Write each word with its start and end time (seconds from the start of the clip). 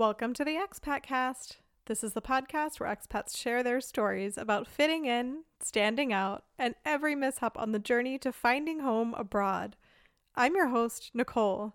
Welcome 0.00 0.32
to 0.32 0.46
the 0.46 0.56
Expat 0.56 1.02
Cast. 1.02 1.58
This 1.84 2.02
is 2.02 2.14
the 2.14 2.22
podcast 2.22 2.80
where 2.80 2.88
expats 2.88 3.36
share 3.36 3.62
their 3.62 3.82
stories 3.82 4.38
about 4.38 4.66
fitting 4.66 5.04
in, 5.04 5.42
standing 5.62 6.10
out, 6.10 6.44
and 6.58 6.74
every 6.86 7.14
mishap 7.14 7.58
on 7.58 7.72
the 7.72 7.78
journey 7.78 8.16
to 8.20 8.32
finding 8.32 8.80
home 8.80 9.12
abroad. 9.12 9.76
I'm 10.34 10.56
your 10.56 10.68
host, 10.68 11.10
Nicole. 11.12 11.74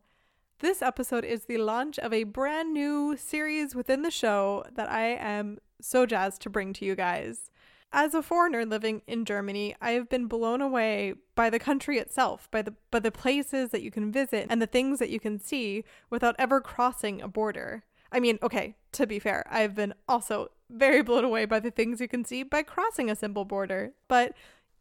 This 0.57 0.82
episode 0.82 1.23
is 1.23 1.46
the 1.46 1.59
launch 1.59 2.00
of 2.00 2.11
a 2.11 2.23
brand 2.23 2.73
new 2.73 3.16
series 3.16 3.75
within 3.75 4.02
the 4.02 4.09
show 4.09 4.66
that 4.73 4.89
I 4.89 5.10
am 5.10 5.60
so 5.80 6.07
jazzed 6.07 6.42
to 6.42 6.50
bring 6.50 6.73
to 6.73 6.86
you 6.86 6.96
guys. 6.96 7.52
As 7.94 8.16
a 8.16 8.23
foreigner 8.23 8.66
living 8.66 9.04
in 9.05 9.26
Germany, 9.26 9.76
I 9.80 9.92
have 9.92 10.10
been 10.10 10.26
blown 10.26 10.62
away 10.62 11.14
by 11.36 11.52
the 11.52 11.60
country 11.60 12.00
itself, 12.00 12.49
by 12.49 12.63
the 12.63 12.73
by 12.89 13.02
the 13.02 13.12
places 13.12 13.70
that 13.70 13.84
you 13.84 13.91
can 13.91 14.12
visit 14.12 14.48
and 14.49 14.59
the 14.59 14.66
things 14.66 14.98
that 14.98 15.12
you 15.12 15.20
can 15.20 15.39
see 15.39 15.84
without 16.09 16.35
ever 16.39 16.59
crossing 16.59 17.21
a 17.21 17.27
border. 17.27 17.84
I 18.16 18.22
mean, 18.22 18.40
okay, 18.42 18.76
to 18.94 19.05
be 19.05 19.20
fair, 19.20 19.44
I've 19.52 19.76
been 19.76 19.94
also 20.08 20.48
very 20.70 21.02
blown 21.02 21.26
away 21.26 21.44
by 21.44 21.60
the 21.60 21.70
things 21.70 22.00
you 22.00 22.08
can 22.08 22.24
see 22.24 22.44
by 22.44 22.64
crossing 22.64 23.10
a 23.10 23.16
simple 23.16 23.44
border. 23.44 23.91
But 24.08 24.32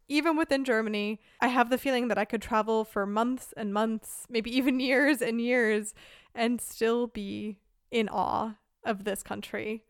even 0.07 0.37
within 0.37 0.63
Germany, 0.63 1.19
I 1.41 1.49
have 1.49 1.69
the 1.69 1.77
feeling 1.77 2.07
that 2.07 2.17
I 2.17 2.23
could 2.23 2.41
travel 2.41 2.85
for 2.85 3.05
months 3.05 3.53
and 3.57 3.73
months, 3.73 4.25
maybe 4.29 4.55
even 4.55 4.79
years 4.91 5.21
and 5.21 5.41
years, 5.41 5.93
and 6.33 6.61
still 6.61 7.07
be 7.07 7.59
in 7.91 8.07
awe 8.07 8.53
of 8.85 9.03
this 9.03 9.21
country. 9.21 9.83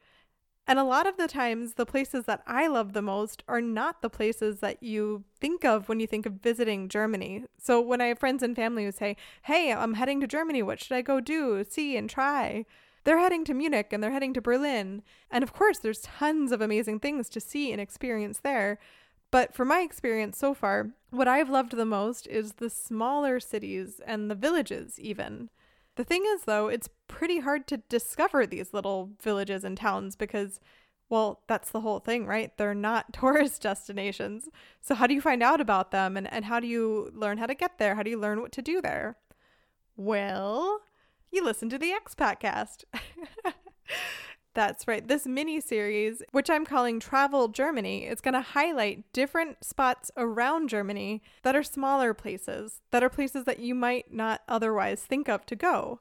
And 0.66 0.80
a 0.80 0.84
lot 0.84 1.06
of 1.06 1.18
the 1.18 1.28
times, 1.28 1.76
the 1.76 1.86
places 1.86 2.26
that 2.26 2.42
I 2.48 2.66
love 2.66 2.94
the 2.94 3.04
most 3.04 3.44
are 3.48 3.62
not 3.62 4.02
the 4.02 4.10
places 4.10 4.62
that 4.62 4.82
you 4.82 5.24
think 5.40 5.64
of 5.64 5.88
when 5.88 6.00
you 6.00 6.08
think 6.08 6.26
of 6.26 6.42
visiting 6.42 6.90
Germany. 6.90 7.44
So 7.62 7.80
when 7.80 8.02
I 8.02 8.08
have 8.08 8.18
friends 8.18 8.42
and 8.42 8.56
family 8.56 8.86
who 8.86 8.92
say, 8.92 9.16
Hey, 9.44 9.72
I'm 9.72 9.94
heading 9.94 10.20
to 10.22 10.28
Germany, 10.28 10.64
what 10.64 10.80
should 10.80 10.98
I 10.98 11.04
go 11.04 11.20
do, 11.20 11.64
see, 11.70 11.96
and 11.96 12.10
try? 12.10 12.66
They're 13.06 13.20
heading 13.20 13.46
to 13.46 13.54
Munich 13.54 13.90
and 13.92 14.04
they're 14.04 14.12
heading 14.12 14.34
to 14.34 14.42
Berlin. 14.42 15.04
And 15.32 15.44
of 15.44 15.54
course, 15.54 15.80
there's 15.80 16.02
tons 16.02 16.52
of 16.52 16.60
amazing 16.60 17.00
things 17.00 17.30
to 17.30 17.40
see 17.40 17.72
and 17.72 17.80
experience 17.80 18.40
there. 18.40 18.80
But 19.32 19.54
from 19.54 19.68
my 19.68 19.82
experience 19.82 20.38
so 20.38 20.54
far, 20.54 20.92
what 21.12 21.28
I've 21.28 21.50
loved 21.50 21.78
the 21.78 21.86
most 21.86 22.28
is 22.28 22.54
the 22.54 22.70
smaller 22.70 23.40
cities 23.40 24.02
and 24.06 24.30
the 24.30 24.36
villages, 24.36 25.00
even. 25.00 25.50
The 25.96 26.04
thing 26.04 26.24
is, 26.26 26.44
though, 26.44 26.68
it's 26.68 26.90
pretty 27.08 27.40
hard 27.40 27.68
to 27.68 27.78
discover 27.78 28.46
these 28.46 28.74
little 28.74 29.12
villages 29.22 29.64
and 29.64 29.78
towns 29.78 30.16
because, 30.16 30.60
well, 31.10 31.42
that's 31.48 31.70
the 31.70 31.82
whole 31.82 32.00
thing, 32.00 32.26
right? 32.26 32.56
They're 32.58 32.74
not 32.74 33.14
tourist 33.14 33.62
destinations. 33.62 34.50
So, 34.82 34.96
how 34.96 35.06
do 35.08 35.14
you 35.14 35.22
find 35.22 35.44
out 35.44 35.62
about 35.62 35.92
them 35.92 36.18
and, 36.18 36.32
and 36.32 36.46
how 36.46 36.60
do 36.60 36.68
you 36.68 37.12
learn 37.14 37.38
how 37.38 37.46
to 37.46 37.56
get 37.56 37.78
there? 37.78 37.96
How 37.96 38.04
do 38.04 38.10
you 38.10 38.20
learn 38.20 38.42
what 38.42 38.52
to 38.54 38.62
do 38.62 38.82
there? 38.82 39.18
Well, 39.96 40.82
you 41.36 41.44
listen 41.44 41.70
to 41.70 41.78
the 41.78 41.92
Expat 41.92 42.40
Cast. 42.40 42.86
That's 44.56 44.88
right. 44.88 45.06
This 45.06 45.28
mini 45.28 45.60
series, 45.60 46.24
which 46.32 46.50
I'm 46.50 46.66
calling 46.66 47.00
Travel 47.00 47.50
Germany, 47.50 48.06
is 48.06 48.22
going 48.22 48.36
to 48.36 48.42
highlight 48.42 49.12
different 49.12 49.64
spots 49.64 50.12
around 50.16 50.70
Germany 50.70 51.22
that 51.44 51.58
are 51.58 51.64
smaller 51.64 52.14
places, 52.14 52.80
that 52.92 53.04
are 53.04 53.10
places 53.10 53.44
that 53.44 53.60
you 53.60 53.76
might 53.76 54.14
not 54.14 54.42
otherwise 54.48 55.02
think 55.02 55.28
of 55.28 55.46
to 55.48 55.58
go. 55.58 56.00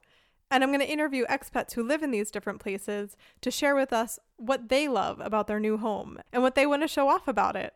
And 0.52 0.62
I'm 0.62 0.70
going 0.70 0.80
to 0.80 0.90
interview 0.90 1.27
expats 1.27 1.72
who 1.72 1.82
live 1.82 2.05
in 2.05 2.12
these 2.12 2.30
different 2.30 2.60
places 2.60 3.16
to 3.40 3.50
share 3.50 3.74
with 3.74 3.92
us 3.92 4.20
what 4.36 4.68
they 4.68 4.86
love 4.86 5.18
about 5.18 5.48
their 5.48 5.58
new 5.58 5.77
home 5.77 6.18
and 6.32 6.40
what 6.40 6.55
they 6.55 6.64
want 6.64 6.82
to 6.82 6.88
show 6.88 7.08
off 7.08 7.27
about 7.27 7.56
it. 7.56 7.74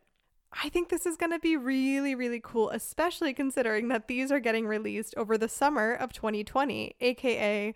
I 0.52 0.68
think 0.70 0.88
this 0.88 1.06
is 1.06 1.16
going 1.16 1.32
to 1.32 1.38
be 1.38 1.56
really, 1.56 2.14
really 2.14 2.40
cool, 2.42 2.70
especially 2.70 3.34
considering 3.34 3.88
that 3.88 4.08
these 4.08 4.32
are 4.32 4.40
getting 4.40 4.66
released 4.66 5.14
over 5.16 5.36
the 5.36 5.48
summer 5.48 5.92
of 5.92 6.12
2020, 6.12 6.96
aka 7.00 7.74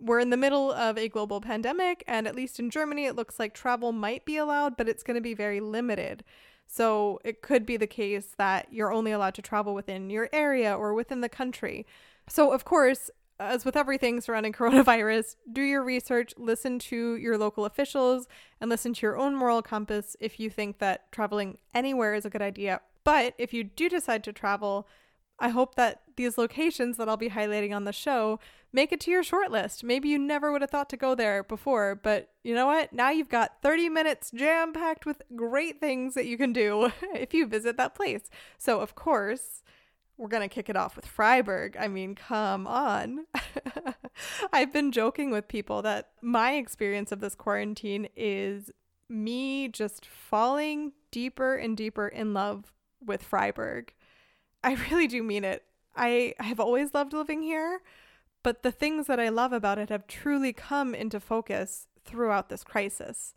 we're 0.00 0.20
in 0.20 0.30
the 0.30 0.36
middle 0.36 0.72
of 0.72 0.96
a 0.96 1.08
global 1.08 1.40
pandemic, 1.40 2.04
and 2.06 2.26
at 2.26 2.36
least 2.36 2.60
in 2.60 2.70
Germany, 2.70 3.06
it 3.06 3.16
looks 3.16 3.38
like 3.38 3.52
travel 3.52 3.92
might 3.92 4.24
be 4.24 4.36
allowed, 4.36 4.76
but 4.76 4.88
it's 4.88 5.02
going 5.02 5.16
to 5.16 5.20
be 5.20 5.34
very 5.34 5.60
limited. 5.60 6.22
So 6.66 7.18
it 7.24 7.42
could 7.42 7.66
be 7.66 7.76
the 7.76 7.86
case 7.86 8.34
that 8.38 8.68
you're 8.70 8.92
only 8.92 9.10
allowed 9.10 9.34
to 9.34 9.42
travel 9.42 9.74
within 9.74 10.10
your 10.10 10.28
area 10.32 10.74
or 10.74 10.94
within 10.94 11.20
the 11.20 11.28
country. 11.28 11.86
So, 12.28 12.52
of 12.52 12.64
course, 12.64 13.10
as 13.40 13.64
with 13.64 13.76
everything 13.76 14.20
surrounding 14.20 14.52
coronavirus, 14.54 15.36
do 15.52 15.62
your 15.62 15.82
research, 15.82 16.34
listen 16.36 16.78
to 16.78 17.16
your 17.16 17.38
local 17.38 17.64
officials, 17.64 18.26
and 18.60 18.70
listen 18.70 18.94
to 18.94 19.06
your 19.06 19.18
own 19.18 19.34
moral 19.34 19.62
compass 19.62 20.16
if 20.20 20.40
you 20.40 20.50
think 20.50 20.78
that 20.78 21.10
traveling 21.12 21.58
anywhere 21.74 22.14
is 22.14 22.24
a 22.24 22.30
good 22.30 22.42
idea. 22.42 22.80
But 23.04 23.34
if 23.38 23.54
you 23.54 23.64
do 23.64 23.88
decide 23.88 24.24
to 24.24 24.32
travel, 24.32 24.86
I 25.38 25.50
hope 25.50 25.76
that 25.76 26.02
these 26.16 26.36
locations 26.36 26.96
that 26.96 27.08
I'll 27.08 27.16
be 27.16 27.30
highlighting 27.30 27.74
on 27.74 27.84
the 27.84 27.92
show 27.92 28.40
make 28.72 28.92
it 28.92 29.00
to 29.00 29.10
your 29.10 29.22
short 29.22 29.50
list. 29.50 29.84
Maybe 29.84 30.08
you 30.08 30.18
never 30.18 30.50
would 30.52 30.62
have 30.62 30.70
thought 30.70 30.90
to 30.90 30.96
go 30.96 31.14
there 31.14 31.42
before, 31.42 31.94
but 31.94 32.30
you 32.42 32.54
know 32.54 32.66
what? 32.66 32.92
Now 32.92 33.10
you've 33.10 33.28
got 33.28 33.62
30 33.62 33.88
minutes 33.88 34.30
jam 34.32 34.72
packed 34.72 35.06
with 35.06 35.22
great 35.36 35.80
things 35.80 36.14
that 36.14 36.26
you 36.26 36.36
can 36.36 36.52
do 36.52 36.90
if 37.14 37.32
you 37.32 37.46
visit 37.46 37.76
that 37.76 37.94
place. 37.94 38.28
So, 38.58 38.80
of 38.80 38.94
course, 38.94 39.62
we're 40.18 40.28
going 40.28 40.46
to 40.46 40.52
kick 40.52 40.68
it 40.68 40.76
off 40.76 40.96
with 40.96 41.06
Freiburg. 41.06 41.76
I 41.78 41.86
mean, 41.86 42.16
come 42.16 42.66
on. 42.66 43.26
I've 44.52 44.72
been 44.72 44.90
joking 44.90 45.30
with 45.30 45.46
people 45.46 45.80
that 45.82 46.10
my 46.20 46.54
experience 46.54 47.12
of 47.12 47.20
this 47.20 47.36
quarantine 47.36 48.08
is 48.16 48.72
me 49.08 49.68
just 49.68 50.04
falling 50.04 50.92
deeper 51.12 51.54
and 51.54 51.76
deeper 51.76 52.08
in 52.08 52.34
love 52.34 52.72
with 53.04 53.22
Freiburg. 53.22 53.94
I 54.62 54.74
really 54.90 55.06
do 55.06 55.22
mean 55.22 55.44
it. 55.44 55.62
I 55.96 56.34
have 56.40 56.60
always 56.60 56.94
loved 56.94 57.12
living 57.12 57.42
here, 57.42 57.80
but 58.42 58.62
the 58.62 58.72
things 58.72 59.06
that 59.06 59.20
I 59.20 59.28
love 59.28 59.52
about 59.52 59.78
it 59.78 59.88
have 59.88 60.06
truly 60.06 60.52
come 60.52 60.94
into 60.94 61.20
focus 61.20 61.86
throughout 62.04 62.48
this 62.48 62.64
crisis. 62.64 63.34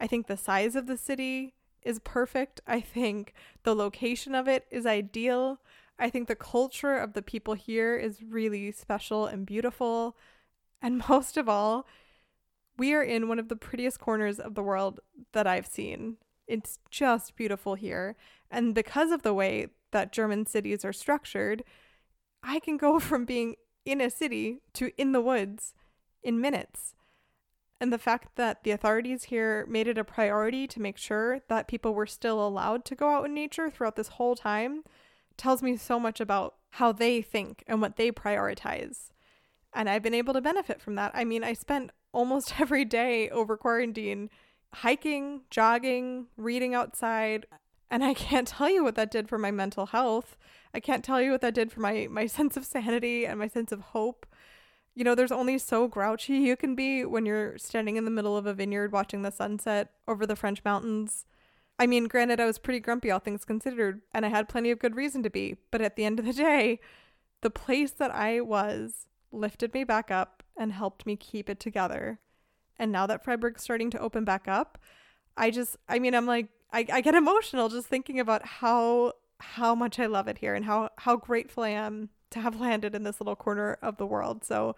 I 0.00 0.06
think 0.06 0.26
the 0.26 0.36
size 0.36 0.74
of 0.74 0.86
the 0.86 0.96
city 0.96 1.54
is 1.82 1.98
perfect. 2.00 2.60
I 2.66 2.80
think 2.80 3.34
the 3.62 3.74
location 3.74 4.34
of 4.34 4.48
it 4.48 4.66
is 4.70 4.86
ideal. 4.86 5.60
I 5.98 6.10
think 6.10 6.28
the 6.28 6.34
culture 6.34 6.96
of 6.96 7.12
the 7.12 7.22
people 7.22 7.54
here 7.54 7.96
is 7.96 8.22
really 8.22 8.72
special 8.72 9.26
and 9.26 9.46
beautiful. 9.46 10.16
And 10.82 11.02
most 11.08 11.36
of 11.36 11.48
all, 11.48 11.86
we 12.76 12.92
are 12.92 13.02
in 13.02 13.28
one 13.28 13.38
of 13.38 13.48
the 13.48 13.56
prettiest 13.56 14.00
corners 14.00 14.40
of 14.40 14.54
the 14.54 14.62
world 14.62 15.00
that 15.32 15.46
I've 15.46 15.66
seen. 15.66 16.16
It's 16.46 16.78
just 16.90 17.36
beautiful 17.36 17.74
here. 17.74 18.16
And 18.50 18.74
because 18.74 19.10
of 19.10 19.22
the 19.22 19.34
way 19.34 19.68
that 19.92 20.12
German 20.12 20.46
cities 20.46 20.84
are 20.84 20.92
structured, 20.92 21.64
I 22.42 22.58
can 22.60 22.76
go 22.76 22.98
from 23.00 23.24
being 23.24 23.56
in 23.84 24.00
a 24.00 24.10
city 24.10 24.60
to 24.74 24.90
in 24.96 25.12
the 25.12 25.20
woods 25.20 25.74
in 26.22 26.40
minutes. 26.40 26.94
And 27.80 27.92
the 27.92 27.98
fact 27.98 28.36
that 28.36 28.64
the 28.64 28.70
authorities 28.70 29.24
here 29.24 29.66
made 29.68 29.86
it 29.88 29.98
a 29.98 30.04
priority 30.04 30.66
to 30.68 30.80
make 30.80 30.96
sure 30.96 31.40
that 31.48 31.68
people 31.68 31.92
were 31.92 32.06
still 32.06 32.44
allowed 32.44 32.84
to 32.86 32.94
go 32.94 33.10
out 33.10 33.26
in 33.26 33.34
nature 33.34 33.68
throughout 33.68 33.96
this 33.96 34.08
whole 34.08 34.34
time 34.34 34.84
tells 35.36 35.62
me 35.62 35.76
so 35.76 35.98
much 35.98 36.20
about 36.20 36.54
how 36.70 36.92
they 36.92 37.22
think 37.22 37.62
and 37.66 37.80
what 37.80 37.96
they 37.96 38.10
prioritize. 38.10 39.10
And 39.72 39.88
I've 39.88 40.02
been 40.02 40.14
able 40.14 40.34
to 40.34 40.40
benefit 40.40 40.80
from 40.80 40.94
that. 40.96 41.12
I 41.14 41.24
mean, 41.24 41.44
I 41.44 41.52
spent 41.52 41.90
almost 42.12 42.54
every 42.60 42.84
day 42.84 43.28
over 43.30 43.56
quarantine 43.56 44.30
hiking, 44.74 45.42
jogging, 45.50 46.26
reading 46.36 46.74
outside. 46.74 47.46
And 47.90 48.04
I 48.04 48.14
can't 48.14 48.48
tell 48.48 48.68
you 48.68 48.82
what 48.82 48.96
that 48.96 49.10
did 49.10 49.28
for 49.28 49.38
my 49.38 49.50
mental 49.50 49.86
health. 49.86 50.36
I 50.74 50.80
can't 50.80 51.04
tell 51.04 51.20
you 51.20 51.30
what 51.30 51.40
that 51.42 51.54
did 51.54 51.70
for 51.70 51.80
my 51.80 52.08
my 52.10 52.26
sense 52.38 52.56
of 52.56 52.64
sanity 52.64 53.26
and 53.26 53.38
my 53.38 53.48
sense 53.48 53.72
of 53.72 53.80
hope. 53.80 54.26
You 54.94 55.04
know, 55.04 55.14
there's 55.14 55.32
only 55.32 55.58
so 55.58 55.88
grouchy 55.88 56.34
you 56.34 56.56
can 56.56 56.74
be 56.74 57.04
when 57.04 57.26
you're 57.26 57.58
standing 57.58 57.96
in 57.96 58.04
the 58.04 58.10
middle 58.10 58.36
of 58.36 58.46
a 58.46 58.54
vineyard 58.54 58.92
watching 58.92 59.22
the 59.22 59.32
sunset 59.32 59.90
over 60.06 60.24
the 60.24 60.36
French 60.36 60.64
mountains. 60.64 61.26
I 61.78 61.86
mean, 61.86 62.04
granted, 62.04 62.40
I 62.40 62.46
was 62.46 62.58
pretty 62.58 62.80
grumpy, 62.80 63.10
all 63.10 63.18
things 63.18 63.44
considered, 63.44 64.02
and 64.12 64.24
I 64.24 64.28
had 64.28 64.48
plenty 64.48 64.70
of 64.70 64.78
good 64.78 64.94
reason 64.94 65.22
to 65.24 65.30
be, 65.30 65.56
but 65.70 65.80
at 65.80 65.96
the 65.96 66.04
end 66.04 66.20
of 66.20 66.26
the 66.26 66.32
day, 66.48 66.80
the 67.40 67.50
place 67.50 67.90
that 67.92 68.10
I 68.12 68.40
was 68.40 69.06
lifted 69.32 69.74
me 69.74 69.84
back 69.84 70.10
up 70.10 70.42
and 70.56 70.72
helped 70.72 71.04
me 71.04 71.16
keep 71.16 71.50
it 71.50 71.58
together. 71.58 72.20
And 72.78 72.92
now 72.92 73.06
that 73.06 73.24
Freiburg's 73.24 73.62
starting 73.62 73.90
to 73.90 73.98
open 73.98 74.24
back 74.24 74.46
up, 74.46 74.78
I 75.36 75.50
just, 75.50 75.76
I 75.88 75.98
mean, 75.98 76.14
I'm 76.14 76.26
like, 76.26 76.48
I, 76.72 76.86
I 76.92 77.00
get 77.00 77.14
emotional 77.14 77.68
just 77.68 77.86
thinking 77.86 78.20
about 78.20 78.46
how 78.46 79.12
how 79.40 79.74
much 79.74 79.98
I 79.98 80.06
love 80.06 80.28
it 80.28 80.38
here 80.38 80.54
and 80.54 80.64
how 80.64 80.90
how 80.98 81.16
grateful 81.16 81.64
I 81.64 81.70
am 81.70 82.08
to 82.30 82.40
have 82.40 82.60
landed 82.60 82.94
in 82.94 83.02
this 83.02 83.20
little 83.20 83.36
corner 83.36 83.78
of 83.82 83.96
the 83.96 84.06
world. 84.06 84.44
So 84.44 84.76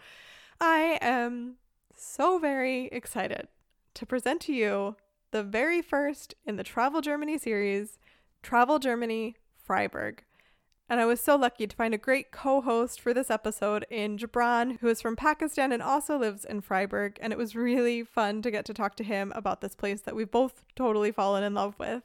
I 0.60 0.98
am 1.00 1.56
so 1.94 2.38
very 2.38 2.87
excited 2.87 3.48
to 3.94 4.06
present 4.06 4.40
to 4.43 4.52
you 4.52 4.96
the 5.36 5.42
very 5.42 5.82
first 5.82 6.34
in 6.46 6.56
the 6.56 6.64
Travel 6.64 7.02
Germany 7.02 7.36
series, 7.36 7.98
Travel 8.42 8.78
Germany 8.78 9.36
Freiburg. 9.62 10.24
And 10.88 10.98
I 10.98 11.04
was 11.04 11.20
so 11.20 11.36
lucky 11.36 11.66
to 11.66 11.76
find 11.76 11.92
a 11.92 11.98
great 11.98 12.30
co 12.32 12.62
host 12.62 13.02
for 13.02 13.12
this 13.12 13.30
episode 13.30 13.84
in 13.90 14.16
Jibran, 14.16 14.78
who 14.78 14.88
is 14.88 15.02
from 15.02 15.14
Pakistan 15.14 15.72
and 15.72 15.82
also 15.82 16.16
lives 16.16 16.46
in 16.46 16.62
Freiburg. 16.62 17.18
And 17.20 17.34
it 17.34 17.38
was 17.38 17.54
really 17.54 18.02
fun 18.02 18.40
to 18.40 18.50
get 18.50 18.64
to 18.64 18.72
talk 18.72 18.96
to 18.96 19.04
him 19.04 19.30
about 19.36 19.60
this 19.60 19.74
place 19.74 20.00
that 20.02 20.16
we've 20.16 20.30
both 20.30 20.64
totally 20.74 21.12
fallen 21.12 21.44
in 21.44 21.52
love 21.52 21.74
with. 21.78 22.02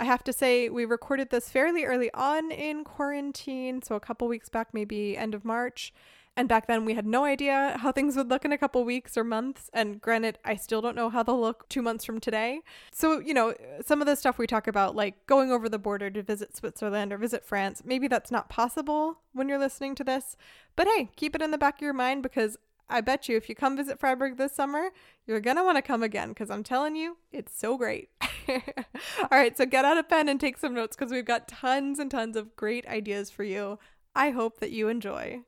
I 0.00 0.04
have 0.04 0.24
to 0.24 0.32
say, 0.32 0.70
we 0.70 0.86
recorded 0.86 1.28
this 1.28 1.50
fairly 1.50 1.84
early 1.84 2.10
on 2.14 2.50
in 2.50 2.84
quarantine, 2.84 3.82
so 3.82 3.96
a 3.96 4.00
couple 4.00 4.28
weeks 4.28 4.48
back, 4.48 4.68
maybe 4.72 5.14
end 5.14 5.34
of 5.34 5.44
March. 5.44 5.92
And 6.34 6.48
back 6.48 6.66
then, 6.66 6.86
we 6.86 6.94
had 6.94 7.04
no 7.04 7.24
idea 7.24 7.76
how 7.78 7.92
things 7.92 8.16
would 8.16 8.30
look 8.30 8.46
in 8.46 8.52
a 8.52 8.58
couple 8.58 8.82
weeks 8.84 9.18
or 9.18 9.24
months. 9.24 9.68
And 9.74 10.00
granted, 10.00 10.38
I 10.44 10.56
still 10.56 10.80
don't 10.80 10.96
know 10.96 11.10
how 11.10 11.22
they'll 11.22 11.40
look 11.40 11.68
two 11.68 11.82
months 11.82 12.06
from 12.06 12.20
today. 12.20 12.60
So, 12.90 13.18
you 13.18 13.34
know, 13.34 13.54
some 13.84 14.00
of 14.00 14.06
the 14.06 14.16
stuff 14.16 14.38
we 14.38 14.46
talk 14.46 14.66
about, 14.66 14.96
like 14.96 15.26
going 15.26 15.52
over 15.52 15.68
the 15.68 15.78
border 15.78 16.08
to 16.10 16.22
visit 16.22 16.56
Switzerland 16.56 17.12
or 17.12 17.18
visit 17.18 17.44
France, 17.44 17.82
maybe 17.84 18.08
that's 18.08 18.30
not 18.30 18.48
possible 18.48 19.18
when 19.34 19.46
you're 19.48 19.58
listening 19.58 19.94
to 19.96 20.04
this. 20.04 20.36
But 20.74 20.88
hey, 20.96 21.10
keep 21.16 21.34
it 21.34 21.42
in 21.42 21.50
the 21.50 21.58
back 21.58 21.76
of 21.76 21.82
your 21.82 21.92
mind 21.92 22.22
because 22.22 22.56
I 22.88 23.02
bet 23.02 23.28
you 23.28 23.36
if 23.36 23.50
you 23.50 23.54
come 23.54 23.76
visit 23.76 24.00
Freiburg 24.00 24.38
this 24.38 24.54
summer, 24.54 24.88
you're 25.26 25.40
going 25.40 25.56
to 25.56 25.64
want 25.64 25.76
to 25.76 25.82
come 25.82 26.02
again 26.02 26.30
because 26.30 26.50
I'm 26.50 26.62
telling 26.62 26.96
you, 26.96 27.18
it's 27.30 27.58
so 27.58 27.76
great. 27.76 28.08
All 28.48 29.28
right, 29.30 29.56
so 29.56 29.66
get 29.66 29.84
out 29.84 29.98
a 29.98 30.02
pen 30.02 30.30
and 30.30 30.40
take 30.40 30.56
some 30.56 30.72
notes 30.72 30.96
because 30.96 31.12
we've 31.12 31.26
got 31.26 31.46
tons 31.46 31.98
and 31.98 32.10
tons 32.10 32.36
of 32.36 32.56
great 32.56 32.86
ideas 32.86 33.30
for 33.30 33.44
you. 33.44 33.78
I 34.14 34.30
hope 34.30 34.60
that 34.60 34.72
you 34.72 34.88
enjoy. 34.88 35.42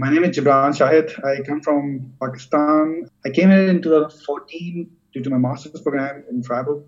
My 0.00 0.08
name 0.08 0.24
is 0.24 0.34
Jibran 0.34 0.72
Shahid. 0.72 1.08
I 1.22 1.42
come 1.42 1.60
from 1.60 2.14
Pakistan. 2.22 3.04
I 3.26 3.28
came 3.28 3.50
here 3.50 3.68
in 3.68 3.82
2014 3.82 4.90
due 5.12 5.22
to 5.22 5.28
my 5.28 5.36
master's 5.36 5.82
program 5.82 6.24
in 6.30 6.42
Freiburg. 6.42 6.84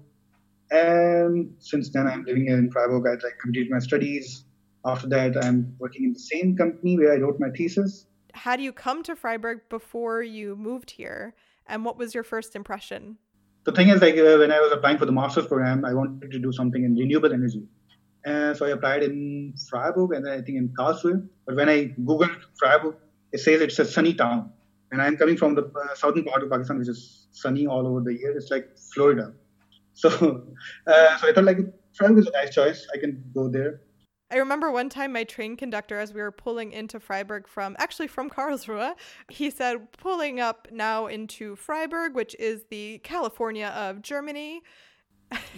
And 0.70 1.52
since 1.58 1.90
then, 1.90 2.06
I'm 2.06 2.24
living 2.24 2.46
here 2.46 2.56
in 2.56 2.70
Freiburg. 2.70 3.06
I 3.06 3.22
like, 3.22 3.38
completed 3.38 3.70
my 3.70 3.80
studies. 3.80 4.46
After 4.86 5.08
that, 5.08 5.36
I'm 5.44 5.76
working 5.78 6.04
in 6.04 6.14
the 6.14 6.20
same 6.20 6.56
company 6.56 6.96
where 6.96 7.12
I 7.12 7.16
wrote 7.18 7.38
my 7.38 7.50
thesis. 7.50 8.06
How 8.32 8.56
do 8.56 8.62
you 8.62 8.72
come 8.72 9.02
to 9.02 9.14
Freiburg 9.14 9.68
before 9.68 10.22
you 10.22 10.56
moved 10.56 10.92
here? 10.92 11.34
And 11.66 11.84
what 11.84 11.98
was 11.98 12.14
your 12.14 12.24
first 12.24 12.56
impression? 12.56 13.18
The 13.64 13.72
thing 13.72 13.90
is, 13.90 14.00
like 14.00 14.14
uh, 14.14 14.38
when 14.38 14.50
I 14.50 14.60
was 14.60 14.72
applying 14.72 14.96
for 14.96 15.04
the 15.04 15.12
master's 15.12 15.48
program, 15.48 15.84
I 15.84 15.92
wanted 15.92 16.30
to 16.30 16.38
do 16.38 16.50
something 16.50 16.82
in 16.82 16.94
renewable 16.94 17.34
energy. 17.34 17.68
And 18.24 18.56
so 18.56 18.66
I 18.66 18.70
applied 18.70 19.02
in 19.02 19.54
Freiburg 19.68 20.12
and 20.12 20.28
I 20.28 20.40
think 20.42 20.56
in 20.58 20.68
Karlsruhe. 20.78 21.28
But 21.46 21.56
when 21.56 21.68
I 21.68 21.88
Googled 21.88 22.40
Freiburg, 22.56 22.96
it 23.32 23.38
says 23.38 23.60
it's 23.60 23.78
a 23.78 23.84
sunny 23.84 24.14
town. 24.14 24.52
And 24.90 25.00
I'm 25.00 25.16
coming 25.16 25.36
from 25.36 25.54
the 25.54 25.64
uh, 25.64 25.94
southern 25.94 26.24
part 26.24 26.42
of 26.42 26.50
Pakistan, 26.50 26.78
which 26.78 26.88
is 26.88 27.28
sunny 27.30 27.66
all 27.66 27.86
over 27.86 28.00
the 28.00 28.12
year. 28.12 28.36
It's 28.36 28.50
like 28.50 28.76
Florida. 28.94 29.32
So, 29.94 30.08
uh, 30.86 31.18
so 31.18 31.28
I 31.28 31.34
thought 31.34 31.44
like 31.44 31.58
Freiburg 31.92 32.20
is 32.20 32.26
a 32.26 32.30
nice 32.32 32.54
choice. 32.54 32.86
I 32.94 32.98
can 32.98 33.22
go 33.34 33.46
there. 33.46 33.82
I 34.30 34.36
remember 34.36 34.70
one 34.72 34.88
time 34.88 35.12
my 35.12 35.24
train 35.24 35.54
conductor, 35.54 35.98
as 35.98 36.14
we 36.14 36.22
were 36.22 36.32
pulling 36.32 36.72
into 36.72 36.98
Freiburg 36.98 37.46
from 37.46 37.76
actually 37.78 38.08
from 38.08 38.30
Karlsruhe, 38.30 38.94
he 39.28 39.50
said, 39.50 39.92
pulling 39.92 40.40
up 40.40 40.68
now 40.72 41.08
into 41.08 41.56
Freiburg, 41.56 42.14
which 42.14 42.34
is 42.38 42.64
the 42.70 42.98
California 43.04 43.66
of 43.66 44.00
Germany. 44.00 44.62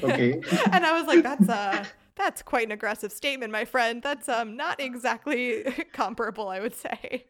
Okay. 0.03 0.33
and 0.73 0.85
I 0.85 0.99
was 0.99 1.07
like, 1.07 1.23
that's 1.23 1.49
a 1.49 1.87
that's 2.17 2.43
quite 2.43 2.67
an 2.67 2.73
aggressive 2.73 3.13
statement, 3.13 3.53
my 3.53 3.65
friend. 3.65 4.03
That's 4.03 4.29
um 4.29 4.57
not 4.57 4.81
exactly 4.81 5.65
comparable, 5.93 6.49
I 6.49 6.61
would 6.61 6.75
say. 6.75 7.27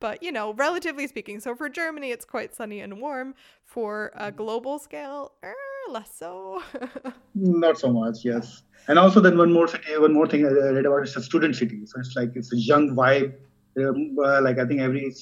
But, 0.00 0.22
you 0.22 0.30
know, 0.30 0.52
relatively 0.54 1.06
speaking, 1.08 1.40
so 1.40 1.56
for 1.56 1.68
Germany, 1.68 2.12
it's 2.12 2.24
quite 2.24 2.54
sunny 2.54 2.80
and 2.80 3.00
warm. 3.00 3.34
For 3.64 4.12
a 4.14 4.30
global 4.30 4.78
scale, 4.78 5.32
er, 5.42 5.54
less 5.90 6.10
so. 6.16 6.62
Not 7.34 7.78
so 7.78 7.92
much, 7.92 8.24
yes. 8.24 8.62
And 8.86 8.98
also, 8.98 9.20
then 9.20 9.36
one 9.36 9.52
more 9.52 9.66
city, 9.66 9.98
one 9.98 10.14
more 10.14 10.26
thing 10.26 10.46
I 10.46 10.50
read 10.50 10.86
about 10.86 11.02
is 11.02 11.16
a 11.16 11.22
student 11.22 11.56
city. 11.56 11.84
So 11.84 11.98
it's 11.98 12.14
like 12.14 12.30
it's 12.36 12.52
a 12.52 12.56
young 12.56 12.94
vibe. 12.94 13.34
Um, 13.76 14.16
uh, 14.24 14.40
like 14.40 14.58
I 14.58 14.66
think 14.66 14.80
every 14.80 15.12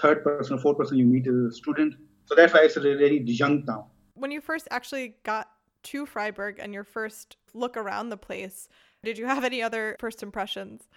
third 0.00 0.22
person 0.24 0.56
or 0.56 0.60
fourth 0.60 0.78
person 0.78 0.98
you 0.98 1.04
meet 1.04 1.26
is 1.26 1.34
a 1.34 1.52
student. 1.52 1.94
So 2.26 2.34
that's 2.34 2.54
why 2.54 2.60
it's 2.60 2.76
a 2.76 2.80
really 2.80 3.20
young 3.22 3.66
town. 3.66 3.84
When 4.14 4.30
you 4.30 4.40
first 4.40 4.68
actually 4.70 5.16
got 5.24 5.50
to 5.84 6.06
Freiburg 6.06 6.58
and 6.58 6.72
your 6.72 6.84
first 6.84 7.36
look 7.56 7.76
around 7.76 8.10
the 8.10 8.16
place, 8.16 8.68
did 9.04 9.18
you 9.18 9.26
have 9.26 9.44
any 9.44 9.62
other 9.62 9.96
first 10.00 10.22
impressions? 10.22 10.88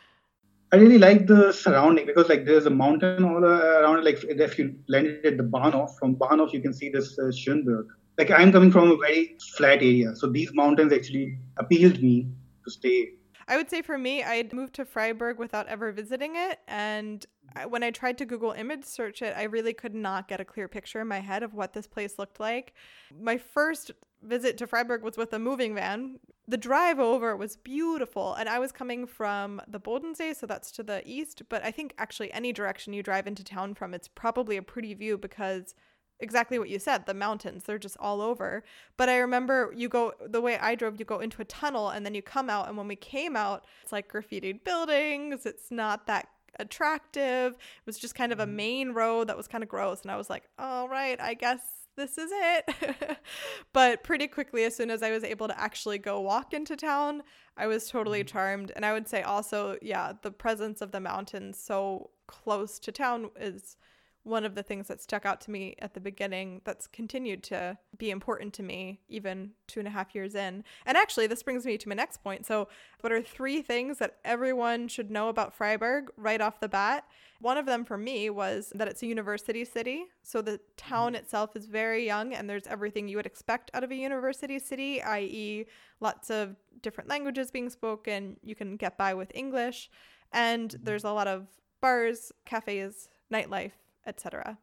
I 0.72 0.76
really 0.76 1.00
like 1.00 1.26
the 1.26 1.52
surrounding 1.52 2.06
because 2.06 2.30
like 2.30 2.46
there's 2.46 2.68
a 2.68 2.70
mountain 2.70 3.24
all 3.24 3.44
around. 3.44 4.04
Like 4.04 4.24
if 4.24 4.60
you 4.60 4.76
landed 4.88 5.26
at 5.26 5.38
the 5.38 5.44
Bahnhof, 5.44 5.98
from 5.98 6.16
Bahnhof 6.16 6.54
you 6.54 6.62
can 6.62 6.74
see 6.74 6.90
this 6.90 7.18
uh, 7.18 7.24
Schönberg. 7.24 7.88
Like 8.20 8.30
I'm 8.30 8.52
coming 8.52 8.72
from 8.72 8.92
a 8.92 8.98
very 8.98 9.38
flat 9.56 9.82
area, 9.82 10.16
so 10.16 10.28
these 10.28 10.54
mountains 10.54 10.94
actually 10.94 11.40
appealed 11.58 12.02
me 12.04 12.28
to 12.66 12.72
stay. 12.72 13.14
I 13.48 13.58
would 13.58 13.70
say 13.70 13.82
for 13.82 13.98
me, 13.98 14.24
I'd 14.24 14.54
moved 14.54 14.76
to 14.76 14.86
Freiburg 14.86 15.40
without 15.40 15.68
ever 15.68 15.92
visiting 15.92 16.36
it, 16.36 16.60
and 16.68 17.26
when 17.68 17.82
I 17.82 17.90
tried 17.90 18.20
to 18.20 18.26
Google 18.26 18.52
image 18.52 18.84
search 18.84 19.24
it, 19.24 19.34
I 19.36 19.44
really 19.44 19.74
could 19.74 19.96
not 19.96 20.28
get 20.28 20.40
a 20.40 20.46
clear 20.46 20.68
picture 20.68 21.02
in 21.02 21.08
my 21.08 21.20
head 21.20 21.42
of 21.42 21.56
what 21.56 21.74
this 21.74 21.88
place 21.88 22.20
looked 22.20 22.40
like. 22.40 22.74
My 23.20 23.38
first 23.38 23.92
visit 24.22 24.58
to 24.58 24.68
Freiburg 24.68 25.04
was 25.04 25.18
with 25.18 25.34
a 25.34 25.40
moving 25.40 25.76
van. 25.76 26.20
The 26.48 26.58
drive 26.58 27.00
over 27.00 27.36
was 27.36 27.58
beautiful, 27.58 28.34
and 28.34 28.50
I 28.50 28.60
was 28.60 28.72
coming 28.72 29.06
from 29.06 29.62
the 29.68 29.80
Bodensee, 29.80 30.36
so 30.36 30.48
that's 30.48 30.72
to 30.72 30.84
the 30.84 31.02
east. 31.06 31.44
But 31.50 31.64
I 31.64 31.72
think 31.72 31.94
actually, 31.98 32.32
any 32.34 32.52
direction 32.52 32.94
you 32.94 33.04
drive 33.04 33.28
into 33.28 33.44
town 33.44 33.76
from, 33.76 33.94
it's 33.94 34.08
probably 34.08 34.58
a 34.58 34.64
pretty 34.64 34.94
view 34.94 35.18
because 35.18 35.76
exactly 36.20 36.60
what 36.60 36.70
you 36.70 36.80
said 36.80 37.06
the 37.06 37.14
mountains 37.14 37.64
they're 37.64 37.80
just 37.80 37.98
all 38.00 38.22
over 38.22 38.64
but 38.98 39.08
i 39.08 39.18
remember 39.18 39.72
you 39.76 39.88
go 39.88 40.12
the 40.28 40.42
way 40.42 40.58
i 40.58 40.76
drove 40.76 41.00
you 41.00 41.06
go 41.06 41.20
into 41.20 41.42
a 41.42 41.46
tunnel 41.46 41.90
and 41.90 42.06
then 42.06 42.14
you 42.14 42.22
come 42.22 42.50
out 42.50 42.68
and 42.68 42.78
when 42.78 42.88
we 42.88 42.96
came 42.96 43.36
out 43.36 43.66
it's 43.82 43.92
like 43.92 44.12
graffitied 44.12 44.64
buildings 44.64 45.46
it's 45.46 45.72
not 45.72 46.08
that 46.08 46.28
attractive 46.60 47.54
it 47.54 47.86
was 47.86 47.98
just 47.98 48.16
kind 48.16 48.34
of 48.34 48.40
a 48.40 48.46
mm-hmm. 48.46 48.56
main 48.56 48.92
road 48.92 49.30
that 49.30 49.38
was 49.38 49.48
kind 49.48 49.64
of 49.64 49.70
gross 49.70 50.02
and 50.02 50.12
i 50.12 50.18
was 50.18 50.30
like 50.30 50.44
all 50.58 50.90
right 50.90 51.22
i 51.22 51.34
guess 51.34 51.79
this 52.00 52.18
is 52.18 52.32
it. 52.34 53.18
but 53.74 54.04
pretty 54.04 54.28
quickly, 54.28 54.64
as 54.64 54.76
soon 54.76 54.90
as 54.90 55.04
I 55.04 55.12
was 55.12 55.24
able 55.24 55.48
to 55.48 55.60
actually 55.60 55.98
go 55.98 56.20
walk 56.20 56.54
into 56.54 56.76
town, 56.76 57.24
I 57.58 57.68
was 57.68 57.90
totally 57.90 58.22
mm-hmm. 58.22 58.28
charmed. 58.28 58.72
And 58.76 58.86
I 58.86 58.94
would 58.94 59.08
say 59.08 59.22
also, 59.22 59.78
yeah, 59.82 60.14
the 60.22 60.32
presence 60.32 60.82
of 60.82 60.92
the 60.92 61.00
mountains 61.00 61.60
so 61.60 62.10
close 62.28 62.80
to 62.80 62.92
town 62.92 63.30
is 63.40 63.78
one 64.24 64.46
of 64.46 64.56
the 64.56 64.64
things 64.64 64.88
that 64.88 65.02
stuck 65.02 65.26
out 65.26 65.40
to 65.42 65.52
me 65.52 65.76
at 65.80 65.94
the 65.94 66.00
beginning 66.00 66.62
that's 66.66 66.88
continued 66.88 67.42
to 67.42 67.78
be 67.98 68.12
important 68.12 68.54
to 68.54 68.64
me 68.64 69.00
even 69.08 69.52
two 69.68 69.80
and 69.80 69.88
a 69.88 69.92
half 69.92 70.14
years 70.14 70.36
in. 70.36 70.64
And 70.86 70.98
actually, 70.98 71.28
this 71.28 71.42
brings 71.42 71.66
me 71.66 71.78
to 71.78 71.90
my 71.90 71.96
next 71.96 72.18
point. 72.24 72.46
So, 72.46 72.68
what 73.02 73.14
are 73.14 73.22
three 73.22 73.62
things 73.62 73.98
that 74.00 74.18
everyone 74.26 74.88
should 74.88 75.10
know 75.10 75.30
about 75.30 75.54
Freiburg 75.54 76.10
right 76.18 76.42
off 76.42 76.60
the 76.60 76.68
bat? 76.68 77.06
One 77.40 77.58
of 77.58 77.66
them 77.66 77.86
for 77.86 77.98
me 77.98 78.30
was 78.30 78.74
that 78.76 78.90
it's 78.90 79.02
a 79.02 79.08
university 79.08 79.64
city. 79.64 80.06
So, 80.22 80.42
the 80.42 80.60
town 80.76 81.14
mm-hmm. 81.14 81.24
itself 81.24 81.56
is 81.56 81.66
very 81.66 82.06
young 82.06 82.34
and 82.34 82.50
there's 82.50 82.68
everything 82.68 83.08
you 83.08 83.18
would 83.18 83.26
expect 83.26 83.72
out 83.74 83.84
of 83.84 83.92
a 83.92 83.96
university 83.96 84.60
city, 84.60 85.02
i.e., 85.02 85.66
lots 86.02 86.30
of 86.30 86.56
different 86.82 87.10
languages 87.10 87.52
being 87.52 87.70
spoken. 87.70 88.38
You 88.44 88.56
can 88.56 88.76
get 88.76 88.98
by 88.98 89.14
with 89.14 89.32
English. 89.34 89.90
And 90.34 90.70
mm-hmm. 90.70 90.84
there's 90.84 91.06
a 91.06 91.12
lot 91.12 91.28
of 91.28 91.48
bars, 91.82 92.34
cafes, 92.46 93.08
nightlife 93.32 93.72
etc. 94.06 94.58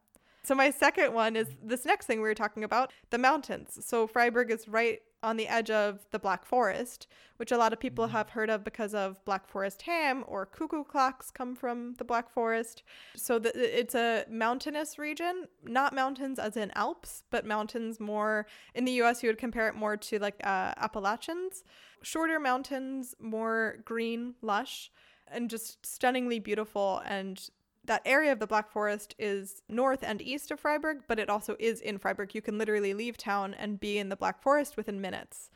So 0.46 0.54
my 0.54 0.70
second 0.70 1.12
one 1.12 1.34
is 1.34 1.48
this 1.60 1.84
next 1.84 2.06
thing 2.06 2.18
we 2.18 2.28
were 2.28 2.34
talking 2.34 2.62
about, 2.62 2.92
the 3.10 3.18
mountains. 3.18 3.78
So 3.84 4.06
Freiburg 4.06 4.52
is 4.52 4.68
right 4.68 5.00
on 5.20 5.36
the 5.36 5.48
edge 5.48 5.70
of 5.70 6.06
the 6.12 6.20
Black 6.20 6.44
Forest, 6.46 7.08
which 7.38 7.50
a 7.50 7.58
lot 7.58 7.72
of 7.72 7.80
people 7.80 8.06
have 8.06 8.30
heard 8.30 8.48
of 8.48 8.62
because 8.62 8.94
of 8.94 9.24
Black 9.24 9.48
Forest 9.48 9.82
ham 9.82 10.22
or 10.28 10.46
cuckoo 10.46 10.84
clocks 10.84 11.32
come 11.32 11.56
from 11.56 11.94
the 11.94 12.04
Black 12.04 12.30
Forest. 12.30 12.84
So 13.16 13.40
the, 13.40 13.50
it's 13.56 13.96
a 13.96 14.24
mountainous 14.30 15.00
region, 15.00 15.46
not 15.64 15.92
mountains 15.92 16.38
as 16.38 16.56
in 16.56 16.70
Alps, 16.76 17.24
but 17.30 17.44
mountains 17.44 17.98
more 17.98 18.46
in 18.72 18.84
the 18.84 19.02
US 19.02 19.24
you 19.24 19.28
would 19.28 19.38
compare 19.38 19.66
it 19.66 19.74
more 19.74 19.96
to 19.96 20.20
like 20.20 20.36
uh, 20.44 20.74
Appalachians. 20.76 21.64
Shorter 22.02 22.38
mountains, 22.38 23.16
more 23.18 23.78
green, 23.84 24.34
lush, 24.42 24.92
and 25.26 25.50
just 25.50 25.84
stunningly 25.84 26.38
beautiful 26.38 27.02
and 27.04 27.50
that 27.86 28.02
area 28.04 28.32
of 28.32 28.38
the 28.38 28.46
Black 28.46 28.70
Forest 28.70 29.14
is 29.18 29.62
north 29.68 30.02
and 30.02 30.20
east 30.20 30.50
of 30.50 30.60
Freiburg, 30.60 31.02
but 31.08 31.18
it 31.18 31.28
also 31.28 31.56
is 31.58 31.80
in 31.80 31.98
Freiburg. 31.98 32.34
You 32.34 32.42
can 32.42 32.58
literally 32.58 32.94
leave 32.94 33.16
town 33.16 33.54
and 33.54 33.80
be 33.80 33.98
in 33.98 34.08
the 34.08 34.16
Black 34.16 34.42
Forest 34.42 34.76
within 34.76 35.00
minutes. 35.00 35.50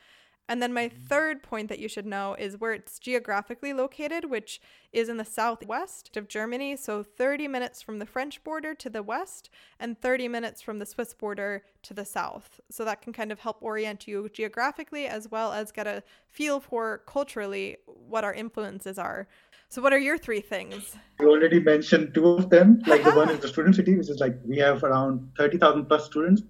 And 0.50 0.60
then 0.60 0.72
my 0.72 0.88
third 0.88 1.44
point 1.44 1.68
that 1.68 1.78
you 1.78 1.88
should 1.88 2.06
know 2.06 2.34
is 2.36 2.58
where 2.58 2.72
it's 2.72 2.98
geographically 2.98 3.72
located, 3.72 4.28
which 4.28 4.60
is 4.92 5.08
in 5.08 5.16
the 5.16 5.24
southwest 5.24 6.16
of 6.16 6.26
Germany. 6.26 6.76
So 6.76 7.04
30 7.04 7.46
minutes 7.46 7.80
from 7.80 8.00
the 8.00 8.04
French 8.04 8.42
border 8.42 8.74
to 8.74 8.90
the 8.90 9.00
west 9.00 9.48
and 9.78 9.96
30 10.00 10.26
minutes 10.26 10.60
from 10.60 10.80
the 10.80 10.86
Swiss 10.86 11.14
border 11.14 11.62
to 11.82 11.94
the 11.94 12.04
south. 12.04 12.60
So 12.68 12.84
that 12.84 13.00
can 13.00 13.12
kind 13.12 13.30
of 13.30 13.38
help 13.38 13.58
orient 13.60 14.08
you 14.08 14.28
geographically 14.28 15.06
as 15.06 15.30
well 15.30 15.52
as 15.52 15.70
get 15.70 15.86
a 15.86 16.02
feel 16.26 16.58
for 16.58 17.02
culturally 17.06 17.76
what 17.86 18.24
our 18.24 18.34
influences 18.34 18.98
are. 18.98 19.28
So, 19.68 19.80
what 19.80 19.92
are 19.92 20.00
your 20.00 20.18
three 20.18 20.40
things? 20.40 20.96
You 21.20 21.30
already 21.30 21.60
mentioned 21.60 22.12
two 22.12 22.26
of 22.26 22.50
them. 22.50 22.82
Like 22.88 23.04
the 23.04 23.12
one 23.22 23.30
is 23.30 23.38
the 23.38 23.46
student 23.46 23.76
city, 23.76 23.96
which 23.96 24.10
is 24.10 24.18
like 24.18 24.36
we 24.44 24.58
have 24.58 24.82
around 24.82 25.30
30,000 25.38 25.86
plus 25.86 26.06
students. 26.06 26.42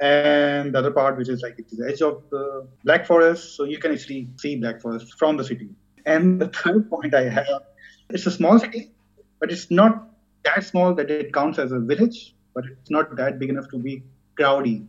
And 0.00 0.74
the 0.74 0.78
other 0.78 0.90
part, 0.90 1.16
which 1.16 1.28
is 1.28 1.40
like 1.42 1.54
it's 1.58 1.76
the 1.76 1.88
edge 1.88 2.02
of 2.02 2.22
the 2.30 2.68
Black 2.84 3.06
Forest. 3.06 3.56
So, 3.56 3.64
you 3.64 3.78
can 3.78 3.92
actually 3.92 4.28
see 4.36 4.56
Black 4.56 4.80
Forest 4.80 5.14
from 5.18 5.36
the 5.36 5.44
city. 5.44 5.70
And 6.04 6.40
the 6.40 6.48
third 6.48 6.90
point 6.90 7.14
I 7.14 7.28
have 7.28 7.62
it's 8.10 8.26
a 8.26 8.30
small 8.30 8.58
city, 8.58 8.92
but 9.40 9.50
it's 9.50 9.70
not 9.70 10.08
that 10.44 10.64
small 10.64 10.94
that 10.94 11.10
it 11.10 11.32
counts 11.32 11.58
as 11.58 11.72
a 11.72 11.80
village, 11.80 12.34
but 12.54 12.64
it's 12.66 12.90
not 12.90 13.16
that 13.16 13.38
big 13.38 13.50
enough 13.50 13.68
to 13.70 13.78
be 13.78 14.02
crowdy. 14.38 14.86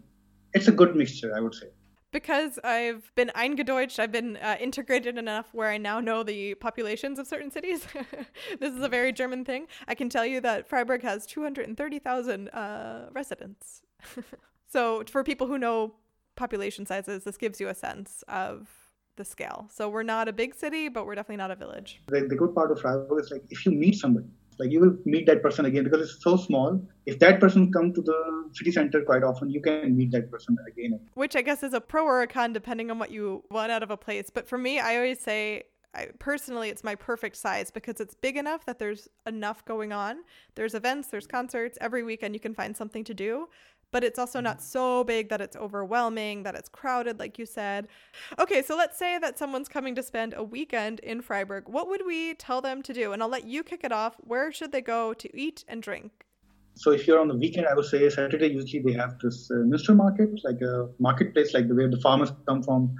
It's 0.53 0.67
a 0.67 0.71
good 0.71 0.95
mixture, 0.95 1.35
I 1.35 1.39
would 1.39 1.55
say. 1.55 1.67
Because 2.11 2.57
I've 2.63 3.11
been 3.15 3.31
eingedeutscht, 3.35 3.99
I've 3.99 4.11
been 4.11 4.37
uh, 4.37 4.55
integrated 4.59 5.17
enough 5.17 5.53
where 5.53 5.69
I 5.69 5.77
now 5.77 5.99
know 5.99 6.23
the 6.23 6.55
populations 6.55 7.19
of 7.19 7.27
certain 7.27 7.51
cities. 7.51 7.85
this 8.59 8.73
is 8.73 8.81
a 8.81 8.87
very 8.87 9.11
German 9.11 9.43
thing. 9.43 9.67
I 9.87 9.95
can 9.95 10.09
tell 10.09 10.25
you 10.25 10.39
that 10.41 10.69
Freiburg 10.69 11.03
has 11.03 11.25
230,000 11.25 12.49
uh, 12.49 13.09
residents. 13.11 13.81
so, 14.67 15.03
for 15.09 15.23
people 15.23 15.47
who 15.47 15.57
know 15.57 15.95
population 16.35 16.85
sizes, 16.85 17.23
this 17.23 17.37
gives 17.37 17.59
you 17.59 17.67
a 17.67 17.73
sense 17.73 18.23
of 18.27 18.67
the 19.15 19.25
scale. 19.25 19.69
So, 19.73 19.89
we're 19.89 20.03
not 20.03 20.27
a 20.27 20.33
big 20.33 20.55
city, 20.55 20.89
but 20.89 21.05
we're 21.05 21.15
definitely 21.15 21.37
not 21.37 21.51
a 21.51 21.55
village. 21.55 22.01
The, 22.07 22.21
the 22.21 22.35
good 22.35 22.53
part 22.53 22.71
of 22.71 22.79
Freiburg 22.79 23.19
is 23.21 23.31
like 23.31 23.43
if 23.49 23.65
you 23.65 23.71
meet 23.71 23.95
somebody, 23.95 24.27
like 24.59 24.71
you 24.71 24.79
will 24.79 24.97
meet 25.05 25.25
that 25.27 25.41
person 25.41 25.65
again 25.65 25.83
because 25.83 26.01
it's 26.01 26.23
so 26.23 26.35
small. 26.35 26.81
If 27.05 27.19
that 27.19 27.39
person 27.39 27.71
come 27.71 27.93
to 27.93 28.01
the 28.01 28.49
city 28.53 28.71
center 28.71 29.01
quite 29.03 29.23
often 29.23 29.49
you 29.49 29.61
can 29.61 29.95
meet 29.95 30.11
that 30.11 30.31
person 30.31 30.57
again. 30.67 30.99
Which 31.13 31.35
i 31.35 31.41
guess 31.41 31.63
is 31.63 31.73
a 31.73 31.81
pro 31.81 32.05
or 32.05 32.21
a 32.21 32.27
con 32.27 32.53
depending 32.53 32.91
on 32.91 32.99
what 32.99 33.11
you 33.11 33.43
want 33.51 33.71
out 33.71 33.83
of 33.83 33.91
a 33.91 33.97
place. 33.97 34.29
But 34.29 34.47
for 34.47 34.57
me 34.57 34.79
i 34.79 34.95
always 34.95 35.19
say 35.19 35.63
I, 35.93 36.09
personally 36.19 36.69
it's 36.69 36.83
my 36.83 36.95
perfect 36.95 37.35
size 37.35 37.71
because 37.71 37.99
it's 37.99 38.13
big 38.13 38.37
enough 38.37 38.65
that 38.65 38.79
there's 38.79 39.07
enough 39.25 39.63
going 39.65 39.93
on. 39.93 40.17
There's 40.55 40.73
events 40.73 41.09
there's 41.09 41.27
concerts 41.27 41.77
every 41.81 42.03
weekend 42.03 42.33
you 42.33 42.39
can 42.39 42.53
find 42.53 42.75
something 42.75 43.03
to 43.05 43.13
do 43.13 43.47
but 43.91 44.03
it's 44.03 44.19
also 44.19 44.39
not 44.39 44.61
so 44.61 45.03
big 45.03 45.29
that 45.29 45.41
it's 45.41 45.55
overwhelming, 45.55 46.43
that 46.43 46.55
it's 46.55 46.69
crowded, 46.69 47.19
like 47.19 47.39
you 47.39 47.45
said. 47.45 47.87
Okay, 48.39 48.61
so 48.61 48.75
let's 48.75 48.97
say 48.97 49.17
that 49.17 49.37
someone's 49.37 49.69
coming 49.69 49.95
to 49.95 50.03
spend 50.03 50.33
a 50.35 50.43
weekend 50.43 50.99
in 50.99 51.21
Freiburg. 51.21 51.67
What 51.67 51.87
would 51.87 52.05
we 52.05 52.33
tell 52.33 52.61
them 52.61 52.81
to 52.83 52.93
do? 52.93 53.13
And 53.13 53.23
I'll 53.23 53.29
let 53.29 53.45
you 53.45 53.63
kick 53.63 53.83
it 53.83 53.91
off. 53.91 54.15
Where 54.19 54.51
should 54.51 54.71
they 54.71 54.81
go 54.81 55.13
to 55.13 55.37
eat 55.37 55.63
and 55.67 55.81
drink? 55.81 56.25
So 56.75 56.91
if 56.91 57.07
you're 57.07 57.19
on 57.19 57.27
the 57.27 57.35
weekend, 57.35 57.65
I 57.65 57.73
would 57.73 57.85
say 57.85 58.07
Saturday 58.09 58.47
usually 58.47 58.83
they 58.83 58.93
have 58.93 59.17
this 59.19 59.49
uh, 59.49 59.55
Münster 59.55 59.95
market, 59.95 60.29
like 60.43 60.61
a 60.61 60.89
marketplace, 60.99 61.53
like 61.53 61.67
the 61.67 61.73
way 61.73 61.87
the 61.87 61.99
farmers 62.01 62.31
come 62.47 62.61
from 62.61 62.95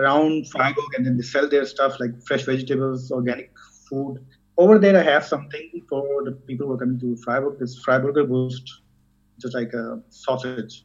around 0.00 0.48
Freiburg 0.50 0.90
and 0.96 1.06
then 1.06 1.16
they 1.16 1.22
sell 1.22 1.48
their 1.48 1.64
stuff 1.64 2.00
like 2.00 2.20
fresh 2.26 2.44
vegetables, 2.44 3.12
organic 3.12 3.52
food. 3.88 4.18
Over 4.58 4.78
there, 4.78 4.98
I 4.98 5.02
have 5.02 5.24
something 5.24 5.70
for 5.88 6.24
the 6.24 6.32
people 6.32 6.66
who 6.66 6.72
are 6.72 6.78
coming 6.78 6.98
to 7.00 7.16
Freiburg. 7.18 7.60
This 7.60 7.80
Freiburger 7.84 8.26
Wurst 8.26 8.82
just 9.40 9.54
like 9.54 9.72
a 9.72 10.00
sausage. 10.10 10.84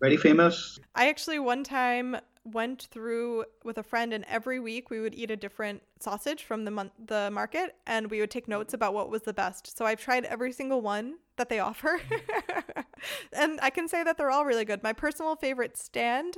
Very 0.00 0.16
famous. 0.16 0.78
I 0.94 1.08
actually 1.08 1.38
one 1.38 1.64
time 1.64 2.16
went 2.44 2.88
through 2.90 3.44
with 3.64 3.78
a 3.78 3.82
friend 3.82 4.12
and 4.12 4.24
every 4.28 4.60
week 4.60 4.90
we 4.90 5.00
would 5.00 5.14
eat 5.14 5.30
a 5.30 5.36
different 5.36 5.82
sausage 5.98 6.42
from 6.42 6.66
the 6.66 6.70
mon- 6.70 6.90
the 7.06 7.30
market 7.30 7.74
and 7.86 8.10
we 8.10 8.20
would 8.20 8.30
take 8.30 8.46
notes 8.46 8.74
about 8.74 8.92
what 8.92 9.08
was 9.08 9.22
the 9.22 9.32
best. 9.32 9.76
So 9.76 9.86
I've 9.86 10.00
tried 10.00 10.26
every 10.26 10.52
single 10.52 10.82
one 10.82 11.14
that 11.36 11.48
they 11.48 11.58
offer. 11.60 12.00
and 13.32 13.58
I 13.62 13.70
can 13.70 13.88
say 13.88 14.02
that 14.02 14.18
they're 14.18 14.30
all 14.30 14.44
really 14.44 14.66
good. 14.66 14.82
My 14.82 14.92
personal 14.92 15.36
favorite 15.36 15.76
stand 15.76 16.36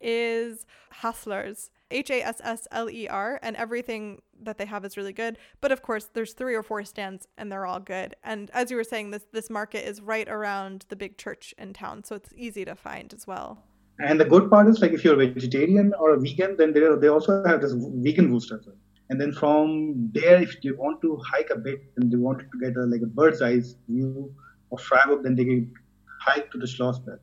is 0.00 0.66
Hassler's. 1.02 1.70
H 1.90 2.10
A 2.10 2.20
S 2.20 2.40
S 2.42 2.66
L 2.72 2.90
E 2.90 3.06
R, 3.06 3.38
and 3.42 3.54
everything 3.54 4.20
that 4.42 4.58
they 4.58 4.66
have 4.66 4.84
is 4.84 4.96
really 4.96 5.12
good. 5.12 5.38
But 5.60 5.70
of 5.70 5.82
course, 5.82 6.08
there's 6.12 6.32
three 6.32 6.54
or 6.54 6.62
four 6.62 6.84
stands, 6.84 7.28
and 7.38 7.50
they're 7.50 7.64
all 7.64 7.78
good. 7.78 8.16
And 8.24 8.50
as 8.52 8.70
you 8.70 8.76
were 8.76 8.84
saying, 8.84 9.12
this 9.12 9.26
this 9.32 9.50
market 9.50 9.88
is 9.88 10.02
right 10.02 10.28
around 10.28 10.84
the 10.88 10.96
big 10.96 11.16
church 11.16 11.54
in 11.58 11.72
town, 11.72 12.02
so 12.02 12.16
it's 12.16 12.30
easy 12.34 12.64
to 12.64 12.74
find 12.74 13.14
as 13.14 13.26
well. 13.26 13.62
And 14.00 14.20
the 14.20 14.24
good 14.24 14.50
part 14.50 14.66
is, 14.68 14.80
like, 14.80 14.92
if 14.92 15.04
you're 15.04 15.14
a 15.14 15.26
vegetarian 15.28 15.92
or 15.98 16.14
a 16.14 16.20
vegan, 16.20 16.56
then 16.56 16.72
they 16.72 16.80
they 17.00 17.08
also 17.08 17.44
have 17.46 17.60
this 17.60 17.72
vegan 17.76 18.30
booster. 18.30 18.60
And 19.08 19.20
then 19.20 19.32
from 19.32 20.10
there, 20.12 20.42
if 20.42 20.64
you 20.64 20.76
want 20.76 21.00
to 21.02 21.16
hike 21.24 21.50
a 21.50 21.56
bit 21.56 21.80
and 21.96 22.10
you 22.10 22.20
want 22.20 22.40
to 22.40 22.46
get 22.60 22.76
a, 22.76 22.82
like 22.82 23.02
a 23.02 23.06
bird's 23.06 23.40
eye 23.40 23.60
view 23.88 24.34
of 24.72 24.80
Freiburg, 24.80 25.22
then 25.22 25.36
they 25.36 25.44
can 25.44 25.72
hike 26.20 26.50
to 26.50 26.58
the 26.58 26.66
Schlossberg. 26.66 27.20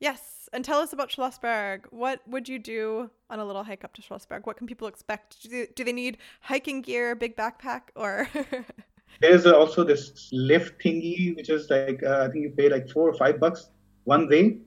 Yes, 0.00 0.39
and 0.52 0.64
tell 0.64 0.80
us 0.80 0.92
about 0.92 1.10
Schlossberg. 1.10 1.84
What 1.90 2.20
would 2.26 2.48
you 2.48 2.58
do 2.58 3.10
on 3.28 3.38
a 3.38 3.44
little 3.44 3.64
hike 3.64 3.84
up 3.84 3.92
to 3.94 4.02
Schlossberg? 4.02 4.46
What 4.46 4.56
can 4.56 4.66
people 4.66 4.88
expect? 4.88 5.48
Do, 5.48 5.66
do 5.74 5.84
they 5.84 5.92
need 5.92 6.18
hiking 6.40 6.82
gear, 6.82 7.14
big 7.14 7.36
backpack, 7.36 7.82
or? 7.94 8.28
There's 9.20 9.46
also 9.46 9.84
this 9.84 10.28
lift 10.32 10.82
thingy, 10.82 11.36
which 11.36 11.50
is 11.50 11.68
like 11.68 12.02
uh, 12.02 12.26
I 12.28 12.32
think 12.32 12.44
you 12.44 12.50
pay 12.50 12.68
like 12.68 12.88
four 12.88 13.08
or 13.08 13.14
five 13.14 13.40
bucks 13.40 13.68
one 14.04 14.28
way, 14.28 14.58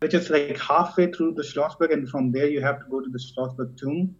which 0.00 0.14
is 0.14 0.30
like 0.30 0.58
halfway 0.58 1.12
through 1.12 1.34
the 1.34 1.42
Schlossberg, 1.42 1.92
and 1.92 2.08
from 2.08 2.32
there 2.32 2.48
you 2.48 2.60
have 2.60 2.80
to 2.80 2.86
go 2.90 3.00
to 3.00 3.08
the 3.08 3.18
Schlossberg 3.18 3.80
Turm, 3.80 4.14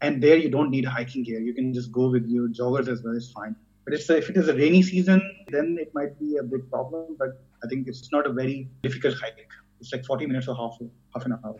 and 0.00 0.22
there 0.22 0.36
you 0.36 0.48
don't 0.48 0.70
need 0.70 0.84
hiking 0.84 1.22
gear. 1.22 1.40
You 1.40 1.54
can 1.54 1.72
just 1.72 1.92
go 1.92 2.08
with 2.08 2.26
your 2.26 2.48
joggers 2.48 2.88
as 2.88 3.02
well. 3.02 3.14
It's 3.16 3.30
fine. 3.30 3.54
But 3.84 3.94
it's, 3.94 4.08
if 4.10 4.30
it 4.30 4.36
is 4.36 4.48
a 4.48 4.54
rainy 4.54 4.82
season, 4.82 5.20
then 5.48 5.76
it 5.80 5.92
might 5.92 6.18
be 6.18 6.36
a 6.36 6.42
big 6.42 6.70
problem. 6.70 7.16
But 7.18 7.42
I 7.64 7.68
think 7.68 7.88
it's 7.88 8.12
not 8.12 8.26
a 8.26 8.32
very 8.32 8.68
difficult 8.82 9.16
hike 9.20 9.48
it's 9.82 9.92
like 9.92 10.04
40 10.04 10.26
minutes 10.26 10.48
or 10.48 10.54
half 10.54 10.78
half 11.14 11.26
an 11.26 11.32
hour. 11.44 11.56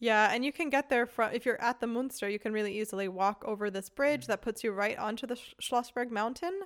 Yeah, 0.00 0.30
and 0.32 0.44
you 0.44 0.52
can 0.52 0.70
get 0.70 0.88
there 0.88 1.06
from 1.06 1.32
if 1.32 1.44
you're 1.44 1.60
at 1.60 1.80
the 1.80 1.86
Munster, 1.86 2.28
you 2.28 2.38
can 2.38 2.52
really 2.52 2.78
easily 2.78 3.08
walk 3.08 3.44
over 3.44 3.70
this 3.70 3.90
bridge 3.90 4.24
mm. 4.24 4.26
that 4.28 4.42
puts 4.42 4.62
you 4.62 4.72
right 4.72 4.98
onto 4.98 5.26
the 5.26 5.36
Schlossberg 5.60 6.10
mountain 6.10 6.60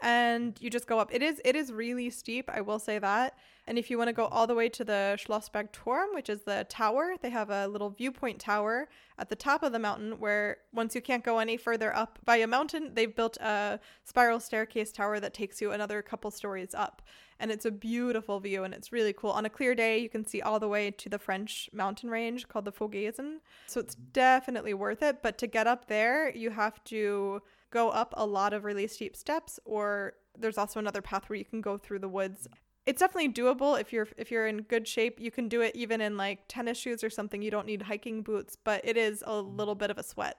and 0.00 0.56
you 0.60 0.68
just 0.68 0.86
go 0.86 0.98
up. 0.98 1.14
It 1.14 1.22
is 1.22 1.40
it 1.44 1.56
is 1.56 1.72
really 1.72 2.10
steep, 2.10 2.50
I 2.52 2.60
will 2.60 2.78
say 2.78 2.98
that. 2.98 3.34
And 3.66 3.78
if 3.78 3.90
you 3.90 3.98
want 3.98 4.08
to 4.08 4.12
go 4.12 4.26
all 4.26 4.46
the 4.46 4.54
way 4.54 4.68
to 4.70 4.84
the 4.84 5.16
Schlossberg 5.20 5.70
Turm, 5.72 6.08
which 6.14 6.28
is 6.28 6.42
the 6.42 6.66
tower, 6.68 7.14
they 7.20 7.30
have 7.30 7.50
a 7.50 7.68
little 7.68 7.90
viewpoint 7.90 8.40
tower 8.40 8.88
at 9.18 9.28
the 9.28 9.36
top 9.36 9.62
of 9.62 9.72
the 9.72 9.78
mountain 9.78 10.18
where 10.18 10.58
once 10.72 10.94
you 10.96 11.00
can't 11.00 11.22
go 11.22 11.38
any 11.38 11.56
further 11.56 11.94
up 11.94 12.18
by 12.24 12.36
a 12.36 12.46
mountain, 12.46 12.90
they've 12.94 13.14
built 13.14 13.36
a 13.36 13.78
spiral 14.04 14.40
staircase 14.40 14.90
tower 14.90 15.20
that 15.20 15.32
takes 15.32 15.60
you 15.60 15.70
another 15.70 16.02
couple 16.02 16.30
stories 16.30 16.74
up. 16.74 17.02
And 17.38 17.50
it's 17.50 17.64
a 17.64 17.70
beautiful 17.70 18.40
view 18.40 18.64
and 18.64 18.74
it's 18.74 18.92
really 18.92 19.12
cool. 19.12 19.30
On 19.30 19.46
a 19.46 19.50
clear 19.50 19.74
day, 19.74 19.98
you 19.98 20.08
can 20.08 20.26
see 20.26 20.42
all 20.42 20.58
the 20.58 20.68
way 20.68 20.90
to 20.90 21.08
the 21.08 21.18
French 21.18 21.70
mountain 21.72 22.10
range 22.10 22.48
called 22.48 22.64
the 22.64 22.72
Vogesen. 22.72 23.38
So 23.66 23.80
it's 23.80 23.94
definitely 23.94 24.74
worth 24.74 25.02
it. 25.02 25.22
But 25.22 25.38
to 25.38 25.46
get 25.46 25.66
up 25.66 25.86
there, 25.86 26.34
you 26.34 26.50
have 26.50 26.82
to 26.84 27.42
go 27.70 27.90
up 27.90 28.12
a 28.16 28.26
lot 28.26 28.52
of 28.52 28.64
really 28.64 28.86
steep 28.86 29.16
steps 29.16 29.58
or 29.64 30.14
there's 30.38 30.58
also 30.58 30.80
another 30.80 31.02
path 31.02 31.28
where 31.28 31.38
you 31.38 31.44
can 31.44 31.60
go 31.60 31.76
through 31.76 31.98
the 31.98 32.08
woods 32.08 32.48
it's 32.86 33.00
definitely 33.00 33.32
doable 33.32 33.80
if 33.80 33.92
you're 33.92 34.08
if 34.16 34.30
you're 34.30 34.46
in 34.46 34.62
good 34.62 34.86
shape 34.86 35.20
you 35.20 35.30
can 35.30 35.48
do 35.48 35.60
it 35.60 35.74
even 35.74 36.00
in 36.00 36.16
like 36.16 36.40
tennis 36.48 36.78
shoes 36.78 37.04
or 37.04 37.10
something 37.10 37.42
you 37.42 37.50
don't 37.50 37.66
need 37.66 37.82
hiking 37.82 38.22
boots 38.22 38.56
but 38.62 38.80
it 38.84 38.96
is 38.96 39.22
a 39.22 39.26
mm-hmm. 39.26 39.56
little 39.56 39.74
bit 39.74 39.90
of 39.90 39.98
a 39.98 40.02
sweat 40.02 40.38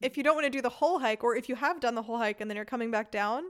if 0.00 0.16
you 0.16 0.22
don't 0.22 0.34
want 0.34 0.44
to 0.44 0.50
do 0.50 0.62
the 0.62 0.68
whole 0.68 0.98
hike 0.98 1.22
or 1.24 1.36
if 1.36 1.48
you 1.48 1.54
have 1.54 1.80
done 1.80 1.94
the 1.94 2.02
whole 2.02 2.18
hike 2.18 2.40
and 2.40 2.50
then 2.50 2.56
you're 2.56 2.64
coming 2.64 2.90
back 2.90 3.10
down 3.10 3.44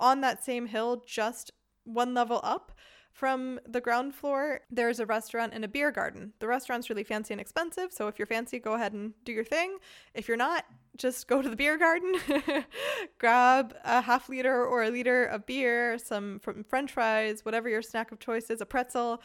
on 0.00 0.20
that 0.20 0.44
same 0.44 0.66
hill 0.66 1.02
just 1.06 1.50
one 1.84 2.14
level 2.14 2.40
up 2.42 2.72
from 3.18 3.58
the 3.66 3.80
ground 3.80 4.14
floor, 4.14 4.60
there's 4.70 5.00
a 5.00 5.06
restaurant 5.06 5.52
and 5.52 5.64
a 5.64 5.68
beer 5.68 5.90
garden. 5.90 6.32
The 6.38 6.46
restaurant's 6.46 6.88
really 6.88 7.02
fancy 7.02 7.34
and 7.34 7.40
expensive, 7.40 7.92
so 7.92 8.06
if 8.06 8.16
you're 8.16 8.26
fancy, 8.26 8.60
go 8.60 8.74
ahead 8.74 8.92
and 8.92 9.12
do 9.24 9.32
your 9.32 9.42
thing. 9.42 9.78
If 10.14 10.28
you're 10.28 10.36
not, 10.36 10.64
just 10.98 11.28
go 11.28 11.40
to 11.40 11.48
the 11.48 11.56
beer 11.56 11.78
garden, 11.78 12.14
grab 13.18 13.74
a 13.84 14.02
half 14.02 14.28
liter 14.28 14.64
or 14.64 14.82
a 14.82 14.90
liter 14.90 15.24
of 15.24 15.46
beer, 15.46 15.98
some 15.98 16.40
french 16.68 16.92
fries, 16.92 17.44
whatever 17.44 17.68
your 17.68 17.82
snack 17.82 18.12
of 18.12 18.18
choice 18.18 18.50
is, 18.50 18.60
a 18.60 18.66
pretzel. 18.66 19.22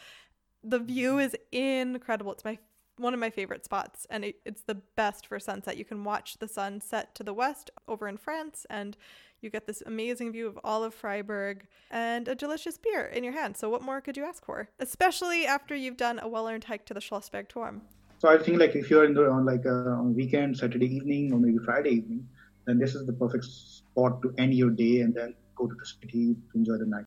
The 0.62 0.78
view 0.78 1.18
is 1.18 1.36
incredible. 1.52 2.32
It's 2.32 2.44
my 2.44 2.58
one 2.96 3.12
of 3.12 3.18
my 3.18 3.30
favorite 3.30 3.64
spots 3.64 4.06
and 4.08 4.24
it, 4.24 4.36
it's 4.44 4.62
the 4.62 4.76
best 4.76 5.26
for 5.26 5.40
sunset. 5.40 5.76
You 5.76 5.84
can 5.84 6.04
watch 6.04 6.38
the 6.38 6.46
sun 6.46 6.80
set 6.80 7.14
to 7.16 7.24
the 7.24 7.34
west 7.34 7.70
over 7.88 8.06
in 8.06 8.16
France 8.16 8.66
and 8.70 8.96
you 9.40 9.50
get 9.50 9.66
this 9.66 9.82
amazing 9.84 10.32
view 10.32 10.46
of 10.46 10.58
all 10.64 10.84
of 10.84 10.94
Freiburg 10.94 11.66
and 11.90 12.28
a 12.28 12.34
delicious 12.34 12.78
beer 12.78 13.04
in 13.04 13.24
your 13.24 13.32
hand. 13.32 13.56
So, 13.56 13.68
what 13.68 13.82
more 13.82 14.00
could 14.00 14.16
you 14.16 14.24
ask 14.24 14.44
for? 14.44 14.70
Especially 14.78 15.44
after 15.44 15.74
you've 15.74 15.96
done 15.96 16.18
a 16.18 16.28
well 16.28 16.48
earned 16.48 16.64
hike 16.64 16.86
to 16.86 16.94
the 16.94 17.00
Schlossberg 17.00 17.48
Turm. 17.48 17.82
So, 18.24 18.30
I 18.30 18.38
think 18.38 18.58
like 18.58 18.74
if 18.74 18.88
you're 18.88 19.04
in 19.04 19.12
the, 19.12 19.28
on 19.28 19.44
like 19.44 19.66
a, 19.66 19.92
uh, 19.92 20.00
on 20.00 20.14
weekend, 20.14 20.56
Saturday 20.56 20.86
evening, 20.86 21.30
or 21.30 21.38
maybe 21.38 21.58
Friday 21.62 21.90
evening, 21.90 22.26
then 22.66 22.78
this 22.78 22.94
is 22.94 23.04
the 23.04 23.12
perfect 23.12 23.44
spot 23.44 24.22
to 24.22 24.32
end 24.38 24.54
your 24.54 24.70
day 24.70 25.00
and 25.00 25.12
then 25.14 25.34
go 25.54 25.66
to 25.66 25.74
the 25.74 25.84
city 25.84 26.34
to 26.34 26.58
enjoy 26.58 26.78
the 26.78 26.86
night. 26.86 27.04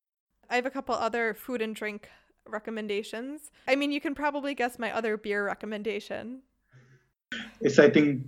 I 0.47 0.57
have 0.57 0.67
a 0.67 0.69
couple 0.69 0.93
other 0.93 1.33
food 1.33 1.59
and 1.63 1.75
drink 1.75 2.07
recommendations. 2.47 3.49
I 3.67 3.75
mean, 3.75 3.91
you 3.91 3.99
can 3.99 4.13
probably 4.13 4.53
guess 4.53 4.77
my 4.77 4.91
other 4.95 5.17
beer 5.17 5.43
recommendation. 5.43 6.43
It's, 7.61 7.79
I 7.79 7.89
think, 7.89 8.21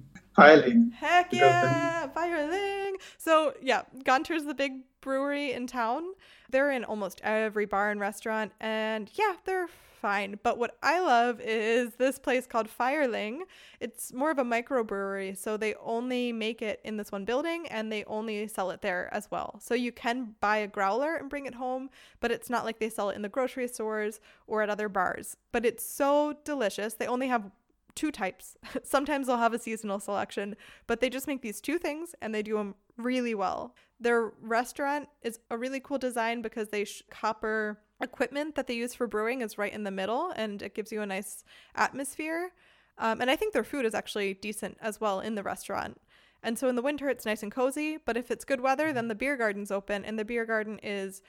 Heck 0.91 1.33
yeah, 1.33 2.07
Feierling. 2.07 2.95
So 3.17 3.53
yeah, 3.61 3.83
Ganter's 4.03 4.45
the 4.45 4.53
big 4.53 4.83
brewery 5.01 5.53
in 5.53 5.67
town. 5.67 6.03
They're 6.49 6.71
in 6.71 6.83
almost 6.83 7.21
every 7.23 7.65
bar 7.65 7.91
and 7.91 7.99
restaurant, 7.99 8.51
and 8.59 9.09
yeah, 9.13 9.35
they're 9.45 9.69
fine. 9.99 10.39
But 10.41 10.57
what 10.57 10.77
I 10.81 10.99
love 10.99 11.39
is 11.41 11.95
this 11.95 12.17
place 12.17 12.47
called 12.47 12.69
Feierling. 12.69 13.43
It's 13.79 14.13
more 14.13 14.31
of 14.31 14.39
a 14.39 14.43
microbrewery, 14.43 15.37
so 15.37 15.57
they 15.57 15.75
only 15.75 16.31
make 16.31 16.61
it 16.61 16.79
in 16.83 16.97
this 16.97 17.11
one 17.11 17.25
building 17.25 17.67
and 17.67 17.91
they 17.91 18.03
only 18.05 18.47
sell 18.47 18.71
it 18.71 18.81
there 18.81 19.09
as 19.13 19.29
well. 19.29 19.59
So 19.61 19.75
you 19.75 19.91
can 19.91 20.35
buy 20.39 20.57
a 20.57 20.67
growler 20.67 21.15
and 21.15 21.29
bring 21.29 21.45
it 21.45 21.55
home, 21.55 21.89
but 22.19 22.31
it's 22.31 22.49
not 22.49 22.65
like 22.65 22.79
they 22.79 22.89
sell 22.89 23.09
it 23.09 23.15
in 23.15 23.21
the 23.21 23.29
grocery 23.29 23.67
stores 23.67 24.19
or 24.47 24.61
at 24.61 24.69
other 24.69 24.89
bars. 24.89 25.35
But 25.51 25.65
it's 25.65 25.85
so 25.85 26.37
delicious. 26.45 26.93
They 26.93 27.07
only 27.07 27.27
have 27.27 27.51
two 27.99 28.11
types. 28.11 28.55
Sometimes 28.83 29.27
they'll 29.27 29.37
have 29.37 29.53
a 29.53 29.59
seasonal 29.59 29.99
selection, 29.99 30.55
but 30.87 31.01
they 31.01 31.09
just 31.09 31.27
make 31.27 31.41
these 31.41 31.59
two 31.59 31.77
things 31.77 32.15
and 32.21 32.33
they 32.33 32.41
do 32.41 32.55
them 32.55 32.75
really 32.95 33.35
well. 33.35 33.75
Their 33.99 34.31
restaurant 34.41 35.09
is 35.21 35.39
a 35.49 35.57
really 35.57 35.81
cool 35.81 35.97
design 35.97 36.41
because 36.41 36.69
they 36.69 36.85
sh- 36.85 37.03
copper 37.09 37.81
equipment 38.01 38.55
that 38.55 38.67
they 38.67 38.73
use 38.73 38.93
for 38.93 39.05
brewing 39.05 39.41
is 39.41 39.57
right 39.57 39.73
in 39.73 39.83
the 39.83 39.91
middle 39.91 40.31
and 40.37 40.61
it 40.61 40.73
gives 40.73 40.93
you 40.93 41.01
a 41.01 41.05
nice 41.05 41.43
atmosphere. 41.75 42.53
Um, 42.97 43.19
and 43.19 43.29
I 43.29 43.35
think 43.35 43.51
their 43.51 43.65
food 43.65 43.85
is 43.85 43.93
actually 43.93 44.33
decent 44.33 44.77
as 44.81 45.01
well 45.01 45.19
in 45.19 45.35
the 45.35 45.43
restaurant. 45.43 45.99
And 46.41 46.57
so 46.57 46.69
in 46.69 46.77
the 46.77 46.81
winter, 46.81 47.09
it's 47.09 47.25
nice 47.25 47.43
and 47.43 47.51
cozy. 47.51 47.97
But 47.97 48.15
if 48.15 48.31
it's 48.31 48.45
good 48.45 48.61
weather, 48.61 48.93
then 48.93 49.09
the 49.09 49.15
beer 49.15 49.35
garden's 49.35 49.71
open, 49.71 50.05
and 50.05 50.17
the 50.17 50.23
beer 50.23 50.45
garden 50.45 50.79
is 50.81 51.21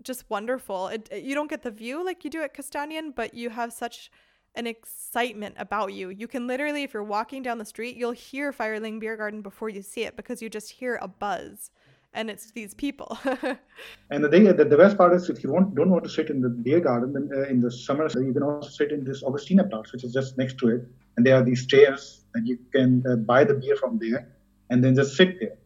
just 0.00 0.30
wonderful. 0.30 0.86
It, 0.88 1.08
you 1.12 1.34
don't 1.34 1.50
get 1.50 1.62
the 1.62 1.72
view 1.72 2.04
like 2.04 2.22
you 2.22 2.30
do 2.30 2.42
at 2.42 2.54
Castanian, 2.54 3.12
but 3.12 3.34
you 3.34 3.50
have 3.50 3.72
such 3.72 4.12
an 4.58 4.66
excitement 4.66 5.54
about 5.56 5.94
you. 5.94 6.10
You 6.10 6.26
can 6.26 6.48
literally, 6.48 6.82
if 6.82 6.92
you're 6.92 7.04
walking 7.04 7.42
down 7.42 7.58
the 7.58 7.64
street, 7.64 7.96
you'll 7.96 8.10
hear 8.10 8.52
Feierling 8.52 8.98
Beer 8.98 9.16
Garden 9.16 9.40
before 9.40 9.68
you 9.68 9.82
see 9.82 10.02
it 10.02 10.16
because 10.16 10.42
you 10.42 10.50
just 10.50 10.70
hear 10.70 10.98
a 11.00 11.06
buzz. 11.06 11.70
And 12.12 12.28
it's 12.28 12.50
these 12.50 12.74
people. 12.74 13.16
and 14.10 14.24
the 14.24 14.28
thing, 14.28 14.44
the, 14.44 14.64
the 14.64 14.76
best 14.76 14.98
part 14.98 15.14
is, 15.14 15.30
if 15.30 15.44
you 15.44 15.52
want, 15.52 15.76
don't 15.76 15.90
want 15.90 16.02
to 16.04 16.10
sit 16.10 16.28
in 16.30 16.40
the 16.40 16.48
beer 16.48 16.80
garden 16.80 17.12
then, 17.12 17.30
uh, 17.32 17.48
in 17.48 17.60
the 17.60 17.70
summer, 17.70 18.08
so 18.08 18.18
you 18.18 18.32
can 18.32 18.42
also 18.42 18.68
sit 18.68 18.90
in 18.90 19.04
this 19.04 19.22
Augustina 19.22 19.62
Augustinerplatz, 19.64 19.92
which 19.92 20.02
is 20.02 20.12
just 20.12 20.36
next 20.36 20.58
to 20.58 20.68
it. 20.68 20.82
And 21.16 21.24
there 21.24 21.36
are 21.36 21.44
these 21.44 21.66
chairs, 21.66 22.24
and 22.34 22.48
you 22.48 22.58
can 22.72 23.04
uh, 23.08 23.16
buy 23.16 23.44
the 23.44 23.54
beer 23.54 23.76
from 23.76 23.98
there, 23.98 24.28
and 24.70 24.82
then 24.82 24.96
just 24.96 25.16
sit 25.16 25.38
there. 25.38 25.58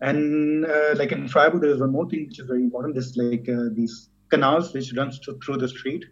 And 0.00 0.66
uh, 0.66 0.94
like 0.96 1.12
in 1.12 1.28
Freiburg, 1.28 1.60
there 1.60 1.70
is 1.70 1.80
one 1.80 1.92
more 1.92 2.08
thing 2.08 2.26
which 2.26 2.40
is 2.40 2.46
very 2.46 2.62
important. 2.62 2.94
There's 2.94 3.16
like 3.16 3.48
uh, 3.48 3.68
these 3.72 4.08
canals 4.30 4.72
which 4.72 4.92
runs 4.94 5.20
to, 5.20 5.38
through 5.44 5.58
the 5.58 5.68
street. 5.68 6.06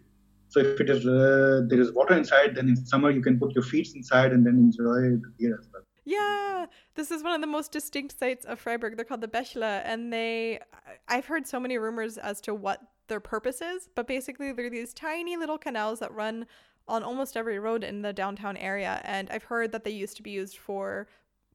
So 0.53 0.59
if 0.59 0.79
it 0.79 0.87
is 0.87 1.03
uh, 1.07 1.61
there 1.67 1.81
is 1.81 1.91
water 1.93 2.15
inside, 2.15 2.53
then 2.53 2.69
in 2.69 2.75
summer 2.75 3.09
you 3.09 3.23
can 3.23 3.39
put 3.39 3.55
your 3.55 3.63
feet 3.63 3.89
inside 3.95 4.33
and 4.33 4.45
then 4.45 4.53
enjoy 4.53 5.17
the 5.23 5.33
beer 5.39 5.57
as 5.59 5.67
well. 5.73 5.81
Yeah, 6.05 6.67
this 6.93 7.09
is 7.09 7.23
one 7.23 7.33
of 7.33 7.41
the 7.41 7.47
most 7.47 7.71
distinct 7.71 8.19
sites 8.19 8.45
of 8.45 8.59
Freiburg. 8.59 8.95
They're 8.95 9.03
called 9.03 9.21
the 9.21 9.27
Bächle, 9.27 9.81
and 9.83 10.13
they 10.13 10.59
I've 11.07 11.25
heard 11.25 11.47
so 11.47 11.59
many 11.59 11.79
rumors 11.79 12.19
as 12.19 12.39
to 12.41 12.53
what 12.53 12.81
their 13.07 13.19
purpose 13.19 13.61
is, 13.61 13.89
but 13.95 14.05
basically 14.05 14.51
they're 14.51 14.69
these 14.69 14.93
tiny 14.93 15.37
little 15.37 15.57
canals 15.57 16.01
that 16.01 16.13
run 16.13 16.45
on 16.87 17.01
almost 17.01 17.35
every 17.35 17.57
road 17.57 17.83
in 17.83 18.03
the 18.03 18.13
downtown 18.13 18.55
area, 18.57 19.01
and 19.05 19.31
I've 19.31 19.45
heard 19.45 19.71
that 19.71 19.83
they 19.83 19.91
used 19.91 20.17
to 20.17 20.23
be 20.23 20.29
used 20.31 20.57
for 20.57 21.07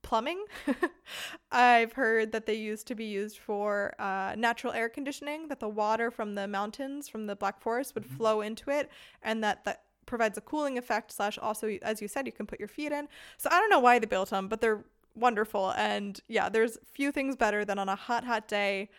plumbing. 0.03 0.45
I've 1.53 1.93
heard 1.93 2.33
that 2.33 2.47
they 2.47 2.55
used 2.55 2.87
to 2.89 2.95
be 2.95 3.05
used 3.05 3.39
for 3.39 3.95
uh, 3.99 4.35
natural 4.37 4.73
air 4.73 4.89
conditioning, 4.89 5.49
that 5.49 5.61
the 5.61 5.69
water 5.69 6.11
from 6.11 6.35
the 6.35 6.47
mountains, 6.49 7.09
from 7.09 7.27
the 7.27 7.37
Black 7.37 7.61
Forest, 7.61 7.95
would 7.95 8.05
mm-hmm. 8.05 8.17
flow 8.17 8.41
into 8.41 8.71
it, 8.71 8.91
and 9.23 9.43
that 9.45 9.65
that 9.65 9.83
provides 10.07 10.39
a 10.39 10.41
cooling 10.41 10.79
effect. 10.79 11.13
Slash, 11.13 11.39
also, 11.39 11.79
as 11.83 12.03
you 12.03 12.09
said, 12.09 12.27
you 12.27 12.33
can 12.33 12.47
put 12.47 12.59
your 12.59 12.69
feet 12.69 12.93
in. 12.93 13.09
So 13.37 13.49
I 13.53 13.61
don't 13.61 13.71
know 13.71 13.81
why 13.81 13.99
they 13.99 14.07
built 14.07 14.31
them, 14.31 14.49
but 14.49 14.61
they're 14.61 14.85
wonderful. 15.15 15.71
And 15.77 16.19
yeah, 16.29 16.49
there's 16.49 16.79
few 16.93 17.13
things 17.13 17.37
better 17.37 17.65
than 17.65 17.79
on 17.79 17.89
a 17.89 17.97
hot, 17.97 18.25
hot 18.25 18.49
day. 18.49 18.91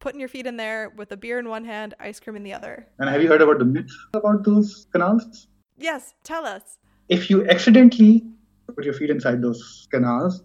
Putting 0.00 0.20
your 0.20 0.28
feet 0.28 0.46
in 0.46 0.56
there 0.56 0.90
with 0.90 1.12
a 1.12 1.16
beer 1.16 1.38
in 1.38 1.48
one 1.48 1.64
hand, 1.64 1.94
ice 2.00 2.20
cream 2.20 2.36
in 2.36 2.42
the 2.42 2.52
other. 2.52 2.86
And 2.98 3.08
have 3.08 3.22
you 3.22 3.28
heard 3.28 3.40
about 3.40 3.58
the 3.58 3.64
myth 3.64 3.90
about 4.12 4.44
those 4.44 4.86
canals? 4.92 5.46
Yes, 5.78 6.14
tell 6.24 6.44
us. 6.44 6.78
If 7.08 7.30
you 7.30 7.48
accidentally 7.48 8.24
put 8.72 8.84
your 8.84 8.94
feet 8.94 9.10
inside 9.10 9.42
those 9.42 9.86
canals, 9.90 10.42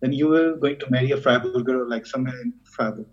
then 0.00 0.12
you 0.12 0.34
are 0.34 0.56
going 0.56 0.78
to 0.78 0.90
marry 0.90 1.12
a 1.12 1.16
Freiburger 1.16 1.88
like 1.88 2.06
somewhere 2.06 2.40
in 2.40 2.52
Freiburg. 2.64 3.06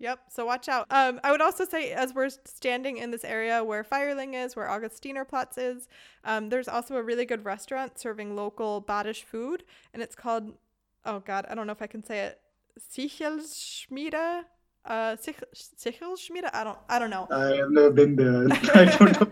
Yep. 0.00 0.20
So 0.28 0.44
watch 0.44 0.68
out. 0.68 0.86
Um, 0.90 1.20
I 1.22 1.30
would 1.30 1.40
also 1.40 1.64
say, 1.64 1.92
as 1.92 2.12
we're 2.12 2.28
standing 2.28 2.98
in 2.98 3.10
this 3.10 3.24
area 3.24 3.62
where 3.62 3.84
Feierling 3.84 4.34
is, 4.34 4.56
where 4.56 4.66
Augustinerplatz 4.66 5.56
is, 5.56 5.88
um, 6.24 6.48
there's 6.48 6.68
also 6.68 6.96
a 6.96 7.02
really 7.02 7.24
good 7.24 7.44
restaurant 7.44 7.98
serving 7.98 8.34
local 8.34 8.82
Badish 8.82 9.22
food, 9.22 9.64
and 9.94 10.02
it's 10.02 10.14
called, 10.14 10.52
oh 11.04 11.20
God, 11.20 11.46
I 11.48 11.54
don't 11.54 11.66
know 11.66 11.72
if 11.72 11.80
I 11.80 11.86
can 11.86 12.02
say 12.04 12.20
it, 12.20 12.40
Sichelschmiede. 12.78 14.44
Uh, 14.84 15.16
Sichelschmiede. 15.16 16.50
I 16.52 16.62
don't. 16.64 16.78
I 16.88 16.98
don't 16.98 17.10
know. 17.10 17.26
I 17.30 17.56
have 17.56 17.70
never 17.70 17.90
been 17.90 18.16
there. 18.16 18.46
I 18.74 18.84
don't 18.84 19.20
know. 19.20 19.30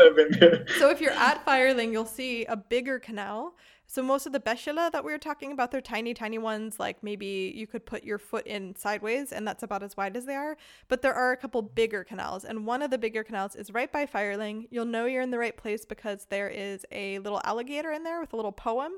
I've 0.00 0.16
been 0.16 0.38
there. 0.38 0.64
So 0.78 0.90
if 0.90 1.00
you're 1.00 1.12
at 1.12 1.44
Feierling, 1.44 1.92
you'll 1.92 2.06
see 2.06 2.44
a 2.44 2.56
bigger 2.56 2.98
canal 2.98 3.54
so 3.92 4.02
most 4.02 4.24
of 4.24 4.32
the 4.32 4.40
Bächle 4.40 4.90
that 4.90 5.04
we 5.04 5.12
were 5.12 5.18
talking 5.18 5.52
about, 5.52 5.70
they're 5.70 5.82
tiny, 5.82 6.14
tiny 6.14 6.38
ones. 6.38 6.80
Like 6.80 7.02
maybe 7.02 7.52
you 7.54 7.66
could 7.66 7.84
put 7.84 8.04
your 8.04 8.16
foot 8.16 8.46
in 8.46 8.74
sideways, 8.74 9.32
and 9.32 9.46
that's 9.46 9.62
about 9.62 9.82
as 9.82 9.98
wide 9.98 10.16
as 10.16 10.24
they 10.24 10.34
are. 10.34 10.56
But 10.88 11.02
there 11.02 11.12
are 11.12 11.32
a 11.32 11.36
couple 11.36 11.60
bigger 11.60 12.02
canals, 12.02 12.46
and 12.46 12.66
one 12.66 12.80
of 12.80 12.90
the 12.90 12.96
bigger 12.96 13.22
canals 13.22 13.54
is 13.54 13.70
right 13.70 13.92
by 13.92 14.06
Feierling. 14.06 14.66
You'll 14.70 14.86
know 14.86 15.04
you're 15.04 15.20
in 15.20 15.30
the 15.30 15.38
right 15.38 15.54
place 15.54 15.84
because 15.84 16.26
there 16.30 16.48
is 16.48 16.86
a 16.90 17.18
little 17.18 17.42
alligator 17.44 17.92
in 17.92 18.02
there 18.02 18.18
with 18.18 18.32
a 18.32 18.36
little 18.36 18.50
poem. 18.50 18.92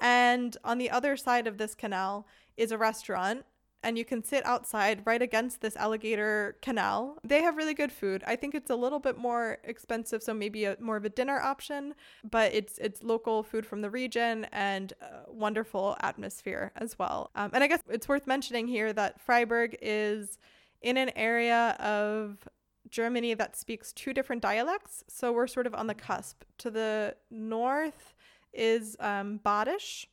And 0.00 0.56
on 0.64 0.78
the 0.78 0.90
other 0.90 1.16
side 1.16 1.46
of 1.46 1.56
this 1.56 1.76
canal 1.76 2.26
is 2.56 2.72
a 2.72 2.78
restaurant 2.78 3.44
and 3.82 3.96
you 3.96 4.04
can 4.04 4.22
sit 4.22 4.44
outside 4.44 5.02
right 5.04 5.22
against 5.22 5.60
this 5.60 5.76
alligator 5.76 6.56
canal. 6.62 7.18
They 7.22 7.42
have 7.42 7.56
really 7.56 7.74
good 7.74 7.92
food. 7.92 8.24
I 8.26 8.36
think 8.36 8.54
it's 8.54 8.70
a 8.70 8.76
little 8.76 8.98
bit 8.98 9.16
more 9.16 9.58
expensive, 9.64 10.22
so 10.22 10.34
maybe 10.34 10.64
a 10.64 10.76
more 10.80 10.96
of 10.96 11.04
a 11.04 11.08
dinner 11.08 11.40
option, 11.40 11.94
but 12.28 12.52
it's 12.52 12.78
it's 12.78 13.02
local 13.02 13.42
food 13.42 13.66
from 13.66 13.82
the 13.82 13.90
region 13.90 14.46
and 14.52 14.92
wonderful 15.28 15.96
atmosphere 16.00 16.72
as 16.76 16.98
well. 16.98 17.30
Um, 17.34 17.50
and 17.52 17.62
I 17.62 17.66
guess 17.66 17.80
it's 17.88 18.08
worth 18.08 18.26
mentioning 18.26 18.66
here 18.66 18.92
that 18.92 19.20
Freiburg 19.20 19.76
is 19.82 20.38
in 20.82 20.96
an 20.96 21.10
area 21.16 21.76
of 21.78 22.48
Germany 22.90 23.34
that 23.34 23.56
speaks 23.56 23.92
two 23.92 24.12
different 24.12 24.42
dialects, 24.42 25.04
so 25.08 25.32
we're 25.32 25.46
sort 25.46 25.66
of 25.66 25.74
on 25.74 25.86
the 25.86 25.94
cusp. 25.94 26.44
To 26.58 26.70
the 26.70 27.16
north 27.30 28.14
is 28.52 28.96
um, 29.00 29.40
Badisch 29.44 30.06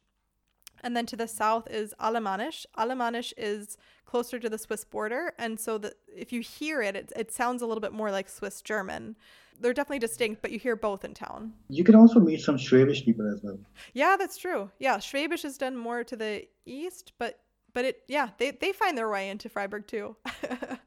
and 0.84 0.96
then 0.96 1.06
to 1.08 1.16
the 1.16 1.28
south 1.28 1.68
is 1.70 1.94
Alemannisch. 2.00 2.66
Alemannisch 2.78 3.34
is 3.38 3.78
closer 4.06 4.40
to 4.40 4.50
the 4.50 4.58
Swiss 4.58 4.84
border, 4.84 5.34
and 5.40 5.60
so 5.60 5.78
the, 5.78 5.96
if 6.16 6.32
you 6.32 6.42
hear 6.42 6.82
it, 6.82 6.96
it, 6.96 7.12
it 7.16 7.32
sounds 7.32 7.62
a 7.62 7.66
little 7.66 7.82
bit 7.82 7.94
more 7.94 8.12
like 8.12 8.30
Swiss 8.30 8.62
German. 8.62 9.16
They're 9.60 9.74
definitely 9.74 10.00
distinct, 10.00 10.42
but 10.42 10.52
you 10.52 10.60
hear 10.60 10.76
both 10.76 11.06
in 11.06 11.14
town. 11.14 11.54
You 11.70 11.84
can 11.84 11.96
also 11.96 12.20
meet 12.20 12.42
some 12.42 12.58
Schwäbisch 12.58 13.06
people 13.06 13.32
as 13.32 13.42
well. 13.44 13.58
Yeah, 13.94 14.16
that's 14.18 14.38
true. 14.38 14.70
Yeah, 14.80 14.98
Schwäbisch 14.98 15.46
is 15.46 15.58
done 15.58 15.78
more 15.78 16.04
to 16.04 16.16
the 16.16 16.48
east, 16.66 17.14
but 17.18 17.40
but 17.74 17.86
it 17.86 18.04
yeah 18.08 18.30
they 18.38 18.52
they 18.52 18.72
find 18.72 18.98
their 18.98 19.10
way 19.10 19.30
into 19.30 19.50
Freiburg 19.50 19.88
too. 19.88 20.16
yes. 20.44 20.78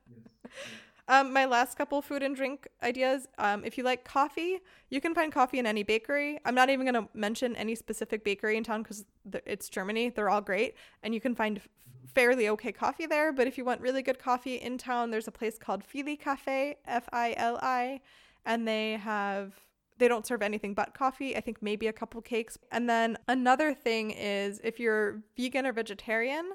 Um, 1.08 1.32
my 1.32 1.44
last 1.44 1.78
couple 1.78 2.02
food 2.02 2.22
and 2.22 2.34
drink 2.34 2.66
ideas. 2.82 3.28
Um, 3.38 3.64
if 3.64 3.78
you 3.78 3.84
like 3.84 4.04
coffee, 4.04 4.58
you 4.90 5.00
can 5.00 5.14
find 5.14 5.32
coffee 5.32 5.60
in 5.60 5.66
any 5.66 5.84
bakery. 5.84 6.40
I'm 6.44 6.54
not 6.54 6.68
even 6.68 6.84
going 6.84 7.06
to 7.06 7.08
mention 7.14 7.54
any 7.54 7.76
specific 7.76 8.24
bakery 8.24 8.56
in 8.56 8.64
town 8.64 8.82
because 8.82 9.04
th- 9.30 9.44
it's 9.46 9.68
Germany. 9.68 10.10
They're 10.10 10.28
all 10.28 10.40
great, 10.40 10.74
and 11.04 11.14
you 11.14 11.20
can 11.20 11.36
find 11.36 11.58
f- 11.58 11.68
fairly 12.12 12.48
okay 12.48 12.72
coffee 12.72 13.06
there. 13.06 13.32
But 13.32 13.46
if 13.46 13.56
you 13.56 13.64
want 13.64 13.80
really 13.80 14.02
good 14.02 14.18
coffee 14.18 14.56
in 14.56 14.78
town, 14.78 15.10
there's 15.12 15.28
a 15.28 15.32
place 15.32 15.58
called 15.58 15.84
Fili 15.84 16.16
Cafe, 16.16 16.76
F 16.86 17.08
I 17.12 17.34
L 17.36 17.58
I, 17.62 18.00
and 18.44 18.66
they 18.66 18.92
have 18.94 19.54
they 19.98 20.08
don't 20.08 20.26
serve 20.26 20.42
anything 20.42 20.74
but 20.74 20.92
coffee. 20.92 21.36
I 21.36 21.40
think 21.40 21.62
maybe 21.62 21.86
a 21.86 21.92
couple 21.92 22.20
cakes. 22.20 22.58
And 22.72 22.90
then 22.90 23.16
another 23.28 23.72
thing 23.72 24.10
is 24.10 24.60
if 24.62 24.80
you're 24.80 25.22
vegan 25.36 25.66
or 25.66 25.72
vegetarian, 25.72 26.50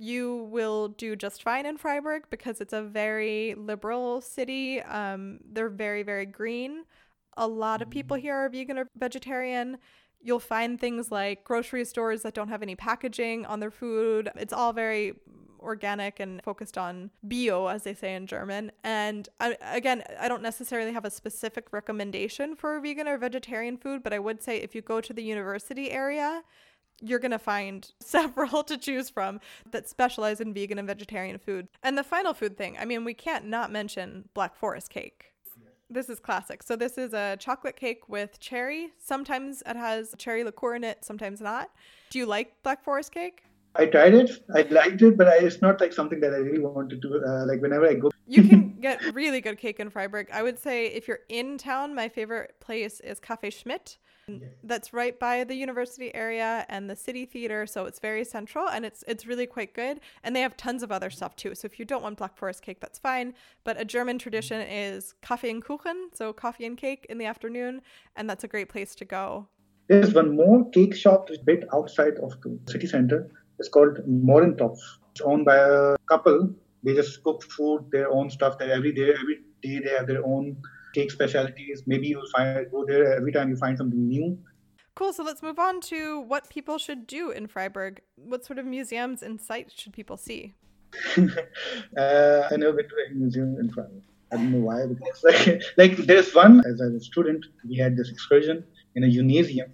you 0.00 0.48
will 0.50 0.88
do 0.88 1.14
just 1.14 1.42
fine 1.42 1.66
in 1.66 1.76
Freiburg 1.76 2.24
because 2.30 2.62
it's 2.62 2.72
a 2.72 2.80
very 2.80 3.54
liberal 3.58 4.22
city. 4.22 4.80
Um, 4.80 5.40
they're 5.52 5.68
very, 5.68 6.02
very 6.02 6.24
green. 6.24 6.84
A 7.36 7.46
lot 7.46 7.82
of 7.82 7.90
people 7.90 8.16
mm. 8.16 8.20
here 8.20 8.34
are 8.34 8.48
vegan 8.48 8.78
or 8.78 8.88
vegetarian. 8.96 9.76
You'll 10.22 10.40
find 10.40 10.80
things 10.80 11.10
like 11.10 11.44
grocery 11.44 11.84
stores 11.84 12.22
that 12.22 12.32
don't 12.32 12.48
have 12.48 12.62
any 12.62 12.76
packaging 12.76 13.44
on 13.44 13.60
their 13.60 13.70
food. 13.70 14.30
It's 14.36 14.54
all 14.54 14.72
very 14.72 15.16
organic 15.60 16.18
and 16.18 16.42
focused 16.42 16.78
on 16.78 17.10
bio, 17.22 17.66
as 17.66 17.82
they 17.82 17.92
say 17.92 18.14
in 18.14 18.26
German. 18.26 18.72
And 18.82 19.28
I, 19.38 19.56
again, 19.60 20.02
I 20.18 20.28
don't 20.28 20.42
necessarily 20.42 20.92
have 20.92 21.04
a 21.04 21.10
specific 21.10 21.66
recommendation 21.72 22.56
for 22.56 22.80
vegan 22.80 23.06
or 23.06 23.18
vegetarian 23.18 23.76
food, 23.76 24.02
but 24.02 24.14
I 24.14 24.18
would 24.18 24.42
say 24.42 24.56
if 24.56 24.74
you 24.74 24.80
go 24.80 25.02
to 25.02 25.12
the 25.12 25.22
university 25.22 25.90
area, 25.90 26.42
you're 27.00 27.18
going 27.18 27.30
to 27.30 27.38
find 27.38 27.90
several 28.00 28.62
to 28.64 28.76
choose 28.76 29.10
from 29.10 29.40
that 29.70 29.88
specialize 29.88 30.40
in 30.40 30.54
vegan 30.54 30.78
and 30.78 30.88
vegetarian 30.88 31.38
food. 31.38 31.68
And 31.82 31.96
the 31.96 32.04
final 32.04 32.34
food 32.34 32.56
thing, 32.56 32.76
I 32.78 32.84
mean, 32.84 33.04
we 33.04 33.14
can't 33.14 33.46
not 33.46 33.70
mention 33.70 34.28
Black 34.34 34.56
Forest 34.56 34.90
cake. 34.90 35.26
This 35.92 36.08
is 36.08 36.20
classic. 36.20 36.62
So, 36.62 36.76
this 36.76 36.96
is 36.98 37.12
a 37.12 37.36
chocolate 37.40 37.74
cake 37.74 38.08
with 38.08 38.38
cherry. 38.38 38.92
Sometimes 38.98 39.60
it 39.66 39.74
has 39.74 40.14
cherry 40.18 40.44
liqueur 40.44 40.76
in 40.76 40.84
it, 40.84 41.04
sometimes 41.04 41.40
not. 41.40 41.70
Do 42.10 42.20
you 42.20 42.26
like 42.26 42.62
Black 42.62 42.84
Forest 42.84 43.10
cake? 43.10 43.42
I 43.74 43.86
tried 43.86 44.14
it. 44.14 44.30
I 44.54 44.62
liked 44.62 45.00
it, 45.00 45.16
but 45.16 45.28
I, 45.28 45.38
it's 45.38 45.62
not 45.62 45.80
like 45.80 45.92
something 45.92 46.20
that 46.20 46.32
I 46.32 46.38
really 46.38 46.58
wanted 46.58 47.02
to. 47.02 47.22
Uh, 47.24 47.46
like 47.46 47.60
whenever 47.60 47.88
I 47.88 47.94
go, 47.94 48.10
you 48.26 48.42
can 48.44 48.76
get 48.80 49.14
really 49.14 49.40
good 49.40 49.58
cake 49.58 49.78
in 49.78 49.90
Freiburg. 49.90 50.28
I 50.32 50.42
would 50.42 50.58
say 50.58 50.86
if 50.86 51.06
you're 51.06 51.20
in 51.28 51.56
town, 51.56 51.94
my 51.94 52.08
favorite 52.08 52.54
place 52.60 53.00
is 53.00 53.20
Cafe 53.20 53.50
Schmidt 53.50 53.98
that's 54.64 54.92
right 54.92 55.18
by 55.18 55.44
the 55.44 55.54
university 55.54 56.14
area 56.14 56.66
and 56.68 56.88
the 56.88 56.96
city 56.96 57.24
theater 57.24 57.66
so 57.66 57.84
it's 57.84 57.98
very 57.98 58.24
central 58.24 58.68
and 58.68 58.84
it's 58.84 59.02
it's 59.06 59.26
really 59.26 59.46
quite 59.46 59.72
good. 59.74 60.00
And 60.22 60.34
they 60.34 60.40
have 60.40 60.56
tons 60.56 60.82
of 60.82 60.90
other 60.92 61.10
stuff 61.10 61.36
too. 61.36 61.54
So 61.54 61.66
if 61.66 61.78
you 61.78 61.84
don't 61.84 62.02
want 62.02 62.18
black 62.18 62.36
forest 62.36 62.62
cake 62.62 62.80
that's 62.80 62.98
fine. 62.98 63.34
But 63.64 63.80
a 63.80 63.84
german 63.84 64.18
tradition 64.18 64.60
is 64.60 65.14
kaffee 65.22 65.50
and 65.50 65.64
kuchen 65.64 65.98
so 66.14 66.32
coffee 66.32 66.66
and 66.66 66.76
cake 66.76 67.06
in 67.10 67.18
the 67.18 67.26
afternoon 67.26 67.82
and 68.16 68.28
that's 68.28 68.44
a 68.44 68.48
great 68.48 68.68
place 68.68 68.94
to 68.96 69.04
go. 69.04 69.48
There's 69.88 70.14
one 70.14 70.36
more 70.36 70.68
cake 70.70 70.94
shop 70.94 71.30
a 71.30 71.44
bit 71.44 71.64
outside 71.72 72.16
of 72.22 72.40
the 72.42 72.58
city 72.70 72.86
center. 72.86 73.28
It's 73.58 73.68
called 73.68 73.98
Morentopf 74.08 74.78
It's 75.12 75.20
owned 75.20 75.44
by 75.44 75.56
a 75.56 75.96
couple. 76.08 76.54
They 76.82 76.94
just 76.94 77.22
cook 77.24 77.42
food, 77.42 77.86
their 77.90 78.10
own 78.10 78.30
stuff. 78.30 78.54
Every 78.60 78.92
day, 78.92 79.10
every 79.20 79.40
day 79.62 79.80
they 79.80 79.90
have 79.90 80.06
their 80.06 80.24
own 80.24 80.56
cake 80.94 81.10
specialties. 81.10 81.82
Maybe 81.86 82.08
you'll 82.08 82.28
find 82.28 82.70
go 82.70 82.84
there 82.84 83.16
every 83.16 83.32
time 83.32 83.48
you 83.50 83.56
find 83.56 83.76
something 83.76 84.08
new. 84.08 84.38
Cool. 84.94 85.12
So 85.12 85.22
let's 85.22 85.42
move 85.42 85.58
on 85.58 85.80
to 85.82 86.20
what 86.20 86.50
people 86.50 86.78
should 86.78 87.06
do 87.06 87.30
in 87.30 87.46
Freiburg. 87.46 88.02
What 88.16 88.44
sort 88.44 88.58
of 88.58 88.66
museums 88.66 89.22
and 89.22 89.40
sites 89.40 89.72
should 89.74 89.92
people 89.92 90.16
see? 90.16 90.54
uh, 91.16 92.48
I 92.50 92.56
never 92.56 92.72
been 92.72 92.88
to 92.88 92.94
a 93.10 93.14
museum 93.14 93.56
in 93.58 93.70
Freiburg. 93.70 94.02
I 94.32 94.36
don't 94.36 94.52
know 94.52 94.58
why. 94.58 94.86
Because 94.86 95.24
like, 95.24 95.62
like 95.76 95.96
there's 96.06 96.34
one 96.34 96.62
as 96.66 96.80
a 96.80 97.00
student, 97.00 97.46
we 97.66 97.76
had 97.76 97.96
this 97.96 98.10
excursion 98.10 98.64
in 98.94 99.04
a 99.04 99.06
museum, 99.06 99.72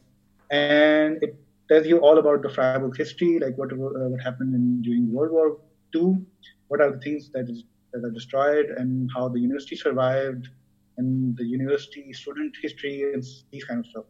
and 0.50 1.22
it 1.22 1.38
tells 1.68 1.86
you 1.86 1.98
all 1.98 2.18
about 2.18 2.42
the 2.42 2.48
Freiburg 2.48 2.96
history, 2.96 3.38
like 3.38 3.56
what 3.58 3.72
uh, 3.72 3.76
what 3.76 4.20
happened 4.20 4.54
in, 4.54 4.82
during 4.82 5.12
World 5.12 5.32
War 5.32 5.58
II, 5.94 6.18
what 6.68 6.80
are 6.80 6.92
the 6.92 6.98
things 6.98 7.30
that 7.30 7.48
is 7.48 7.64
that 7.92 8.04
are 8.04 8.10
destroyed, 8.10 8.66
and 8.66 9.10
how 9.14 9.28
the 9.28 9.40
university 9.40 9.76
survived, 9.76 10.48
and 10.98 11.36
the 11.36 11.44
university 11.44 12.12
student 12.12 12.54
history 12.60 13.12
and 13.12 13.24
these 13.50 13.64
kind 13.64 13.80
of 13.80 13.86
stuff. 13.86 14.04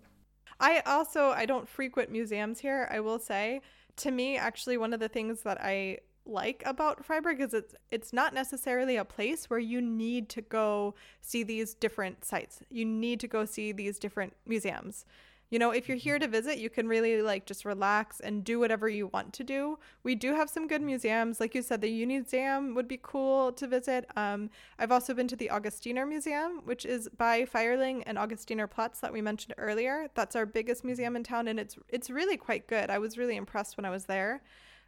I 0.61 0.81
also 0.87 1.31
I 1.31 1.47
don't 1.47 1.69
frequent 1.69 2.11
museums 2.11 2.59
here. 2.61 2.89
I 2.91 3.01
will 3.01 3.19
say, 3.19 3.61
to 3.97 4.11
me, 4.11 4.37
actually, 4.37 4.79
one 4.79 4.93
of 4.95 5.01
the 5.01 5.09
things 5.09 5.43
that 5.43 5.61
I 5.61 5.99
like 6.25 6.63
about 6.67 7.05
Freiburg 7.05 7.41
is 7.41 7.55
it's 7.55 7.75
it's 7.91 8.13
not 8.13 8.35
necessarily 8.35 8.97
a 8.97 9.05
place 9.05 9.49
where 9.49 9.61
you 9.61 9.81
need 9.81 10.29
to 10.31 10.43
go 10.43 10.95
see 11.21 11.43
these 11.43 11.75
different 11.75 12.25
sites. 12.25 12.61
You 12.71 12.85
need 12.85 13.21
to 13.21 13.29
go 13.29 13.45
see 13.45 13.73
these 13.73 13.99
different 13.99 14.33
museums. 14.47 15.05
You 15.49 15.61
know, 15.61 15.71
if 15.71 15.89
you're 15.89 15.97
here 15.97 16.19
to 16.19 16.27
visit, 16.27 16.59
you 16.59 16.69
can 16.69 16.89
really 16.89 17.23
like 17.23 17.47
just 17.47 17.65
relax 17.65 18.19
and 18.19 18.43
do 18.43 18.59
whatever 18.59 18.89
you 18.89 19.07
want 19.07 19.33
to 19.35 19.45
do. 19.45 19.79
We 20.03 20.17
do 20.17 20.35
have 20.35 20.51
some 20.51 20.67
good 20.67 20.83
museums. 20.83 21.39
Like 21.39 21.55
you 21.55 21.63
said, 21.63 21.81
the 21.81 22.07
Uniseum 22.07 22.75
would 22.75 22.89
be 22.89 22.99
cool 23.01 23.53
to 23.53 23.67
visit. 23.69 24.07
Um, 24.17 24.51
I've 24.79 24.91
also 24.91 25.15
been 25.15 25.29
to 25.29 25.37
the 25.37 25.51
Augustiner 25.53 26.09
Museum, 26.09 26.63
which 26.65 26.85
is 26.85 27.09
by 27.17 27.45
Feierling 27.45 28.03
and 28.05 28.19
Augustiner 28.19 28.69
Platz 28.69 28.99
that 29.01 29.13
we 29.13 29.23
mentioned 29.23 29.55
earlier. 29.57 30.09
That's 30.15 30.35
our 30.35 30.47
biggest 30.47 30.85
museum 30.85 31.15
in 31.15 31.23
town, 31.23 31.47
and 31.47 31.61
it's 31.61 31.77
it's 31.89 32.11
really 32.11 32.37
quite 32.37 32.67
good. 32.67 32.91
I 32.91 32.99
was 32.99 33.17
really 33.17 33.37
impressed 33.37 33.77
when 33.77 33.85
I 33.85 33.91
was 33.91 34.07
there. 34.07 34.43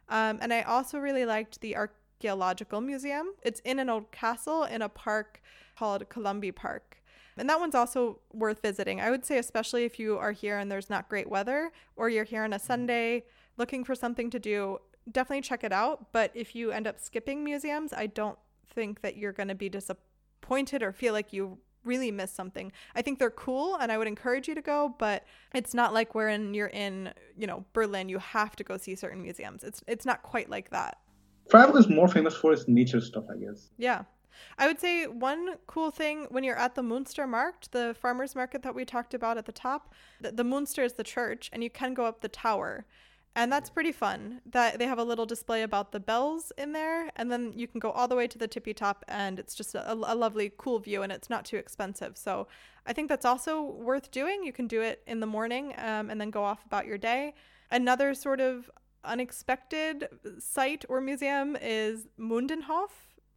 Um, 0.09 0.39
and 0.41 0.51
I 0.53 0.63
also 0.63 0.97
really 0.99 1.25
liked 1.25 1.61
the 1.61 1.77
Archaeological 1.77 2.81
Museum. 2.81 3.33
It's 3.43 3.61
in 3.61 3.79
an 3.79 3.89
old 3.89 4.11
castle 4.11 4.63
in 4.63 4.81
a 4.81 4.89
park 4.89 5.41
called 5.77 6.09
Colombi 6.09 6.51
Park. 6.51 6.98
And 7.39 7.49
that 7.49 7.59
one's 7.59 7.75
also 7.75 8.19
worth 8.33 8.61
visiting. 8.61 9.01
I 9.01 9.09
would 9.09 9.25
say, 9.25 9.37
especially 9.37 9.85
if 9.85 9.97
you 9.97 10.17
are 10.17 10.31
here 10.31 10.57
and 10.57 10.71
there's 10.71 10.89
not 10.89 11.09
great 11.09 11.29
weather, 11.29 11.71
or 11.95 12.09
you're 12.09 12.23
here 12.23 12.43
on 12.43 12.53
a 12.53 12.57
mm-hmm. 12.57 12.65
Sunday 12.67 13.23
looking 13.57 13.83
for 13.83 13.95
something 13.95 14.29
to 14.29 14.39
do, 14.39 14.79
definitely 15.11 15.41
check 15.41 15.63
it 15.63 15.71
out. 15.71 16.11
But 16.11 16.31
if 16.33 16.55
you 16.55 16.71
end 16.71 16.87
up 16.87 16.99
skipping 16.99 17.43
museums, 17.43 17.93
I 17.93 18.07
don't 18.07 18.37
think 18.73 19.01
that 19.01 19.17
you're 19.17 19.33
going 19.33 19.49
to 19.49 19.55
be 19.55 19.69
disappointed 19.69 20.83
or 20.83 20.91
feel 20.91 21.13
like 21.13 21.33
you 21.33 21.57
really 21.83 22.11
miss 22.11 22.31
something. 22.31 22.71
I 22.95 23.01
think 23.01 23.19
they're 23.19 23.29
cool 23.31 23.75
and 23.75 23.91
I 23.91 23.97
would 23.97 24.07
encourage 24.07 24.47
you 24.47 24.55
to 24.55 24.61
go, 24.61 24.95
but 24.99 25.25
it's 25.53 25.73
not 25.73 25.93
like 25.93 26.13
when 26.13 26.53
you're 26.53 26.67
in, 26.67 27.13
you 27.37 27.47
know, 27.47 27.65
Berlin, 27.73 28.09
you 28.09 28.19
have 28.19 28.55
to 28.57 28.63
go 28.63 28.77
see 28.77 28.95
certain 28.95 29.21
museums. 29.21 29.63
It's 29.63 29.81
it's 29.87 30.05
not 30.05 30.21
quite 30.21 30.49
like 30.49 30.69
that. 30.71 30.97
Freiburg 31.49 31.77
is 31.77 31.89
more 31.89 32.07
famous 32.07 32.35
for 32.35 32.53
its 32.53 32.67
nature 32.67 33.01
stuff, 33.01 33.23
I 33.33 33.37
guess. 33.37 33.69
Yeah. 33.77 34.03
I 34.57 34.67
would 34.67 34.79
say 34.79 35.05
one 35.07 35.55
cool 35.67 35.91
thing 35.91 36.27
when 36.29 36.43
you're 36.43 36.57
at 36.57 36.75
the 36.75 36.83
Munster 36.83 37.25
Markt, 37.25 37.71
the 37.71 37.95
farmers 37.99 38.35
market 38.35 38.63
that 38.63 38.75
we 38.75 38.85
talked 38.85 39.13
about 39.13 39.37
at 39.37 39.45
the 39.45 39.51
top, 39.51 39.93
the, 40.21 40.31
the 40.31 40.43
Munster 40.43 40.83
is 40.83 40.93
the 40.93 41.03
church, 41.03 41.49
and 41.53 41.63
you 41.63 41.69
can 41.69 41.93
go 41.93 42.05
up 42.05 42.21
the 42.21 42.29
tower. 42.29 42.85
And 43.35 43.51
that's 43.51 43.69
pretty 43.69 43.91
fun. 43.91 44.41
That 44.45 44.79
they 44.79 44.85
have 44.85 44.97
a 44.97 45.03
little 45.03 45.25
display 45.25 45.61
about 45.61 45.91
the 45.91 45.99
bells 45.99 46.51
in 46.57 46.73
there, 46.73 47.09
and 47.15 47.31
then 47.31 47.53
you 47.55 47.67
can 47.67 47.79
go 47.79 47.91
all 47.91 48.07
the 48.07 48.15
way 48.15 48.27
to 48.27 48.37
the 48.37 48.47
tippy 48.47 48.73
top, 48.73 49.05
and 49.07 49.39
it's 49.39 49.55
just 49.55 49.75
a, 49.75 49.93
a 49.93 50.15
lovely, 50.15 50.51
cool 50.57 50.79
view, 50.79 51.03
and 51.03 51.11
it's 51.11 51.29
not 51.29 51.45
too 51.45 51.57
expensive. 51.57 52.17
So 52.17 52.47
I 52.85 52.93
think 52.93 53.07
that's 53.07 53.25
also 53.25 53.61
worth 53.61 54.11
doing. 54.11 54.43
You 54.43 54.51
can 54.51 54.67
do 54.67 54.81
it 54.81 55.03
in 55.05 55.19
the 55.19 55.27
morning, 55.27 55.73
um, 55.77 56.09
and 56.09 56.19
then 56.19 56.31
go 56.31 56.43
off 56.43 56.65
about 56.65 56.85
your 56.85 56.97
day. 56.97 57.33
Another 57.71 58.13
sort 58.13 58.41
of 58.41 58.69
unexpected 59.03 60.09
site 60.39 60.83
or 60.89 60.99
museum 60.99 61.55
is 61.61 62.07
Mundenhof 62.19 62.89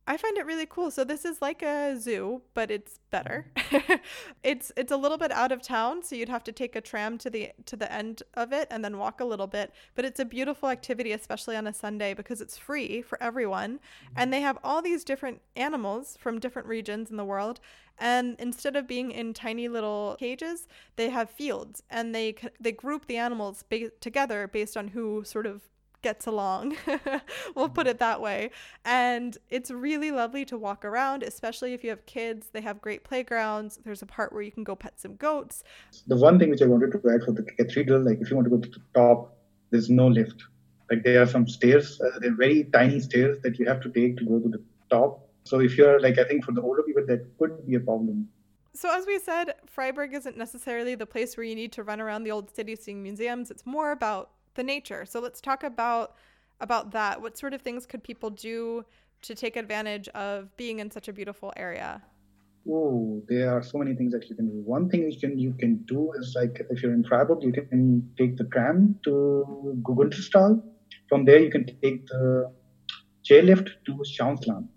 I 0.05 0.17
find 0.17 0.37
it 0.37 0.47
really 0.47 0.67
cool. 0.67 0.91
So 0.91 1.05
this 1.05 1.25
is 1.25 1.41
like 1.41 1.63
a 1.63 1.97
zoo, 1.99 2.43
but 2.55 2.73
it's 2.73 2.99
better. 3.11 3.47
Mm-hmm. 3.57 3.95
it's 4.43 4.73
it's 4.77 4.91
a 4.91 4.97
little 4.97 5.17
bit 5.17 5.31
out 5.31 5.53
of 5.53 5.63
town, 5.63 6.03
so 6.03 6.17
you'd 6.17 6.29
have 6.29 6.43
to 6.45 6.53
take 6.53 6.75
a 6.75 6.81
tram 6.81 7.19
to 7.19 7.31
the 7.31 7.53
to 7.67 7.77
the 7.77 7.93
end 7.93 8.23
of 8.35 8.53
it 8.53 8.67
and 8.71 8.85
then 8.85 8.99
walk 8.99 9.21
a 9.21 9.25
little 9.25 9.47
bit. 9.47 9.73
But 9.95 10.05
it's 10.05 10.19
a 10.19 10.25
beautiful 10.25 10.69
activity, 10.69 11.13
especially 11.13 11.57
on 11.57 11.69
a 11.69 11.73
Sunday 11.73 12.15
because 12.15 12.41
it's 12.41 12.59
free 12.59 13.01
for 13.01 13.23
everyone. 13.23 13.79
And 14.17 14.27
mm-hmm. 14.27 14.31
they 14.33 14.41
have 14.41 14.59
all 14.65 14.83
these 14.83 15.05
different 15.05 15.41
animals 15.55 16.17
from 16.21 16.41
different 16.41 16.67
regions 16.67 17.11
in 17.11 17.17
the 17.17 17.25
world. 17.25 17.61
And 17.99 18.35
instead 18.41 18.75
of 18.75 18.89
being 18.89 19.13
in 19.13 19.35
tiny 19.35 19.69
little 19.69 20.17
cages, 20.19 20.67
they 20.97 21.11
have 21.11 21.31
fields, 21.31 21.83
and 21.89 22.13
they 22.13 22.35
they 22.59 22.73
group 22.73 23.07
the 23.07 23.19
animals 23.19 23.63
ba- 23.71 23.93
together 24.01 24.49
based 24.49 24.77
on 24.77 24.89
who 24.89 25.23
sort 25.25 25.47
of 25.47 25.63
gets 26.03 26.27
along. 26.27 26.77
we'll 27.55 27.69
put 27.69 27.87
it 27.87 27.99
that 27.99 28.21
way. 28.21 28.51
And 28.85 29.37
it's 29.51 29.71
really 29.71 30.11
lovely 30.11 30.45
to 30.47 30.59
walk 30.59 30.85
around, 30.85 31.23
especially 31.23 31.73
if 31.73 31.83
you 31.83 31.91
have 31.91 32.05
kids. 32.07 32.49
They 32.53 32.61
have 32.61 32.81
great 32.81 33.05
playgrounds. 33.05 33.79
There's 33.85 34.03
a 34.03 34.07
part 34.07 34.33
where 34.33 34.43
you 34.43 34.53
can 34.53 34.65
go 34.65 34.75
pet 34.75 35.01
some 35.01 35.17
goats. 35.17 35.65
The 36.07 36.17
one 36.17 36.39
thing 36.39 36.51
which 36.51 36.63
I 36.63 36.67
wanted 36.67 36.93
to 36.93 36.99
add 37.11 37.25
for 37.25 37.33
the 37.33 37.43
cathedral, 37.43 38.05
like 38.05 38.21
if 38.21 38.31
you 38.31 38.37
want 38.37 38.47
to 38.47 38.51
go 38.51 38.61
to 38.61 38.69
the 38.69 38.83
top, 38.95 39.37
there's 39.71 39.91
no 39.91 40.07
lift. 40.07 40.45
Like 40.91 41.05
there 41.05 41.23
are 41.23 41.27
some 41.27 41.49
stairs, 41.49 42.01
uh, 42.01 42.19
they're 42.19 42.37
very 42.37 42.65
tiny 42.65 43.01
stairs 43.01 43.39
that 43.43 43.59
you 43.59 43.67
have 43.67 43.81
to 43.81 43.91
take 43.91 44.19
to 44.19 44.25
go 44.25 44.39
to 44.39 44.49
the 44.49 44.63
top. 44.91 45.29
So 45.45 45.61
if 45.61 45.79
you're 45.79 46.01
like, 46.01 46.19
I 46.19 46.25
think 46.25 46.45
for 46.45 46.53
the 46.53 46.61
older 46.61 46.83
people, 46.83 47.05
that 47.07 47.27
could 47.39 47.67
be 47.67 47.77
a 47.77 47.81
problem. 47.81 48.29
So, 48.75 48.89
as 48.91 49.07
we 49.07 49.19
said, 49.19 49.55
Freiburg 49.67 50.15
isn't 50.15 50.37
necessarily 50.39 50.95
the 50.95 51.05
place 51.05 51.37
where 51.37 51.45
you 51.45 51.55
need 51.55 51.73
to 51.73 51.83
run 51.83 52.01
around 52.01 52.25
the 52.25 52.31
old 52.31 52.55
city 52.55 52.75
seeing 52.75 53.03
museums. 53.03 53.51
It's 53.51 53.67
more 53.67 53.93
about 53.93 54.31
the 54.55 54.63
nature. 54.63 55.05
So 55.05 55.21
let's 55.21 55.41
talk 55.41 55.63
about 55.65 56.15
about 56.61 56.93
that. 56.93 57.21
What 57.21 57.37
sort 57.37 57.55
of 57.55 57.63
things 57.63 57.87
could 57.87 58.03
people 58.03 58.31
do 58.31 58.85
to 59.23 59.35
take 59.35 59.57
advantage 59.57 60.09
of 60.09 60.57
being 60.57 60.79
in 60.81 60.91
such 60.91 61.09
a 61.09 61.13
beautiful 61.13 61.53
area? 61.57 62.03
Oh, 62.69 63.23
there 63.29 63.51
are 63.51 63.63
so 63.63 63.79
many 63.79 63.95
things 63.95 64.13
that 64.13 64.29
you 64.31 64.37
can 64.37 64.47
do. 64.47 64.63
One 64.65 64.89
thing 64.89 65.11
you 65.11 65.19
can 65.19 65.39
you 65.39 65.53
can 65.55 65.79
do 65.89 66.13
is 66.13 66.35
like 66.37 66.65
if 66.71 66.83
you're 66.83 66.95
in 66.95 67.05
Freiburg, 67.05 67.43
you 67.43 67.53
can 67.53 68.09
take 68.17 68.37
the 68.37 68.45
tram 68.45 68.99
to 69.05 69.81
Günterstal. 69.83 70.63
From 71.09 71.25
there, 71.25 71.41
you 71.41 71.51
can 71.51 71.67
take 71.67 72.07
the 72.07 72.53
chairlift 73.25 73.69
to 73.87 73.93
Schauinsland. 74.05 74.69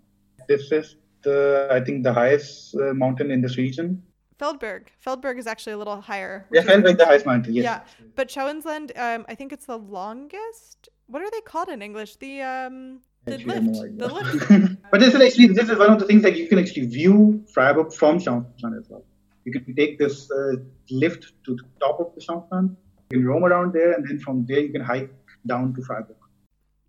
This 0.48 0.72
is 0.72 0.96
the 1.22 1.68
I 1.70 1.80
think 1.80 2.02
the 2.02 2.12
highest 2.12 2.74
uh, 2.74 2.92
mountain 2.94 3.30
in 3.30 3.40
this 3.40 3.56
region. 3.56 4.02
Feldberg. 4.38 4.92
Feldberg 4.98 5.38
is 5.38 5.46
actually 5.46 5.72
a 5.72 5.78
little 5.78 6.00
higher. 6.00 6.46
Yeah, 6.52 6.62
Feldberg, 6.62 6.98
the 6.98 7.06
highest 7.06 7.26
mountain. 7.26 7.54
Yes. 7.54 7.64
Yeah, 7.64 8.06
but 8.14 8.28
Schauinsland, 8.28 8.96
um, 8.98 9.24
I 9.28 9.34
think 9.34 9.52
it's 9.52 9.66
the 9.66 9.78
longest. 9.78 10.88
What 11.06 11.22
are 11.22 11.30
they 11.30 11.40
called 11.40 11.68
in 11.68 11.80
English? 11.80 12.16
The 12.16 12.42
um, 12.42 13.00
the 13.24 13.38
lift. 13.38 13.98
The 13.98 14.08
lift. 14.08 14.76
but 14.90 15.00
this 15.00 15.14
is 15.14 15.20
actually 15.20 15.48
this 15.48 15.68
is 15.68 15.78
one 15.78 15.90
of 15.90 15.98
the 15.98 16.06
things 16.06 16.22
that 16.22 16.36
you 16.36 16.48
can 16.48 16.58
actually 16.58 16.86
view 16.86 17.44
Freiburg 17.52 17.92
from 17.92 18.18
Schauinsland 18.18 18.78
as 18.78 18.88
well. 18.88 19.04
You 19.44 19.52
can 19.52 19.74
take 19.74 19.98
this 19.98 20.30
uh, 20.30 20.56
lift 20.90 21.32
to 21.44 21.54
the 21.54 21.62
top 21.80 22.00
of 22.00 22.14
the 22.14 22.20
Schauinsland. 22.20 22.76
You 23.10 23.18
can 23.18 23.26
roam 23.26 23.44
around 23.44 23.72
there, 23.72 23.92
and 23.92 24.06
then 24.06 24.18
from 24.18 24.44
there 24.46 24.60
you 24.60 24.72
can 24.72 24.82
hike 24.82 25.10
down 25.46 25.74
to 25.74 25.82
Freiburg. 25.82 26.16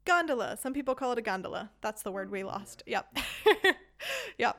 Gondola. 0.05 0.57
Some 0.57 0.73
people 0.73 0.95
call 0.95 1.11
it 1.11 1.17
a 1.17 1.21
gondola. 1.21 1.69
That's 1.81 2.01
the 2.01 2.11
word 2.11 2.31
we 2.31 2.43
lost. 2.43 2.81
Yep. 2.87 3.17
yep. 4.37 4.57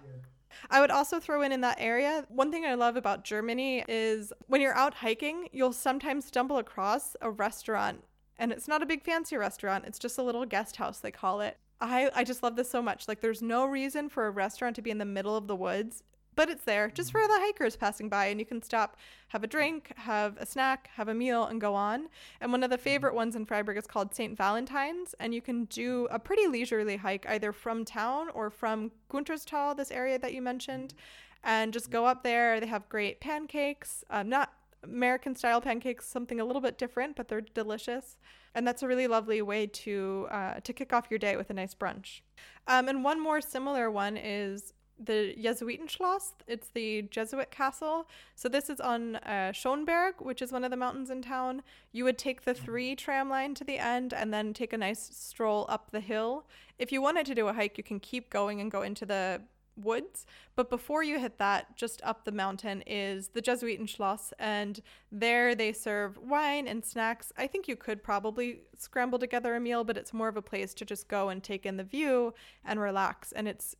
I 0.70 0.80
would 0.80 0.90
also 0.90 1.18
throw 1.18 1.42
in 1.42 1.52
in 1.52 1.62
that 1.62 1.78
area, 1.80 2.26
one 2.28 2.50
thing 2.50 2.64
I 2.64 2.74
love 2.74 2.96
about 2.96 3.24
Germany 3.24 3.84
is 3.88 4.32
when 4.48 4.60
you're 4.60 4.76
out 4.76 4.94
hiking, 4.94 5.48
you'll 5.52 5.72
sometimes 5.72 6.26
stumble 6.26 6.58
across 6.58 7.16
a 7.22 7.30
restaurant 7.30 8.04
and 8.38 8.52
it's 8.52 8.68
not 8.68 8.82
a 8.82 8.86
big 8.86 9.02
fancy 9.02 9.36
restaurant, 9.36 9.84
it's 9.86 9.98
just 9.98 10.18
a 10.18 10.22
little 10.22 10.46
guest 10.46 10.76
house 10.76 11.00
they 11.00 11.10
call 11.10 11.40
it. 11.40 11.56
I 11.80 12.10
I 12.14 12.24
just 12.24 12.42
love 12.42 12.56
this 12.56 12.70
so 12.70 12.82
much. 12.82 13.08
Like 13.08 13.20
there's 13.20 13.42
no 13.42 13.66
reason 13.66 14.08
for 14.08 14.26
a 14.26 14.30
restaurant 14.30 14.76
to 14.76 14.82
be 14.82 14.90
in 14.90 14.98
the 14.98 15.04
middle 15.04 15.36
of 15.36 15.46
the 15.46 15.56
woods 15.56 16.02
but 16.38 16.48
it's 16.48 16.62
there 16.62 16.88
just 16.88 17.10
for 17.10 17.20
the 17.20 17.40
hikers 17.40 17.74
passing 17.74 18.08
by 18.08 18.26
and 18.26 18.38
you 18.38 18.46
can 18.46 18.62
stop 18.62 18.96
have 19.26 19.42
a 19.42 19.46
drink 19.48 19.92
have 19.96 20.36
a 20.36 20.46
snack 20.46 20.88
have 20.94 21.08
a 21.08 21.14
meal 21.14 21.46
and 21.46 21.60
go 21.60 21.74
on 21.74 22.08
and 22.40 22.52
one 22.52 22.62
of 22.62 22.70
the 22.70 22.78
favorite 22.78 23.12
ones 23.12 23.34
in 23.34 23.44
freiburg 23.44 23.76
is 23.76 23.88
called 23.88 24.14
st 24.14 24.36
valentine's 24.36 25.16
and 25.18 25.34
you 25.34 25.42
can 25.42 25.64
do 25.64 26.06
a 26.12 26.18
pretty 26.18 26.46
leisurely 26.46 26.96
hike 26.96 27.26
either 27.28 27.52
from 27.52 27.84
town 27.84 28.28
or 28.34 28.50
from 28.50 28.92
gunterstal 29.10 29.76
this 29.76 29.90
area 29.90 30.16
that 30.16 30.32
you 30.32 30.40
mentioned 30.40 30.94
and 31.42 31.72
just 31.72 31.90
go 31.90 32.06
up 32.06 32.22
there 32.22 32.60
they 32.60 32.66
have 32.66 32.88
great 32.88 33.20
pancakes 33.20 34.04
uh, 34.08 34.22
not 34.22 34.52
American 34.84 35.34
style 35.34 35.60
pancakes, 35.60 36.06
something 36.06 36.38
a 36.38 36.44
little 36.44 36.62
bit 36.62 36.78
different, 36.78 37.16
but 37.16 37.26
they're 37.26 37.40
delicious. 37.40 38.16
And 38.54 38.66
that's 38.66 38.82
a 38.82 38.86
really 38.86 39.08
lovely 39.08 39.42
way 39.42 39.66
to 39.66 40.28
uh, 40.30 40.60
to 40.60 40.72
kick 40.72 40.92
off 40.92 41.08
your 41.10 41.18
day 41.18 41.36
with 41.36 41.50
a 41.50 41.52
nice 41.52 41.74
brunch. 41.74 42.20
Um, 42.68 42.88
and 42.88 43.02
one 43.02 43.20
more 43.20 43.40
similar 43.40 43.90
one 43.90 44.16
is 44.16 44.72
the 44.98 45.34
Jesuitenschloss. 45.38 46.32
It's 46.46 46.68
the 46.68 47.02
Jesuit 47.02 47.50
castle. 47.50 48.08
So 48.34 48.48
this 48.48 48.68
is 48.68 48.80
on 48.80 49.16
uh, 49.16 49.52
Schönberg, 49.54 50.20
which 50.20 50.42
is 50.42 50.52
one 50.52 50.64
of 50.64 50.70
the 50.70 50.76
mountains 50.76 51.10
in 51.10 51.22
town. 51.22 51.62
You 51.92 52.04
would 52.04 52.18
take 52.18 52.44
the 52.44 52.54
three 52.54 52.94
tram 52.96 53.28
line 53.30 53.54
to 53.54 53.64
the 53.64 53.78
end 53.78 54.12
and 54.12 54.32
then 54.32 54.52
take 54.52 54.72
a 54.72 54.78
nice 54.78 55.10
stroll 55.12 55.66
up 55.68 55.90
the 55.90 56.00
hill. 56.00 56.46
If 56.78 56.92
you 56.92 57.02
wanted 57.02 57.26
to 57.26 57.34
do 57.34 57.48
a 57.48 57.52
hike, 57.52 57.78
you 57.78 57.84
can 57.84 58.00
keep 58.00 58.30
going 58.30 58.60
and 58.60 58.70
go 58.70 58.82
into 58.82 59.06
the 59.06 59.42
woods. 59.76 60.26
But 60.56 60.70
before 60.70 61.02
you 61.02 61.18
hit 61.18 61.38
that, 61.38 61.76
just 61.76 62.00
up 62.02 62.24
the 62.24 62.32
mountain 62.32 62.82
is 62.86 63.28
the 63.28 63.42
Jesuitenschloss, 63.42 64.32
and 64.38 64.80
there 65.12 65.54
they 65.54 65.72
serve 65.72 66.18
wine 66.18 66.66
and 66.66 66.84
snacks. 66.84 67.32
I 67.36 67.46
think 67.46 67.68
you 67.68 67.76
could 67.76 68.02
probably 68.02 68.62
scramble 68.76 69.18
together 69.18 69.54
a 69.54 69.60
meal, 69.60 69.84
but 69.84 69.96
it's 69.96 70.12
more 70.12 70.28
of 70.28 70.36
a 70.36 70.42
place 70.42 70.74
to 70.74 70.84
just 70.84 71.08
go 71.08 71.28
and 71.28 71.42
take 71.42 71.64
in 71.64 71.76
the 71.76 71.84
view 71.84 72.34
and 72.64 72.80
relax. 72.80 73.32
And 73.32 73.46
it's 73.46 73.76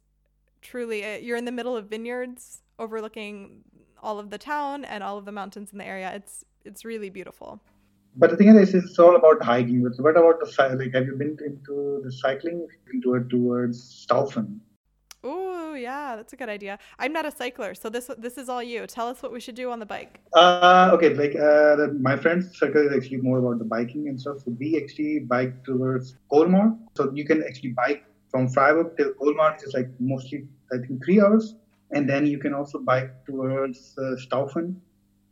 truly, 0.61 1.05
uh, 1.05 1.17
you're 1.17 1.37
in 1.37 1.45
the 1.45 1.53
middle 1.53 1.77
of 1.77 1.87
vineyards 1.87 2.63
overlooking 2.79 3.65
all 4.03 4.19
of 4.19 4.31
the 4.31 4.39
town 4.39 4.85
and 4.85 5.03
all 5.03 5.19
of 5.19 5.25
the 5.25 5.33
mountains 5.33 5.73
in 5.73 5.79
the 5.79 5.87
area. 5.87 6.13
It's 6.15 6.45
it's 6.65 6.85
really 6.85 7.11
beautiful. 7.11 7.61
But 8.17 8.31
the 8.31 8.37
thing 8.37 8.49
is, 8.49 8.75
it's 8.75 8.99
all 8.99 9.17
about 9.17 9.43
hiking. 9.43 9.83
But 9.83 9.93
what 10.03 10.17
about 10.17 10.41
the 10.41 10.77
like? 10.77 10.93
Have 10.95 11.07
you 11.07 11.17
been 11.17 11.37
into 11.45 12.01
the 12.05 12.11
cycling? 12.11 12.67
Toward 13.03 13.31
towards 13.31 14.07
Staufen? 14.07 14.59
Oh 15.25 15.75
yeah, 15.75 16.17
that's 16.17 16.33
a 16.33 16.37
good 16.37 16.49
idea. 16.49 16.79
I'm 16.99 17.13
not 17.13 17.27
a 17.27 17.31
cycler, 17.31 17.75
so 17.75 17.89
this 17.89 18.11
this 18.19 18.39
is 18.39 18.49
all 18.49 18.63
you. 18.63 18.87
Tell 18.87 19.09
us 19.09 19.23
what 19.23 19.33
we 19.33 19.41
should 19.41 19.57
do 19.57 19.71
on 19.71 19.79
the 19.79 19.87
bike. 19.87 20.21
Uh, 20.33 20.91
okay, 20.95 21.13
like 21.15 21.35
uh, 21.35 21.77
the, 21.77 21.99
my 22.01 22.17
friend's 22.17 22.57
circle 22.57 22.87
is 22.87 22.93
actually 22.97 23.19
more 23.19 23.39
about 23.39 23.59
the 23.59 23.65
biking 23.65 24.09
and 24.09 24.21
stuff. 24.21 24.39
So 24.45 24.57
we 24.59 24.81
actually 24.81 25.21
bike 25.21 25.65
towards 25.65 26.17
Colmar. 26.31 26.77
So 26.97 27.11
you 27.13 27.25
can 27.25 27.43
actually 27.43 27.71
bike 27.71 28.05
from 28.31 28.49
Freiburg 28.49 28.97
till 28.97 29.13
Colmar, 29.15 29.57
is 29.63 29.75
like 29.75 29.91
mostly 29.99 30.47
I 30.73 30.79
think 30.79 31.05
three 31.05 31.21
hours, 31.21 31.55
and 31.93 32.09
then 32.09 32.27
you 32.27 32.39
can 32.39 32.55
also 32.55 32.79
bike 32.79 33.13
towards 33.27 33.95
uh, 33.99 34.17
Staufen. 34.17 34.77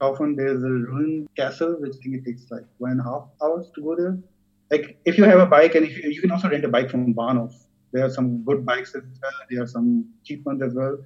Staufen, 0.00 0.36
there's 0.36 0.62
a 0.62 0.68
ruined 0.68 1.28
castle, 1.36 1.76
which 1.80 1.94
I 1.96 1.98
think 2.02 2.16
it 2.16 2.24
takes 2.24 2.50
like 2.50 2.64
one 2.78 2.92
and 2.92 3.00
a 3.00 3.04
half 3.04 3.28
hours 3.42 3.70
to 3.74 3.82
go 3.82 3.96
there. 3.96 4.18
Like 4.70 4.98
if 5.04 5.16
you 5.18 5.24
have 5.24 5.40
a 5.40 5.46
bike, 5.46 5.74
and 5.74 5.86
if 5.86 5.96
you, 5.96 6.10
you 6.10 6.20
can 6.20 6.30
also 6.30 6.48
rent 6.48 6.64
a 6.64 6.68
bike 6.68 6.90
from 6.90 7.14
Bahnhof 7.14 7.54
there 7.92 8.04
are 8.04 8.10
some 8.10 8.42
good 8.44 8.66
bikes 8.66 8.94
as 8.94 9.02
well. 9.22 9.32
There 9.48 9.62
are 9.62 9.66
some 9.66 10.06
cheap 10.24 10.44
ones 10.44 10.62
as 10.62 10.74
well. 10.74 10.98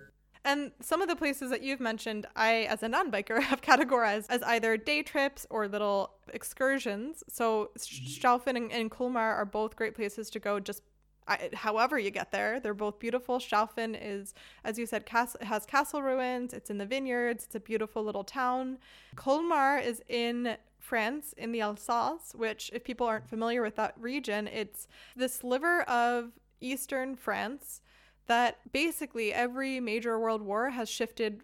And 0.44 0.72
some 0.80 1.02
of 1.02 1.08
the 1.08 1.16
places 1.16 1.50
that 1.50 1.62
you've 1.62 1.80
mentioned, 1.80 2.26
I, 2.34 2.62
as 2.62 2.82
a 2.82 2.88
non 2.88 3.12
biker, 3.12 3.40
have 3.50 3.60
categorized 3.60 4.26
as 4.28 4.42
either 4.42 4.76
day 4.76 5.02
trips 5.02 5.46
or 5.50 5.68
little 5.68 6.14
excursions. 6.32 7.22
So, 7.28 7.70
Staufen 7.78 8.56
and, 8.56 8.72
and 8.72 8.90
Colmar 8.90 9.34
are 9.34 9.44
both 9.44 9.76
great 9.76 9.94
places 9.94 10.30
to 10.30 10.40
go 10.40 10.58
just 10.58 10.82
I, 11.28 11.50
however 11.54 11.98
you 11.98 12.10
get 12.10 12.32
there. 12.32 12.60
They're 12.60 12.74
both 12.74 12.98
beautiful. 12.98 13.38
Staufen 13.38 13.96
is, 14.00 14.34
as 14.64 14.78
you 14.78 14.86
said, 14.86 15.08
has 15.08 15.66
castle 15.66 16.02
ruins. 16.02 16.52
It's 16.52 16.70
in 16.70 16.78
the 16.78 16.86
vineyards. 16.86 17.44
It's 17.44 17.54
a 17.54 17.60
beautiful 17.60 18.02
little 18.02 18.24
town. 18.24 18.78
Colmar 19.16 19.78
is 19.78 20.02
in 20.08 20.56
France, 20.78 21.34
in 21.36 21.52
the 21.52 21.60
Alsace, 21.60 22.34
which, 22.34 22.70
if 22.72 22.82
people 22.82 23.06
aren't 23.06 23.28
familiar 23.28 23.62
with 23.62 23.76
that 23.76 23.94
region, 23.98 24.48
it's 24.48 24.88
the 25.14 25.28
sliver 25.28 25.82
of 25.82 26.32
eastern 26.60 27.14
France 27.14 27.80
that 28.26 28.58
basically 28.72 29.32
every 29.32 29.80
major 29.80 30.18
world 30.18 30.42
war 30.42 30.70
has 30.70 30.88
shifted 30.88 31.42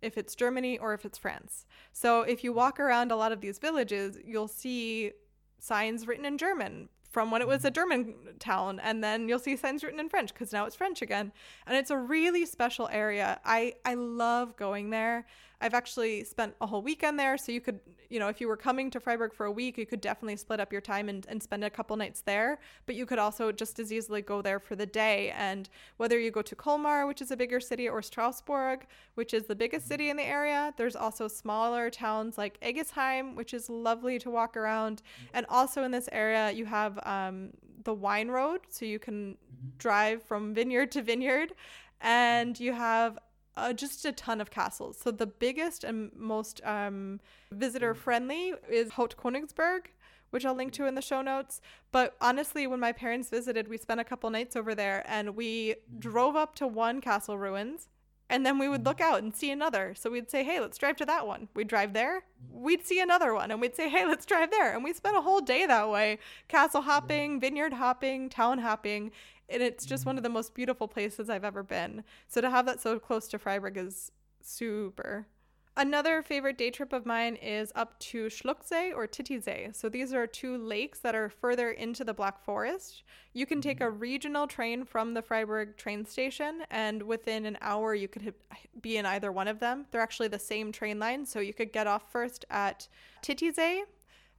if 0.00 0.18
it's 0.18 0.34
Germany 0.34 0.78
or 0.78 0.94
if 0.94 1.04
it's 1.04 1.18
France. 1.18 1.64
So 1.92 2.22
if 2.22 2.42
you 2.42 2.52
walk 2.52 2.80
around 2.80 3.12
a 3.12 3.16
lot 3.16 3.32
of 3.32 3.40
these 3.40 3.58
villages, 3.58 4.18
you'll 4.24 4.48
see 4.48 5.12
signs 5.58 6.06
written 6.06 6.24
in 6.24 6.38
German 6.38 6.88
from 7.12 7.30
when 7.30 7.42
it 7.42 7.46
was 7.46 7.64
a 7.64 7.70
German 7.70 8.14
town, 8.38 8.80
and 8.80 9.04
then 9.04 9.28
you'll 9.28 9.38
see 9.38 9.54
signs 9.56 9.84
written 9.84 10.00
in 10.00 10.08
French 10.08 10.32
because 10.32 10.52
now 10.52 10.64
it's 10.64 10.74
French 10.74 11.02
again. 11.02 11.30
And 11.66 11.76
it's 11.76 11.90
a 11.90 11.96
really 11.96 12.46
special 12.46 12.88
area. 12.90 13.38
I 13.44 13.74
I 13.84 13.94
love 13.94 14.56
going 14.56 14.90
there. 14.90 15.26
I've 15.62 15.74
actually 15.74 16.24
spent 16.24 16.54
a 16.60 16.66
whole 16.66 16.82
weekend 16.82 17.18
there. 17.18 17.38
So 17.38 17.52
you 17.52 17.60
could, 17.60 17.78
you 18.10 18.18
know, 18.18 18.28
if 18.28 18.40
you 18.40 18.48
were 18.48 18.56
coming 18.56 18.90
to 18.90 19.00
Freiburg 19.00 19.32
for 19.32 19.46
a 19.46 19.52
week, 19.52 19.78
you 19.78 19.86
could 19.86 20.00
definitely 20.00 20.36
split 20.36 20.58
up 20.58 20.72
your 20.72 20.80
time 20.80 21.08
and, 21.08 21.24
and 21.28 21.40
spend 21.40 21.62
a 21.62 21.70
couple 21.70 21.96
nights 21.96 22.20
there. 22.22 22.58
But 22.84 22.96
you 22.96 23.06
could 23.06 23.20
also 23.20 23.52
just 23.52 23.78
as 23.78 23.92
easily 23.92 24.22
go 24.22 24.42
there 24.42 24.58
for 24.58 24.74
the 24.74 24.86
day. 24.86 25.30
And 25.30 25.68
whether 25.98 26.18
you 26.18 26.32
go 26.32 26.42
to 26.42 26.56
Colmar, 26.56 27.06
which 27.06 27.22
is 27.22 27.30
a 27.30 27.36
bigger 27.36 27.60
city, 27.60 27.88
or 27.88 28.02
Strasbourg, 28.02 28.86
which 29.14 29.32
is 29.32 29.44
the 29.44 29.54
biggest 29.54 29.86
city 29.86 30.10
in 30.10 30.16
the 30.16 30.24
area, 30.24 30.74
there's 30.76 30.96
also 30.96 31.28
smaller 31.28 31.88
towns 31.88 32.36
like 32.36 32.60
Eguisheim, 32.60 33.36
which 33.36 33.54
is 33.54 33.70
lovely 33.70 34.18
to 34.18 34.30
walk 34.30 34.56
around. 34.56 35.02
And 35.32 35.46
also 35.48 35.84
in 35.84 35.92
this 35.92 36.08
area, 36.10 36.50
you 36.50 36.64
have 36.66 36.98
um, 37.04 37.50
the 37.84 37.94
wine 37.94 38.28
road. 38.28 38.62
So 38.68 38.84
you 38.84 38.98
can 38.98 39.36
drive 39.78 40.22
from 40.24 40.54
vineyard 40.54 40.90
to 40.92 41.02
vineyard. 41.02 41.52
And 42.00 42.58
you 42.58 42.72
have 42.72 43.16
uh, 43.56 43.72
just 43.72 44.04
a 44.04 44.12
ton 44.12 44.40
of 44.40 44.50
castles. 44.50 44.98
So 44.98 45.10
the 45.10 45.26
biggest 45.26 45.84
and 45.84 46.10
most 46.16 46.60
um, 46.64 47.20
visitor 47.50 47.94
friendly 47.94 48.54
is 48.68 48.92
Haut-Koenigsbourg, 48.92 49.86
which 50.30 50.44
I'll 50.46 50.54
link 50.54 50.72
to 50.74 50.86
in 50.86 50.94
the 50.94 51.02
show 51.02 51.22
notes. 51.22 51.60
But 51.90 52.16
honestly, 52.20 52.66
when 52.66 52.80
my 52.80 52.92
parents 52.92 53.28
visited, 53.28 53.68
we 53.68 53.76
spent 53.76 54.00
a 54.00 54.04
couple 54.04 54.30
nights 54.30 54.56
over 54.56 54.74
there 54.74 55.04
and 55.06 55.36
we 55.36 55.76
drove 55.98 56.36
up 56.36 56.54
to 56.56 56.66
one 56.66 57.00
castle 57.00 57.38
ruins 57.38 57.88
and 58.30 58.46
then 58.46 58.58
we 58.58 58.68
would 58.68 58.80
hmm. 58.80 58.88
look 58.88 59.00
out 59.00 59.22
and 59.22 59.34
see 59.34 59.50
another. 59.50 59.94
So 59.96 60.10
we'd 60.10 60.30
say, 60.30 60.44
hey, 60.44 60.60
let's 60.60 60.78
drive 60.78 60.96
to 60.96 61.06
that 61.06 61.26
one. 61.26 61.48
We'd 61.54 61.68
drive 61.68 61.92
there, 61.92 62.24
we'd 62.50 62.86
see 62.86 63.00
another 63.00 63.34
one, 63.34 63.50
and 63.50 63.60
we'd 63.60 63.76
say, 63.76 63.88
hey, 63.88 64.06
let's 64.06 64.26
drive 64.26 64.50
there. 64.50 64.74
And 64.74 64.84
we 64.84 64.92
spent 64.92 65.16
a 65.16 65.20
whole 65.20 65.40
day 65.40 65.66
that 65.66 65.90
way 65.90 66.18
castle 66.48 66.82
hopping, 66.82 67.40
vineyard 67.40 67.74
hopping, 67.74 68.28
town 68.28 68.58
hopping 68.58 69.12
and 69.52 69.62
it's 69.62 69.84
just 69.84 70.06
one 70.06 70.16
of 70.16 70.20
mm-hmm. 70.20 70.32
the 70.32 70.38
most 70.38 70.54
beautiful 70.54 70.88
places 70.88 71.28
I've 71.28 71.44
ever 71.44 71.62
been. 71.62 72.04
So 72.28 72.40
to 72.40 72.50
have 72.50 72.66
that 72.66 72.80
so 72.80 72.98
close 72.98 73.28
to 73.28 73.38
Freiburg 73.38 73.76
is 73.76 74.10
super. 74.42 75.26
Another 75.74 76.20
favorite 76.20 76.58
day 76.58 76.70
trip 76.70 76.92
of 76.92 77.06
mine 77.06 77.36
is 77.36 77.72
up 77.74 77.98
to 77.98 78.26
Schluchsee 78.26 78.94
or 78.94 79.06
Titisee. 79.06 79.74
So 79.74 79.88
these 79.88 80.12
are 80.12 80.26
two 80.26 80.58
lakes 80.58 80.98
that 80.98 81.14
are 81.14 81.30
further 81.30 81.70
into 81.70 82.04
the 82.04 82.12
Black 82.12 82.44
Forest. 82.44 83.04
You 83.32 83.46
can 83.46 83.62
take 83.62 83.80
a 83.80 83.84
mm-hmm. 83.84 83.98
regional 83.98 84.46
train 84.46 84.84
from 84.84 85.14
the 85.14 85.22
Freiburg 85.22 85.78
train 85.78 86.04
station, 86.04 86.64
and 86.70 87.02
within 87.02 87.46
an 87.46 87.56
hour, 87.62 87.94
you 87.94 88.06
could 88.06 88.34
be 88.82 88.98
in 88.98 89.06
either 89.06 89.32
one 89.32 89.48
of 89.48 89.60
them. 89.60 89.86
They're 89.90 90.02
actually 90.02 90.28
the 90.28 90.38
same 90.38 90.72
train 90.72 90.98
line, 90.98 91.24
so 91.24 91.40
you 91.40 91.54
could 91.54 91.72
get 91.72 91.86
off 91.86 92.12
first 92.12 92.44
at 92.50 92.86
Titisee 93.22 93.84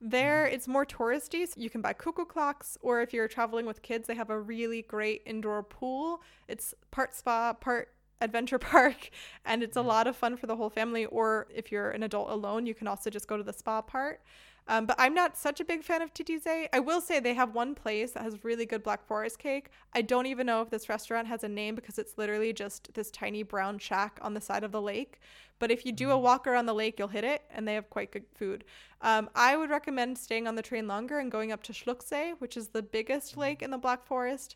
there, 0.05 0.45
it's 0.45 0.67
more 0.67 0.85
touristy, 0.85 1.47
so 1.47 1.53
you 1.55 1.69
can 1.69 1.81
buy 1.81 1.93
cuckoo 1.93 2.25
clocks, 2.25 2.77
or 2.81 3.01
if 3.01 3.13
you're 3.13 3.29
traveling 3.29 3.65
with 3.65 3.81
kids, 3.81 4.05
they 4.05 4.15
have 4.15 4.29
a 4.29 4.37
really 4.37 4.81
great 4.81 5.21
indoor 5.25 5.63
pool. 5.63 6.21
It's 6.49 6.73
part 6.91 7.15
spa, 7.15 7.53
part 7.53 7.92
adventure 8.23 8.59
park, 8.59 9.09
and 9.45 9.63
it's 9.63 9.77
a 9.77 9.81
lot 9.81 10.07
of 10.07 10.15
fun 10.15 10.37
for 10.37 10.47
the 10.47 10.55
whole 10.55 10.69
family. 10.69 11.05
Or 11.05 11.47
if 11.53 11.71
you're 11.71 11.91
an 11.91 12.03
adult 12.03 12.29
alone, 12.29 12.65
you 12.65 12.73
can 12.73 12.87
also 12.87 13.09
just 13.09 13.27
go 13.27 13.37
to 13.37 13.43
the 13.43 13.53
spa 13.53 13.81
part. 13.81 14.21
Um, 14.67 14.85
but 14.85 14.95
I'm 14.97 15.13
not 15.13 15.37
such 15.37 15.59
a 15.59 15.65
big 15.65 15.83
fan 15.83 16.01
of 16.01 16.13
Titisee. 16.13 16.67
I 16.71 16.79
will 16.79 17.01
say 17.01 17.19
they 17.19 17.33
have 17.33 17.53
one 17.53 17.75
place 17.75 18.11
that 18.11 18.23
has 18.23 18.43
really 18.45 18.65
good 18.65 18.81
Black 18.81 19.05
Forest 19.05 19.39
cake. 19.39 19.69
I 19.93 20.01
don't 20.01 20.25
even 20.25 20.45
know 20.45 20.61
if 20.61 20.69
this 20.69 20.87
restaurant 20.87 21.27
has 21.27 21.43
a 21.43 21.49
name 21.49 21.75
because 21.75 21.99
it's 21.99 22.17
literally 22.17 22.53
just 22.53 22.93
this 22.93 23.11
tiny 23.11 23.43
brown 23.43 23.77
shack 23.77 24.19
on 24.21 24.33
the 24.33 24.41
side 24.41 24.63
of 24.63 24.71
the 24.71 24.81
lake. 24.81 25.19
But 25.59 25.71
if 25.71 25.85
you 25.85 25.91
do 25.91 26.11
a 26.11 26.13
mm-hmm. 26.13 26.23
walk 26.23 26.47
around 26.47 26.65
the 26.65 26.73
lake, 26.73 26.97
you'll 26.97 27.09
hit 27.09 27.23
it, 27.23 27.43
and 27.51 27.67
they 27.67 27.73
have 27.73 27.89
quite 27.89 28.11
good 28.11 28.25
food. 28.35 28.63
Um, 29.01 29.29
I 29.35 29.57
would 29.57 29.69
recommend 29.69 30.17
staying 30.17 30.47
on 30.47 30.55
the 30.55 30.61
train 30.61 30.87
longer 30.87 31.19
and 31.19 31.31
going 31.31 31.51
up 31.51 31.61
to 31.63 31.73
Schluchsee, 31.73 32.35
which 32.39 32.55
is 32.55 32.69
the 32.69 32.81
biggest 32.81 33.31
mm-hmm. 33.31 33.41
lake 33.41 33.61
in 33.61 33.71
the 33.71 33.77
Black 33.77 34.05
Forest. 34.05 34.55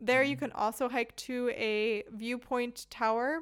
There, 0.00 0.22
you 0.22 0.36
mm-hmm. 0.36 0.46
can 0.46 0.52
also 0.52 0.88
hike 0.88 1.14
to 1.16 1.50
a 1.50 2.04
viewpoint 2.12 2.86
tower, 2.90 3.40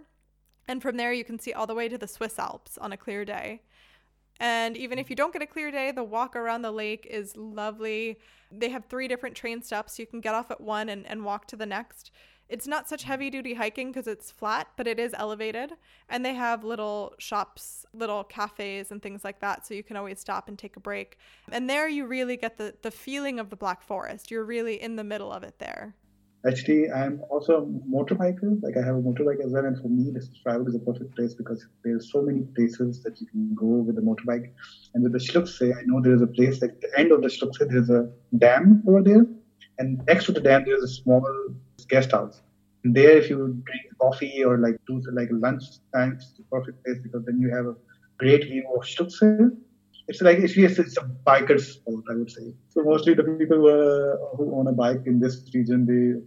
and 0.69 0.81
from 0.81 0.97
there, 0.97 1.13
you 1.13 1.25
can 1.25 1.39
see 1.39 1.53
all 1.53 1.67
the 1.67 1.75
way 1.75 1.89
to 1.89 1.99
the 1.99 2.07
Swiss 2.07 2.39
Alps 2.39 2.79
on 2.79 2.93
a 2.93 2.97
clear 2.97 3.25
day. 3.25 3.63
And 4.41 4.77
even 4.77 4.99
if 4.99 5.11
you 5.11 5.17
don't 5.17 5.33
get 5.33 5.43
a 5.43 5.47
clear 5.47 5.71
day, 5.71 5.93
the 5.93 6.03
walk 6.03 6.35
around 6.35 6.63
the 6.63 6.73
lake 6.73 7.07
is 7.09 7.37
lovely. 7.37 8.19
They 8.51 8.71
have 8.71 8.87
three 8.87 9.07
different 9.07 9.37
train 9.37 9.63
stops. 9.63 9.99
You 9.99 10.07
can 10.07 10.21
get 10.21 10.35
off 10.35 10.51
at 10.51 10.61
one 10.61 10.89
and, 10.89 11.07
and 11.07 11.25
walk 11.25 11.47
to 11.49 11.57
the 11.57 11.67
next. 11.67 12.11
It's 12.49 12.67
not 12.67 12.89
such 12.89 13.05
heavy 13.05 13.31
duty 13.31 13.55
hiking 13.55 13.93
because 13.93 14.07
it's 14.07 14.31
flat, 14.31 14.69
but 14.77 14.87
it 14.87 14.99
is 14.99 15.15
elevated. 15.17 15.73
And 16.09 16.25
they 16.25 16.35
have 16.35 16.65
little 16.65 17.15
shops, 17.19 17.87
little 17.95 18.25
cafes, 18.25 18.91
and 18.91 19.01
things 19.01 19.25
like 19.25 19.41
that. 19.41 19.67
So 19.67 19.75
you 19.75 19.83
can 19.83 19.97
always 19.97 20.19
stop 20.19 20.49
and 20.49 20.59
take 20.59 20.77
a 20.77 20.81
break. 20.81 21.19
And 21.51 21.71
there 21.71 21.89
you 21.89 22.05
really 22.05 22.37
get 22.37 22.59
the, 22.59 22.75
the 22.83 22.91
feeling 22.91 23.39
of 23.39 23.49
the 23.49 23.57
Black 23.57 23.83
Forest. 23.83 24.31
You're 24.31 24.45
really 24.45 24.83
in 24.83 24.97
the 24.97 25.05
middle 25.05 25.33
of 25.33 25.45
it 25.45 25.61
there. 25.61 25.95
Actually, 26.45 26.91
I'm 26.91 27.21
also 27.31 27.63
a 27.63 27.65
motorbiker. 27.65 28.61
Like 28.63 28.77
I 28.77 28.85
have 28.85 28.97
a 28.97 29.01
motorbike 29.01 29.45
as 29.45 29.53
well, 29.53 29.65
and 29.65 29.81
for 29.81 29.89
me, 29.89 30.11
this 30.11 30.29
Freiburg 30.43 30.69
is 30.69 30.75
a 30.75 30.81
perfect 30.81 31.15
place 31.15 31.35
because 31.35 31.65
there's 31.85 32.11
so 32.11 32.21
many 32.21 32.41
places 32.57 33.01
that 33.05 33.21
you 33.21 33.27
can 33.29 33.55
go 33.55 33.67
with 33.67 33.95
the 33.95 34.03
motorbike. 34.03 34.51
And 34.95 35.05
with 35.05 35.13
the 35.13 35.19
Schluchsee, 35.19 35.77
I 35.77 35.83
know 35.87 36.01
there's 36.01 36.21
a 36.23 36.27
place 36.27 36.61
like 36.61 36.81
the 36.81 36.91
end 36.99 37.13
of 37.13 37.23
the 37.23 37.29
Schluchsee, 37.29 37.71
there's 37.71 37.91
a 37.91 38.11
dam 38.39 38.83
over 38.89 39.03
there, 39.03 39.25
and 39.79 40.05
next 40.07 40.27
to 40.27 40.33
the 40.33 40.41
dam 40.41 40.65
there's 40.67 40.83
a 40.83 40.89
small 40.89 41.25
guest 41.89 42.11
house. 42.11 42.43
And 42.83 42.93
there, 42.93 43.17
if 43.17 43.31
you 43.31 43.37
drink 43.37 43.83
coffee 44.01 44.43
or 44.45 44.59
like 44.59 44.77
do 44.89 45.01
like 45.13 45.29
lunch 45.31 45.63
time, 45.95 46.15
it's 46.15 46.33
the 46.33 46.43
perfect 46.51 46.85
place 46.85 46.99
because 47.01 47.25
then 47.25 47.41
you 47.41 47.55
have 47.55 47.67
a 47.67 47.77
great 48.19 48.45
view 48.45 48.65
of 48.77 48.83
Schluchsee 48.83 49.57
it's 50.09 50.21
like 50.21 50.39
it's, 50.39 50.57
it's 50.57 50.97
a 50.97 51.09
biker 51.27 51.61
sport, 51.61 52.05
I 52.11 52.15
would 52.15 52.31
say. 52.31 52.53
So 52.71 52.83
mostly 52.83 53.15
the 53.15 53.25
people 53.25 53.59
who, 53.59 53.69
uh, 53.69 54.17
who 54.37 54.55
own 54.55 54.67
a 54.67 54.73
bike 54.73 55.03
in 55.07 55.21
this 55.21 55.49
region, 55.55 55.87
they 55.87 56.21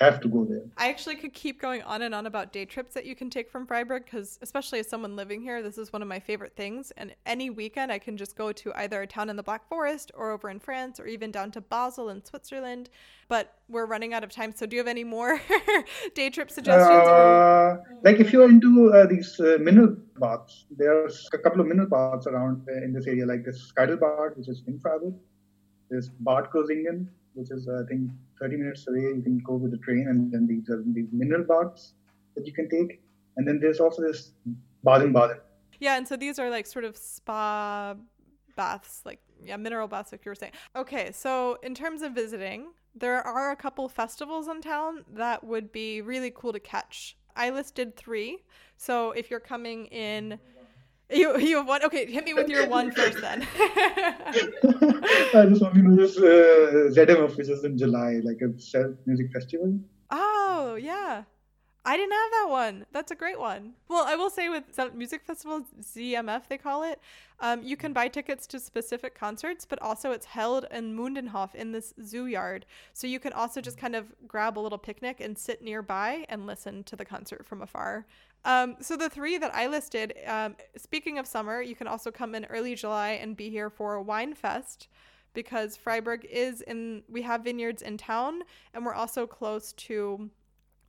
have 0.00 0.20
to 0.20 0.28
go 0.28 0.44
there. 0.44 0.62
I 0.76 0.88
actually 0.88 1.16
could 1.16 1.32
keep 1.32 1.60
going 1.60 1.82
on 1.82 2.02
and 2.02 2.14
on 2.14 2.26
about 2.26 2.52
day 2.52 2.64
trips 2.64 2.92
that 2.94 3.06
you 3.06 3.16
can 3.16 3.30
take 3.30 3.50
from 3.50 3.66
Freiburg 3.66 4.04
because, 4.04 4.38
especially 4.42 4.78
as 4.78 4.88
someone 4.88 5.16
living 5.16 5.40
here, 5.40 5.62
this 5.62 5.78
is 5.78 5.92
one 5.92 6.02
of 6.02 6.08
my 6.08 6.20
favorite 6.20 6.54
things. 6.54 6.92
And 6.96 7.14
any 7.24 7.50
weekend, 7.50 7.90
I 7.90 7.98
can 7.98 8.16
just 8.16 8.36
go 8.36 8.52
to 8.52 8.72
either 8.74 9.02
a 9.02 9.06
town 9.06 9.30
in 9.30 9.36
the 9.36 9.42
Black 9.42 9.68
Forest 9.68 10.12
or 10.14 10.30
over 10.30 10.50
in 10.50 10.60
France 10.60 11.00
or 11.00 11.06
even 11.06 11.30
down 11.30 11.50
to 11.52 11.60
Basel 11.60 12.10
in 12.10 12.24
Switzerland. 12.24 12.90
But 13.28 13.54
we're 13.68 13.86
running 13.86 14.12
out 14.12 14.22
of 14.22 14.30
time. 14.30 14.52
So, 14.54 14.66
do 14.66 14.76
you 14.76 14.80
have 14.80 14.88
any 14.88 15.04
more 15.04 15.40
day 16.14 16.30
trip 16.30 16.50
suggestions? 16.50 17.08
Uh, 17.08 17.78
like 18.02 18.20
if 18.20 18.32
you're 18.32 18.48
into 18.48 18.92
uh, 18.92 19.06
these 19.06 19.40
uh, 19.40 19.56
mineral 19.60 19.96
baths, 20.20 20.66
there's 20.70 21.28
a 21.32 21.38
couple 21.38 21.60
of 21.60 21.66
mineral 21.66 21.88
baths 21.88 22.26
around 22.26 22.66
uh, 22.68 22.84
in 22.84 22.92
this 22.92 23.06
area, 23.06 23.24
like 23.24 23.44
this 23.44 23.72
Keidel 23.76 23.98
Bad, 23.98 24.36
which 24.36 24.48
is 24.48 24.62
in 24.66 24.78
Freiburg. 24.78 25.14
There's 25.88 26.08
Bad 26.08 26.50
Krozingen, 26.52 27.06
which 27.34 27.50
is, 27.50 27.68
I 27.68 27.86
think, 27.88 28.10
30 28.40 28.56
minutes 28.56 28.86
away. 28.88 29.00
You 29.00 29.22
can 29.22 29.38
go 29.46 29.54
with 29.54 29.70
the 29.70 29.78
train, 29.78 30.06
and 30.08 30.32
then 30.32 30.46
these 30.46 30.68
are 30.70 30.82
these 30.86 31.08
mineral 31.12 31.44
baths 31.44 31.94
that 32.34 32.46
you 32.46 32.52
can 32.52 32.68
take. 32.68 33.00
And 33.36 33.46
then 33.46 33.58
there's 33.60 33.80
also 33.80 34.02
this 34.02 34.32
Baden 34.84 35.12
Baden. 35.12 35.38
Yeah, 35.80 35.96
and 35.96 36.08
so 36.08 36.16
these 36.16 36.38
are 36.38 36.48
like 36.50 36.66
sort 36.66 36.84
of 36.84 36.96
spa 36.96 37.94
baths, 38.56 39.02
like 39.04 39.20
yeah, 39.44 39.56
mineral 39.56 39.88
baths, 39.88 40.12
like 40.12 40.24
you 40.24 40.30
were 40.30 40.34
saying. 40.34 40.52
Okay, 40.74 41.12
so 41.12 41.58
in 41.62 41.74
terms 41.74 42.02
of 42.02 42.12
visiting, 42.12 42.68
there 42.94 43.22
are 43.22 43.50
a 43.50 43.56
couple 43.56 43.88
festivals 43.88 44.48
in 44.48 44.60
town 44.62 45.04
that 45.14 45.44
would 45.44 45.70
be 45.70 46.00
really 46.00 46.32
cool 46.34 46.52
to 46.52 46.60
catch. 46.60 47.16
I 47.36 47.50
listed 47.50 47.96
three. 47.96 48.44
So 48.78 49.10
if 49.10 49.30
you're 49.30 49.40
coming 49.40 49.86
in 49.86 50.38
you 51.10 51.38
you 51.38 51.56
have 51.58 51.68
one. 51.68 51.84
Okay, 51.84 52.06
hit 52.06 52.24
me 52.24 52.34
with 52.34 52.48
your 52.48 52.66
one 52.78 52.90
first 52.92 53.20
then. 53.20 53.46
I 53.56 55.46
just 55.48 55.62
want 55.62 55.74
to 55.74 55.82
know 55.82 55.96
this 55.96 56.16
uh, 56.16 56.90
ZMF, 56.94 57.36
which 57.36 57.48
is 57.48 57.64
in 57.64 57.78
July, 57.78 58.20
like 58.24 58.40
a 58.42 58.48
Zelt 58.58 58.96
music 59.06 59.32
festival. 59.32 59.78
Oh 60.10 60.76
yeah, 60.80 61.24
I 61.84 61.96
didn't 61.96 62.12
have 62.12 62.30
that 62.32 62.46
one. 62.48 62.86
That's 62.92 63.12
a 63.12 63.14
great 63.14 63.38
one. 63.38 63.74
Well, 63.88 64.04
I 64.04 64.16
will 64.16 64.30
say 64.30 64.48
with 64.48 64.64
music 64.94 65.22
festivals, 65.24 65.66
ZMF 65.80 66.48
they 66.48 66.58
call 66.58 66.82
it, 66.82 67.00
um, 67.38 67.62
you 67.62 67.76
can 67.76 67.92
buy 67.92 68.08
tickets 68.08 68.44
to 68.48 68.58
specific 68.58 69.14
concerts, 69.14 69.64
but 69.64 69.80
also 69.80 70.10
it's 70.10 70.26
held 70.26 70.66
in 70.72 70.96
Mundenhof 70.96 71.54
in 71.54 71.70
this 71.70 71.94
zoo 72.02 72.26
yard. 72.26 72.66
So 72.92 73.06
you 73.06 73.20
can 73.20 73.32
also 73.32 73.60
just 73.60 73.78
kind 73.78 73.94
of 73.94 74.06
grab 74.26 74.58
a 74.58 74.60
little 74.60 74.78
picnic 74.78 75.20
and 75.20 75.38
sit 75.38 75.62
nearby 75.62 76.24
and 76.28 76.44
listen 76.44 76.82
to 76.84 76.96
the 76.96 77.04
concert 77.04 77.46
from 77.46 77.62
afar. 77.62 78.06
Um, 78.46 78.76
so 78.80 78.96
the 78.96 79.10
three 79.10 79.38
that 79.38 79.52
I 79.56 79.66
listed, 79.66 80.14
um, 80.24 80.54
speaking 80.76 81.18
of 81.18 81.26
summer, 81.26 81.60
you 81.60 81.74
can 81.74 81.88
also 81.88 82.12
come 82.12 82.32
in 82.36 82.44
early 82.44 82.76
July 82.76 83.10
and 83.20 83.36
be 83.36 83.50
here 83.50 83.68
for 83.68 84.00
Wine 84.00 84.34
Fest 84.34 84.86
because 85.34 85.76
Freiburg 85.76 86.24
is 86.30 86.60
in, 86.60 87.02
we 87.08 87.22
have 87.22 87.42
vineyards 87.42 87.82
in 87.82 87.98
town 87.98 88.42
and 88.72 88.86
we're 88.86 88.94
also 88.94 89.26
close 89.26 89.72
to 89.72 90.30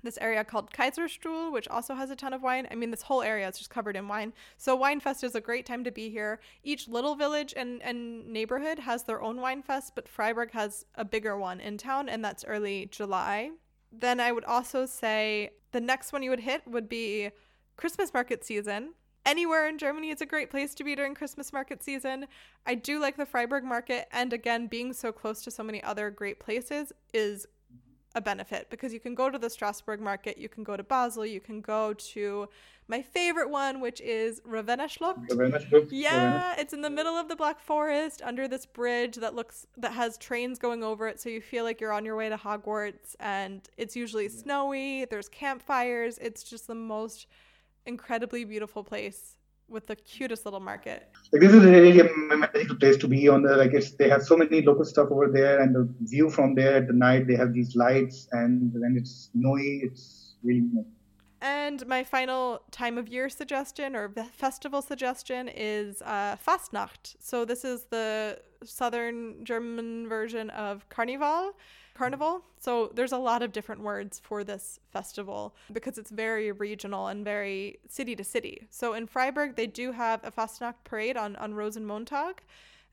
this 0.03 0.19
area 0.19 0.43
called 0.43 0.71
Kaiserstuhl, 0.71 1.51
which 1.51 1.67
also 1.67 1.95
has 1.95 2.11
a 2.11 2.15
ton 2.15 2.31
of 2.31 2.43
wine. 2.43 2.67
I 2.69 2.75
mean, 2.75 2.91
this 2.91 3.01
whole 3.01 3.23
area 3.23 3.47
is 3.47 3.57
just 3.57 3.71
covered 3.71 3.95
in 3.95 4.07
wine. 4.07 4.33
So 4.57 4.77
Winefest 4.77 5.23
is 5.23 5.33
a 5.33 5.41
great 5.41 5.65
time 5.65 5.83
to 5.83 5.91
be 5.91 6.11
here. 6.11 6.39
Each 6.63 6.87
little 6.87 7.15
village 7.15 7.55
and, 7.57 7.81
and 7.81 8.27
neighborhood 8.27 8.77
has 8.77 9.03
their 9.03 9.19
own 9.19 9.41
wine 9.41 9.63
fest, 9.63 9.93
but 9.95 10.07
Freiburg 10.07 10.51
has 10.51 10.85
a 10.93 11.03
bigger 11.03 11.35
one 11.35 11.59
in 11.59 11.79
town, 11.79 12.07
and 12.07 12.23
that's 12.23 12.45
early 12.45 12.87
July. 12.91 13.49
Then 13.91 14.19
I 14.19 14.31
would 14.31 14.45
also 14.45 14.85
say 14.85 15.49
the 15.71 15.81
next 15.81 16.13
one 16.13 16.21
you 16.21 16.29
would 16.29 16.41
hit 16.41 16.61
would 16.67 16.87
be 16.87 17.31
Christmas 17.77 18.13
market 18.13 18.43
season. 18.43 18.93
Anywhere 19.25 19.67
in 19.67 19.77
Germany 19.77 20.09
is 20.09 20.21
a 20.21 20.25
great 20.25 20.49
place 20.49 20.73
to 20.75 20.83
be 20.83 20.95
during 20.95 21.13
Christmas 21.13 21.51
market 21.51 21.83
season. 21.83 22.27
I 22.65 22.75
do 22.75 22.99
like 22.99 23.17
the 23.17 23.25
Freiburg 23.25 23.63
market, 23.63 24.07
and 24.11 24.31
again, 24.33 24.67
being 24.67 24.93
so 24.93 25.11
close 25.11 25.41
to 25.43 25.51
so 25.51 25.63
many 25.63 25.83
other 25.83 26.09
great 26.09 26.39
places 26.39 26.93
is 27.13 27.45
a 28.15 28.21
benefit 28.21 28.69
because 28.69 28.93
you 28.93 28.99
can 28.99 29.13
go 29.13 29.29
to 29.29 29.37
the 29.37 29.49
Strasbourg 29.49 30.01
market, 30.01 30.37
you 30.37 30.49
can 30.49 30.63
go 30.63 30.75
to 30.75 30.83
Basel, 30.83 31.25
you 31.25 31.39
can 31.39 31.61
go 31.61 31.93
to 31.93 32.49
my 32.87 33.01
favorite 33.01 33.49
one, 33.49 33.81
which 33.81 33.99
is 34.01 34.41
Ravenna 34.45 34.87
Schlucht. 34.87 35.89
Yeah, 35.91 36.55
it's 36.57 36.73
in 36.73 36.81
the 36.81 36.89
middle 36.89 37.15
of 37.15 37.27
the 37.27 37.35
Black 37.35 37.59
Forest 37.59 38.21
under 38.23 38.47
this 38.47 38.65
bridge 38.65 39.17
that 39.17 39.35
looks 39.35 39.67
that 39.75 39.91
has 39.91 40.17
trains 40.17 40.57
going 40.57 40.83
over 40.83 41.07
it, 41.07 41.19
so 41.19 41.29
you 41.29 41.41
feel 41.41 41.63
like 41.63 41.81
you're 41.81 41.91
on 41.91 42.05
your 42.05 42.15
way 42.15 42.29
to 42.29 42.37
Hogwarts. 42.37 43.15
And 43.19 43.67
it's 43.77 43.95
usually 43.95 44.29
snowy. 44.29 45.05
There's 45.05 45.27
campfires. 45.27 46.17
It's 46.19 46.43
just 46.43 46.67
the 46.67 46.75
most 46.75 47.27
incredibly 47.87 48.43
beautiful 48.45 48.83
place 48.83 49.37
with 49.69 49.87
the 49.87 49.95
cutest 49.95 50.45
little 50.45 50.59
market. 50.59 51.09
Like 51.31 51.41
this 51.41 51.53
is 51.53 51.63
really 51.63 51.99
a 51.99 52.37
magical 52.37 52.75
place 52.75 52.97
to 52.97 53.07
be 53.07 53.27
on. 53.27 53.43
The 53.43 53.57
like 53.57 53.73
it's 53.73 53.91
they 53.91 54.09
have 54.09 54.23
so 54.23 54.37
many 54.37 54.61
local 54.61 54.85
stuff 54.85 55.09
over 55.11 55.29
there, 55.31 55.61
and 55.61 55.75
the 55.75 55.89
view 56.01 56.29
from 56.29 56.55
there 56.55 56.75
at 56.77 56.87
the 56.87 56.93
night. 56.93 57.27
They 57.27 57.35
have 57.35 57.53
these 57.53 57.75
lights, 57.75 58.27
and 58.31 58.71
when 58.73 58.95
it's 58.97 59.29
snowy, 59.31 59.81
it's 59.83 60.35
really. 60.43 60.61
Nice. 60.61 60.85
And 61.39 61.85
my 61.85 62.03
final 62.03 62.61
time 62.71 62.97
of 62.97 63.07
year 63.07 63.29
suggestion 63.29 63.95
or 63.95 64.11
festival 64.33 64.81
suggestion 64.81 65.47
is 65.47 66.01
uh, 66.01 66.35
Fastnacht. 66.45 67.15
So 67.19 67.45
this 67.45 67.63
is 67.63 67.83
the 67.91 68.39
southern 68.63 69.45
German 69.45 70.09
version 70.09 70.49
of 70.49 70.89
Carnival 70.89 71.51
carnival. 71.97 72.43
So 72.59 72.91
there's 72.93 73.11
a 73.11 73.17
lot 73.17 73.41
of 73.41 73.51
different 73.51 73.81
words 73.81 74.19
for 74.23 74.43
this 74.43 74.79
festival 74.91 75.55
because 75.73 75.97
it's 75.97 76.11
very 76.11 76.51
regional 76.51 77.07
and 77.07 77.25
very 77.25 77.79
city 77.89 78.15
to 78.15 78.23
city. 78.23 78.67
So 78.69 78.93
in 78.93 79.07
Freiburg, 79.07 79.55
they 79.55 79.67
do 79.67 79.91
have 79.91 80.23
a 80.23 80.31
Fastnacht 80.31 80.75
parade 80.83 81.17
on, 81.17 81.35
on 81.37 81.53
Rosenmontag. 81.53 82.41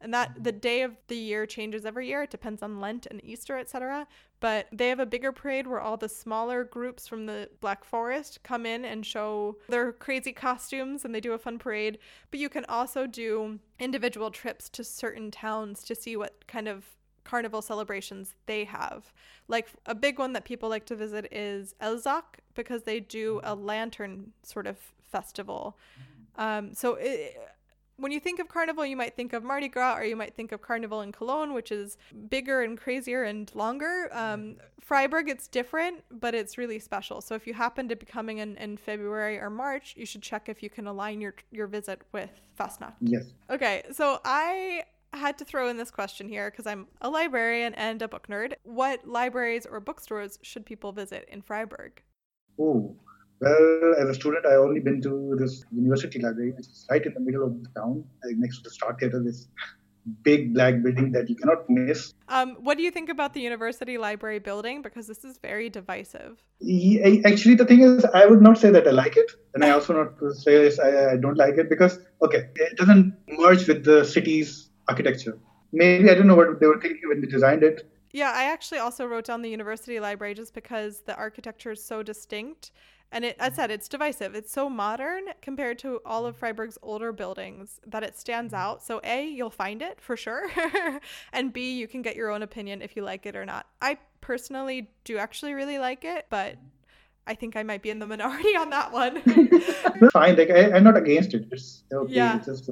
And 0.00 0.12
that 0.12 0.44
the 0.44 0.52
day 0.52 0.82
of 0.82 0.96
the 1.08 1.16
year 1.16 1.46
changes 1.46 1.86
every 1.86 2.08
year. 2.08 2.24
It 2.24 2.30
depends 2.30 2.62
on 2.62 2.80
Lent 2.80 3.06
and 3.06 3.24
Easter, 3.24 3.56
etc. 3.56 4.06
But 4.38 4.66
they 4.70 4.90
have 4.90 5.00
a 5.00 5.06
bigger 5.06 5.32
parade 5.32 5.66
where 5.66 5.80
all 5.80 5.96
the 5.96 6.10
smaller 6.10 6.62
groups 6.64 7.08
from 7.08 7.24
the 7.24 7.48
Black 7.60 7.84
Forest 7.84 8.40
come 8.42 8.66
in 8.66 8.84
and 8.84 9.06
show 9.06 9.56
their 9.68 9.92
crazy 9.92 10.32
costumes 10.32 11.04
and 11.04 11.14
they 11.14 11.20
do 11.20 11.32
a 11.32 11.38
fun 11.38 11.58
parade. 11.58 11.98
But 12.30 12.40
you 12.40 12.50
can 12.50 12.66
also 12.66 13.06
do 13.06 13.60
individual 13.78 14.30
trips 14.30 14.68
to 14.70 14.84
certain 14.84 15.30
towns 15.30 15.82
to 15.84 15.94
see 15.94 16.16
what 16.16 16.46
kind 16.46 16.68
of 16.68 16.84
carnival 17.24 17.62
celebrations 17.62 18.34
they 18.46 18.64
have. 18.64 19.12
Like 19.48 19.68
a 19.86 19.94
big 19.94 20.18
one 20.18 20.32
that 20.34 20.44
people 20.44 20.68
like 20.68 20.86
to 20.86 20.96
visit 20.96 21.28
is 21.32 21.74
Elzach 21.80 22.38
because 22.54 22.82
they 22.84 23.00
do 23.00 23.40
a 23.44 23.54
lantern 23.54 24.32
sort 24.42 24.66
of 24.66 24.78
festival. 25.02 25.76
Um, 26.36 26.74
so 26.74 26.94
it, 26.94 27.36
when 27.96 28.10
you 28.10 28.20
think 28.20 28.40
of 28.40 28.48
carnival, 28.48 28.84
you 28.84 28.96
might 28.96 29.14
think 29.14 29.32
of 29.32 29.44
Mardi 29.44 29.68
Gras 29.68 29.96
or 29.96 30.04
you 30.04 30.16
might 30.16 30.34
think 30.34 30.52
of 30.52 30.60
carnival 30.60 31.00
in 31.02 31.12
Cologne, 31.12 31.52
which 31.52 31.70
is 31.70 31.96
bigger 32.28 32.62
and 32.62 32.76
crazier 32.78 33.22
and 33.22 33.50
longer. 33.54 34.08
Um, 34.12 34.56
Freiburg, 34.80 35.28
it's 35.28 35.46
different, 35.46 36.02
but 36.10 36.34
it's 36.34 36.58
really 36.58 36.78
special. 36.78 37.20
So 37.20 37.34
if 37.34 37.46
you 37.46 37.54
happen 37.54 37.88
to 37.88 37.96
be 37.96 38.04
coming 38.04 38.38
in, 38.38 38.56
in 38.56 38.76
February 38.76 39.38
or 39.38 39.48
March, 39.48 39.94
you 39.96 40.04
should 40.04 40.22
check 40.22 40.48
if 40.48 40.62
you 40.62 40.68
can 40.68 40.86
align 40.86 41.20
your 41.20 41.34
your 41.52 41.66
visit 41.66 42.02
with 42.12 42.30
Fastnacht. 42.58 42.94
Yes. 43.00 43.32
Okay, 43.48 43.82
so 43.92 44.20
I 44.24 44.84
had 45.16 45.38
to 45.38 45.44
throw 45.44 45.68
in 45.68 45.76
this 45.76 45.90
question 45.90 46.28
here 46.28 46.50
because 46.50 46.66
I'm 46.66 46.86
a 47.00 47.08
librarian 47.08 47.74
and 47.74 48.00
a 48.02 48.08
book 48.08 48.26
nerd. 48.28 48.54
What 48.62 49.06
libraries 49.06 49.66
or 49.66 49.80
bookstores 49.80 50.38
should 50.42 50.66
people 50.66 50.92
visit 50.92 51.28
in 51.30 51.42
Freiburg? 51.42 52.02
Oh, 52.58 52.96
well, 53.40 53.94
as 53.98 54.08
a 54.08 54.14
student, 54.14 54.46
I 54.46 54.54
only 54.54 54.80
been 54.80 55.02
to 55.02 55.36
this 55.38 55.64
university 55.72 56.18
library, 56.18 56.52
which 56.52 56.66
is 56.66 56.86
right 56.90 57.04
in 57.04 57.14
the 57.14 57.20
middle 57.20 57.44
of 57.44 57.62
the 57.62 57.68
town, 57.78 58.04
like 58.24 58.36
next 58.36 58.62
to 58.62 58.62
the 58.64 58.70
Stadttheater. 58.70 59.24
This 59.24 59.48
big 60.22 60.54
black 60.54 60.82
building 60.82 61.12
that 61.12 61.28
you 61.28 61.36
cannot 61.36 61.68
miss. 61.68 62.12
Um, 62.28 62.56
what 62.60 62.76
do 62.76 62.82
you 62.82 62.90
think 62.90 63.08
about 63.08 63.34
the 63.34 63.40
university 63.40 63.98
library 63.98 64.38
building? 64.38 64.82
Because 64.82 65.06
this 65.06 65.24
is 65.24 65.38
very 65.38 65.70
divisive. 65.70 66.42
Yeah, 66.60 67.20
actually, 67.26 67.54
the 67.56 67.64
thing 67.64 67.80
is, 67.82 68.04
I 68.04 68.26
would 68.26 68.42
not 68.42 68.58
say 68.58 68.70
that 68.70 68.86
I 68.86 68.90
like 68.90 69.16
it, 69.16 69.30
and 69.54 69.64
I 69.64 69.70
also 69.70 69.94
not 69.94 70.34
say 70.34 70.70
I, 70.82 71.12
I 71.12 71.16
don't 71.16 71.36
like 71.36 71.56
it 71.56 71.68
because 71.68 71.98
okay, 72.22 72.48
it 72.56 72.76
doesn't 72.76 73.14
merge 73.28 73.66
with 73.66 73.84
the 73.84 74.04
city's 74.04 74.63
architecture. 74.88 75.38
Maybe 75.72 76.10
I 76.10 76.14
don't 76.14 76.26
know 76.26 76.36
what 76.36 76.60
they 76.60 76.66
were 76.66 76.80
thinking 76.80 77.08
when 77.08 77.20
they 77.20 77.26
designed 77.26 77.62
it. 77.62 77.90
Yeah, 78.12 78.32
I 78.32 78.44
actually 78.44 78.78
also 78.78 79.06
wrote 79.06 79.24
down 79.24 79.42
the 79.42 79.50
university 79.50 79.98
library 79.98 80.34
just 80.34 80.54
because 80.54 81.00
the 81.00 81.16
architecture 81.16 81.72
is 81.72 81.82
so 81.82 82.02
distinct. 82.02 82.70
And 83.10 83.24
it, 83.24 83.36
as 83.38 83.54
I 83.54 83.56
said, 83.56 83.70
it's 83.70 83.88
divisive. 83.88 84.34
It's 84.34 84.52
so 84.52 84.68
modern 84.68 85.22
compared 85.40 85.78
to 85.80 86.00
all 86.04 86.26
of 86.26 86.36
Freiburg's 86.36 86.78
older 86.82 87.12
buildings 87.12 87.80
that 87.86 88.02
it 88.02 88.18
stands 88.18 88.52
mm-hmm. 88.52 88.62
out. 88.62 88.82
So, 88.82 89.00
A, 89.04 89.26
you'll 89.26 89.50
find 89.50 89.82
it 89.82 90.00
for 90.00 90.16
sure. 90.16 90.48
and 91.32 91.52
B, 91.52 91.76
you 91.76 91.86
can 91.86 92.02
get 92.02 92.16
your 92.16 92.30
own 92.30 92.42
opinion 92.42 92.82
if 92.82 92.96
you 92.96 93.02
like 93.02 93.26
it 93.26 93.36
or 93.36 93.44
not. 93.44 93.66
I 93.80 93.98
personally 94.20 94.90
do 95.04 95.18
actually 95.18 95.54
really 95.54 95.78
like 95.78 96.04
it, 96.04 96.26
but 96.28 96.56
I 97.26 97.34
think 97.34 97.56
I 97.56 97.62
might 97.62 97.82
be 97.82 97.90
in 97.90 97.98
the 97.98 98.06
minority 98.06 98.56
on 98.56 98.70
that 98.70 98.92
one. 98.92 99.22
Fine. 100.12 100.36
Like, 100.36 100.50
I, 100.50 100.76
am 100.76 100.84
not 100.84 100.96
against 100.96 101.34
it. 101.34 101.46
It's 101.50 101.84
okay. 101.92 102.12
Yeah. 102.12 102.36
It's 102.36 102.46
just, 102.46 102.70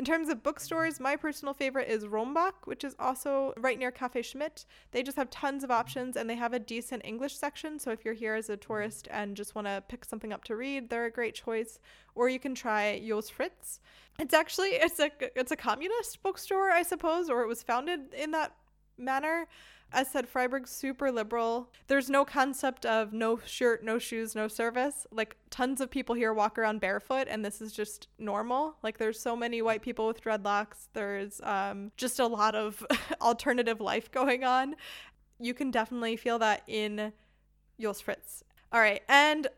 in 0.00 0.06
terms 0.06 0.30
of 0.30 0.42
bookstores, 0.42 0.98
my 0.98 1.14
personal 1.14 1.52
favorite 1.52 1.86
is 1.86 2.06
Rombach, 2.06 2.54
which 2.64 2.84
is 2.84 2.96
also 2.98 3.52
right 3.58 3.78
near 3.78 3.90
Cafe 3.90 4.22
Schmidt. 4.22 4.64
They 4.92 5.02
just 5.02 5.18
have 5.18 5.28
tons 5.28 5.62
of 5.62 5.70
options 5.70 6.16
and 6.16 6.28
they 6.28 6.36
have 6.36 6.54
a 6.54 6.58
decent 6.58 7.04
English 7.04 7.36
section. 7.36 7.78
So 7.78 7.90
if 7.90 8.02
you're 8.02 8.14
here 8.14 8.34
as 8.34 8.48
a 8.48 8.56
tourist 8.56 9.08
and 9.10 9.36
just 9.36 9.54
want 9.54 9.66
to 9.66 9.84
pick 9.88 10.06
something 10.06 10.32
up 10.32 10.42
to 10.44 10.56
read, 10.56 10.88
they're 10.88 11.04
a 11.04 11.10
great 11.10 11.34
choice. 11.34 11.78
Or 12.14 12.30
you 12.30 12.38
can 12.38 12.54
try 12.54 12.98
Jos 13.06 13.28
Fritz. 13.28 13.80
It's 14.18 14.32
actually 14.32 14.70
it's 14.70 14.98
a 15.00 15.10
it's 15.38 15.52
a 15.52 15.56
communist 15.56 16.22
bookstore, 16.22 16.70
I 16.70 16.82
suppose, 16.82 17.28
or 17.28 17.42
it 17.42 17.46
was 17.46 17.62
founded 17.62 18.14
in 18.14 18.30
that 18.30 18.54
manner. 18.96 19.48
As 19.92 20.08
said, 20.08 20.28
Freiburg's 20.28 20.70
super 20.70 21.10
liberal. 21.10 21.68
There's 21.88 22.08
no 22.08 22.24
concept 22.24 22.86
of 22.86 23.12
no 23.12 23.40
shirt, 23.44 23.82
no 23.82 23.98
shoes, 23.98 24.36
no 24.36 24.46
service. 24.46 25.06
Like 25.10 25.36
tons 25.50 25.80
of 25.80 25.90
people 25.90 26.14
here 26.14 26.32
walk 26.32 26.58
around 26.58 26.80
barefoot, 26.80 27.26
and 27.28 27.44
this 27.44 27.60
is 27.60 27.72
just 27.72 28.06
normal. 28.18 28.76
Like 28.82 28.98
there's 28.98 29.18
so 29.18 29.34
many 29.34 29.62
white 29.62 29.82
people 29.82 30.06
with 30.06 30.22
dreadlocks. 30.22 30.88
There's 30.92 31.40
um, 31.42 31.90
just 31.96 32.20
a 32.20 32.26
lot 32.26 32.54
of 32.54 32.86
alternative 33.20 33.80
life 33.80 34.10
going 34.12 34.44
on. 34.44 34.76
You 35.40 35.54
can 35.54 35.72
definitely 35.72 36.16
feel 36.16 36.38
that 36.38 36.62
in 36.68 37.12
Jos 37.80 38.00
Fritz. 38.00 38.44
All 38.72 38.80
right, 38.80 39.02
and 39.08 39.48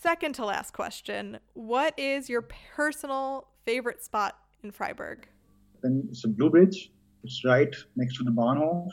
second 0.00 0.34
to 0.36 0.46
last 0.46 0.72
question: 0.72 1.38
What 1.52 1.92
is 1.98 2.30
your 2.30 2.42
personal 2.42 3.48
favorite 3.66 4.02
spot 4.02 4.38
in 4.62 4.70
Freiburg? 4.70 5.28
Then 5.82 6.08
it's 6.10 6.24
a 6.24 6.28
Blue 6.28 6.48
Bridge. 6.48 6.90
It's 7.22 7.44
right 7.44 7.74
next 7.96 8.16
to 8.16 8.24
the 8.24 8.30
Bahnhof 8.30 8.88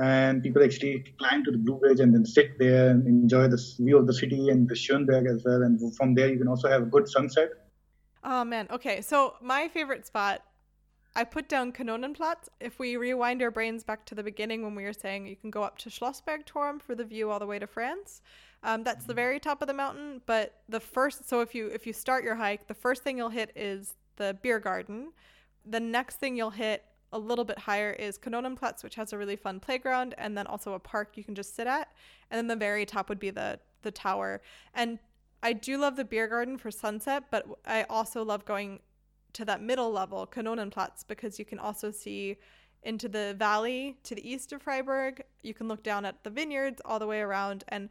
and 0.00 0.42
people 0.42 0.62
actually 0.62 1.04
climb 1.18 1.44
to 1.44 1.50
the 1.50 1.58
Blue 1.58 1.76
Bridge 1.76 2.00
and 2.00 2.14
then 2.14 2.24
sit 2.24 2.58
there 2.58 2.90
and 2.90 3.06
enjoy 3.06 3.48
the 3.48 3.62
view 3.78 3.98
of 3.98 4.06
the 4.06 4.14
city 4.14 4.48
and 4.48 4.66
the 4.68 4.74
Schönberg 4.74 5.28
as 5.32 5.44
well. 5.44 5.62
And 5.62 5.94
from 5.94 6.14
there, 6.14 6.28
you 6.28 6.38
can 6.38 6.48
also 6.48 6.68
have 6.68 6.82
a 6.82 6.86
good 6.86 7.06
sunset. 7.06 7.50
Oh 8.24 8.44
man, 8.44 8.66
okay. 8.70 9.02
So 9.02 9.34
my 9.42 9.68
favorite 9.68 10.06
spot, 10.06 10.42
I 11.14 11.24
put 11.24 11.48
down 11.48 11.72
Kanonenplatz. 11.72 12.48
If 12.60 12.78
we 12.78 12.96
rewind 12.96 13.42
our 13.42 13.50
brains 13.50 13.84
back 13.84 14.06
to 14.06 14.14
the 14.14 14.22
beginning 14.22 14.62
when 14.62 14.74
we 14.74 14.84
were 14.84 14.94
saying 14.94 15.26
you 15.26 15.36
can 15.36 15.50
go 15.50 15.62
up 15.62 15.76
to 15.78 15.90
Schlossberg 15.90 16.46
Schlossbergturm 16.46 16.80
for 16.80 16.94
the 16.94 17.04
view 17.04 17.30
all 17.30 17.38
the 17.38 17.46
way 17.46 17.58
to 17.58 17.66
France. 17.66 18.22
Um, 18.62 18.84
that's 18.84 19.04
the 19.04 19.14
very 19.14 19.38
top 19.38 19.60
of 19.60 19.68
the 19.68 19.74
mountain. 19.74 20.22
But 20.24 20.62
the 20.68 20.80
first, 20.80 21.28
so 21.28 21.40
if 21.42 21.54
you 21.54 21.66
if 21.66 21.86
you 21.86 21.92
start 21.92 22.24
your 22.24 22.36
hike, 22.36 22.68
the 22.68 22.74
first 22.74 23.02
thing 23.02 23.18
you'll 23.18 23.28
hit 23.28 23.52
is 23.54 23.96
the 24.16 24.38
beer 24.42 24.60
garden. 24.60 25.12
The 25.66 25.80
next 25.80 26.16
thing 26.16 26.36
you'll 26.36 26.50
hit 26.50 26.84
a 27.12 27.18
little 27.18 27.44
bit 27.44 27.58
higher 27.58 27.92
is 27.92 28.18
Kanonenplatz, 28.18 28.82
which 28.82 28.94
has 28.94 29.12
a 29.12 29.18
really 29.18 29.36
fun 29.36 29.60
playground, 29.60 30.14
and 30.18 30.36
then 30.36 30.46
also 30.46 30.74
a 30.74 30.78
park 30.78 31.16
you 31.16 31.24
can 31.24 31.34
just 31.34 31.56
sit 31.56 31.66
at. 31.66 31.88
And 32.30 32.38
then 32.38 32.46
the 32.46 32.56
very 32.56 32.86
top 32.86 33.08
would 33.08 33.18
be 33.18 33.30
the 33.30 33.58
the 33.82 33.90
tower. 33.90 34.42
And 34.74 34.98
I 35.42 35.54
do 35.54 35.78
love 35.78 35.96
the 35.96 36.04
beer 36.04 36.28
garden 36.28 36.58
for 36.58 36.70
sunset, 36.70 37.24
but 37.30 37.46
I 37.66 37.84
also 37.84 38.22
love 38.22 38.44
going 38.44 38.80
to 39.32 39.44
that 39.46 39.62
middle 39.62 39.90
level, 39.90 40.26
Kanonenplatz, 40.26 41.06
because 41.06 41.38
you 41.38 41.44
can 41.44 41.58
also 41.58 41.90
see 41.90 42.36
into 42.82 43.08
the 43.08 43.34
valley 43.38 43.96
to 44.04 44.14
the 44.14 44.28
east 44.28 44.52
of 44.52 44.62
Freiburg. 44.62 45.22
You 45.42 45.54
can 45.54 45.68
look 45.68 45.82
down 45.82 46.04
at 46.04 46.22
the 46.24 46.30
vineyards 46.30 46.80
all 46.84 46.98
the 46.98 47.06
way 47.06 47.20
around. 47.20 47.64
And 47.68 47.88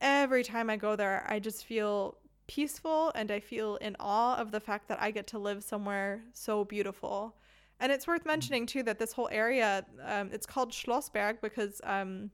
every 0.00 0.44
time 0.44 0.68
I 0.70 0.76
go 0.76 0.96
there, 0.96 1.26
I 1.28 1.38
just 1.38 1.64
feel 1.64 2.18
peaceful 2.46 3.12
and 3.14 3.30
I 3.30 3.40
feel 3.40 3.76
in 3.76 3.96
awe 3.98 4.36
of 4.36 4.50
the 4.50 4.60
fact 4.60 4.88
that 4.88 5.00
I 5.00 5.10
get 5.10 5.26
to 5.28 5.38
live 5.38 5.62
somewhere 5.64 6.22
so 6.32 6.64
beautiful. 6.64 7.34
And 7.82 7.90
it's 7.90 8.06
worth 8.06 8.24
mentioning 8.24 8.64
too 8.64 8.84
that 8.84 9.00
this 9.00 9.12
whole 9.12 9.28
area, 9.32 9.84
um, 10.04 10.30
it's 10.32 10.46
called 10.46 10.70
Schlossberg 10.70 11.40
because 11.42 11.80
um, 11.82 12.30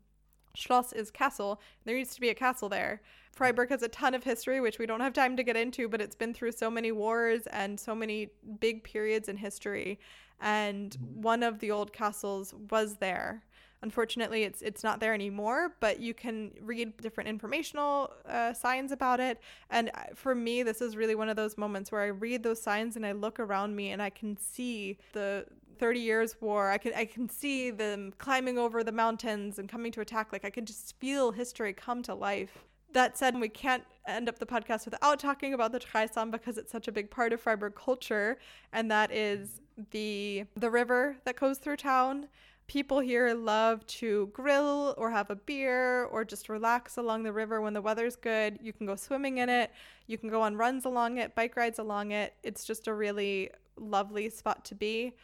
Schloss 0.55 0.93
is 0.93 1.11
castle. 1.11 1.63
There 1.87 1.97
used 1.97 2.13
to 2.17 2.21
be 2.21 2.29
a 2.29 2.35
castle 2.35 2.69
there. 2.69 3.01
Freiburg 3.33 3.71
has 3.71 3.83
a 3.83 3.89
ton 3.89 4.15
of 4.15 4.23
history, 4.23 4.61
which 4.61 4.79
we 4.79 4.85
don't 4.85 5.01
have 5.01 5.15
time 5.15 5.39
to 5.39 5.43
get 5.43 5.57
into, 5.57 5.89
but 5.89 6.03
it's 6.03 6.15
been 6.15 6.35
through 6.35 6.53
so 6.53 6.71
many 6.71 6.93
wars 6.93 7.47
and 7.47 7.81
so 7.81 7.95
many 7.95 8.29
big 8.61 8.85
periods 8.85 9.31
in 9.31 9.39
history. 9.39 9.99
And 10.39 10.95
one 11.15 11.43
of 11.43 11.61
the 11.61 11.71
old 11.71 11.95
castles 11.95 12.53
was 12.71 12.97
there. 12.99 13.43
Unfortunately, 13.83 14.43
it's 14.43 14.61
it's 14.61 14.83
not 14.83 14.99
there 14.99 15.15
anymore, 15.15 15.75
but 15.79 16.01
you 16.01 16.13
can 16.13 16.51
read 16.61 16.97
different 16.97 17.29
informational 17.29 18.13
uh, 18.29 18.53
signs 18.53 18.91
about 18.91 19.21
it. 19.21 19.41
And 19.71 19.91
uh, 19.95 20.15
for 20.15 20.35
me, 20.35 20.65
this 20.65 20.81
is 20.81 20.97
really 20.97 21.15
one 21.15 21.29
of 21.29 21.37
those 21.37 21.57
moments 21.57 21.93
where 21.93 22.03
I 22.03 22.09
read 22.09 22.43
those 22.43 22.61
signs 22.61 22.97
and 22.97 23.07
I 23.07 23.13
look 23.13 23.39
around 23.39 23.77
me 23.77 23.91
and 23.91 24.03
I 24.03 24.11
can 24.11 24.37
see 24.37 24.99
the 25.13 25.47
30 25.79 26.01
years 26.01 26.37
war. 26.41 26.71
I 26.71 26.79
can 26.79 26.93
I 26.95 27.05
can 27.05 27.29
see 27.29 27.71
them 27.71 28.13
climbing 28.19 28.59
over 28.59 28.83
the 28.83 28.93
mountains 28.93 29.61
and 29.61 29.69
coming 29.69 29.93
to 29.93 30.01
attack. 30.01 30.33
Like 30.33 30.45
I 30.45 30.51
can 30.51 30.67
just 30.67 30.99
feel 30.99 31.31
history 31.31 31.73
come 31.73 32.03
to 32.03 32.15
life. 32.15 32.65
That 32.95 33.19
said, 33.19 33.39
we 33.39 33.51
can't 33.51 33.85
end 34.07 34.29
up 34.29 34.39
the 34.39 34.47
podcast 34.47 34.87
without 34.87 35.21
talking 35.21 35.53
about 35.53 35.73
the 35.73 35.79
Dreisam 35.79 36.31
because 36.31 36.57
it's 36.57 36.73
such 36.73 36.89
a 36.89 36.93
big 36.93 37.11
part 37.11 37.35
of 37.35 37.41
Freiburg 37.41 37.75
culture, 37.75 38.39
and 38.73 38.91
that 38.91 39.13
is 39.13 39.61
the 39.91 40.45
the 40.57 40.71
river 40.71 41.17
that 41.25 41.39
goes 41.39 41.59
through 41.59 41.77
town 41.77 42.27
People 42.69 43.01
here 43.01 43.35
love 43.35 43.85
to 43.87 44.29
grill 44.35 44.95
or 44.99 45.11
have 45.11 45.31
a 45.31 45.37
beer 45.37 46.05
or 46.05 46.23
just 46.25 46.51
relax 46.51 46.99
along 46.99 47.23
the 47.23 47.33
river 47.33 47.63
when 47.63 47.73
the 47.73 47.81
weather's 47.81 48.15
good. 48.15 48.59
You 48.63 48.75
can 48.75 48.87
go 48.87 48.95
swimming 48.95 49.39
in 49.39 49.49
it, 49.49 49.73
you 50.07 50.19
can 50.19 50.29
go 50.29 50.43
on 50.43 50.57
runs 50.57 50.85
along 50.85 51.17
it, 51.17 51.35
bike 51.35 51.57
rides 51.57 51.79
along 51.79 52.13
it. 52.13 52.35
It's 52.43 52.65
just 52.65 52.87
a 52.87 52.93
really 52.93 53.51
lovely 53.77 54.29
spot 54.29 54.67
to 54.67 54.75
be. 54.75 55.15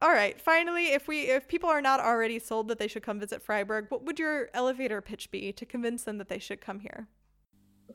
All 0.00 0.10
right, 0.10 0.40
finally, 0.40 0.86
if 0.86 1.06
we 1.06 1.22
if 1.22 1.46
people 1.48 1.68
are 1.68 1.82
not 1.82 2.00
already 2.00 2.38
sold 2.38 2.68
that 2.68 2.78
they 2.78 2.88
should 2.88 3.02
come 3.02 3.20
visit 3.20 3.42
Freiburg, 3.42 3.86
what 3.90 4.04
would 4.04 4.18
your 4.18 4.48
elevator 4.52 5.00
pitch 5.00 5.30
be 5.30 5.52
to 5.52 5.64
convince 5.64 6.02
them 6.02 6.18
that 6.18 6.28
they 6.28 6.38
should 6.38 6.60
come 6.60 6.80
here? 6.80 7.08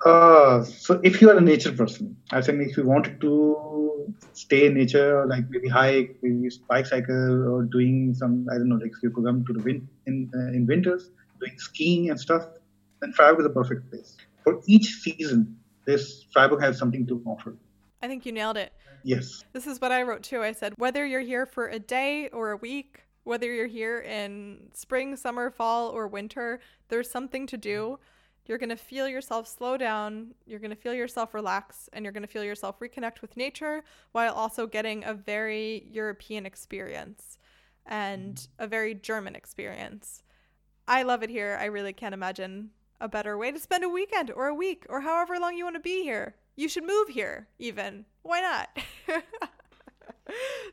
Uh, 0.05 0.63
so 0.63 0.99
if 1.03 1.21
you 1.21 1.29
are 1.29 1.37
a 1.37 1.41
nature 1.41 1.71
person, 1.71 2.17
I 2.31 2.41
think 2.41 2.67
if 2.67 2.77
you 2.77 2.85
wanted 2.85 3.21
to 3.21 4.13
stay 4.33 4.65
in 4.65 4.73
nature, 4.73 5.25
like 5.27 5.49
maybe 5.49 5.67
hike, 5.67 6.17
maybe 6.21 6.49
bike 6.67 6.87
cycle, 6.87 7.53
or 7.53 7.63
doing 7.63 8.13
some, 8.15 8.47
I 8.51 8.55
don't 8.55 8.69
know, 8.69 8.75
like 8.75 8.91
if 8.97 9.03
you 9.03 9.11
could 9.11 9.25
come 9.25 9.45
to 9.45 9.53
the 9.53 9.59
wind 9.59 9.87
in 10.07 10.31
uh, 10.33 10.55
in 10.55 10.65
winters, 10.65 11.11
doing 11.39 11.57
skiing 11.57 12.09
and 12.09 12.19
stuff, 12.19 12.47
then 13.01 13.11
Freiburg 13.13 13.41
is 13.41 13.45
a 13.45 13.49
perfect 13.49 13.89
place. 13.89 14.17
For 14.43 14.61
each 14.65 14.95
season, 15.01 15.57
this 15.85 16.25
Freiburg 16.31 16.61
has 16.61 16.77
something 16.77 17.05
to 17.07 17.21
offer. 17.25 17.55
I 18.01 18.07
think 18.07 18.25
you 18.25 18.31
nailed 18.31 18.57
it. 18.57 18.73
Yes. 19.03 19.43
This 19.53 19.67
is 19.67 19.79
what 19.79 19.91
I 19.91 20.01
wrote 20.03 20.23
too. 20.23 20.41
I 20.41 20.53
said 20.53 20.73
whether 20.77 21.05
you're 21.05 21.21
here 21.21 21.45
for 21.45 21.67
a 21.67 21.79
day 21.79 22.29
or 22.29 22.51
a 22.51 22.57
week, 22.57 23.03
whether 23.23 23.51
you're 23.53 23.67
here 23.67 23.99
in 23.99 24.69
spring, 24.73 25.15
summer, 25.15 25.51
fall, 25.51 25.89
or 25.89 26.07
winter, 26.07 26.59
there's 26.89 27.09
something 27.09 27.45
to 27.47 27.57
do 27.57 27.99
you're 28.45 28.57
going 28.57 28.69
to 28.69 28.75
feel 28.75 29.07
yourself 29.07 29.47
slow 29.47 29.77
down, 29.77 30.33
you're 30.45 30.59
going 30.59 30.71
to 30.71 30.75
feel 30.75 30.93
yourself 30.93 31.33
relax, 31.33 31.89
and 31.93 32.03
you're 32.03 32.11
going 32.11 32.23
to 32.23 32.29
feel 32.29 32.43
yourself 32.43 32.79
reconnect 32.79 33.21
with 33.21 33.37
nature 33.37 33.83
while 34.11 34.33
also 34.33 34.67
getting 34.67 35.03
a 35.03 35.13
very 35.13 35.87
European 35.91 36.45
experience 36.45 37.37
and 37.85 38.47
a 38.59 38.67
very 38.67 38.93
German 38.93 39.35
experience. 39.35 40.23
I 40.87 41.03
love 41.03 41.23
it 41.23 41.29
here. 41.29 41.57
I 41.59 41.65
really 41.65 41.93
can't 41.93 42.13
imagine 42.13 42.71
a 42.99 43.07
better 43.07 43.37
way 43.37 43.51
to 43.51 43.59
spend 43.59 43.83
a 43.83 43.89
weekend 43.89 44.31
or 44.31 44.47
a 44.47 44.55
week 44.55 44.85
or 44.89 45.01
however 45.01 45.39
long 45.39 45.55
you 45.55 45.63
want 45.63 45.75
to 45.75 45.81
be 45.81 46.03
here. 46.03 46.35
You 46.55 46.67
should 46.67 46.85
move 46.85 47.07
here, 47.07 47.47
even. 47.59 48.05
Why 48.23 48.41
not? 48.41 48.69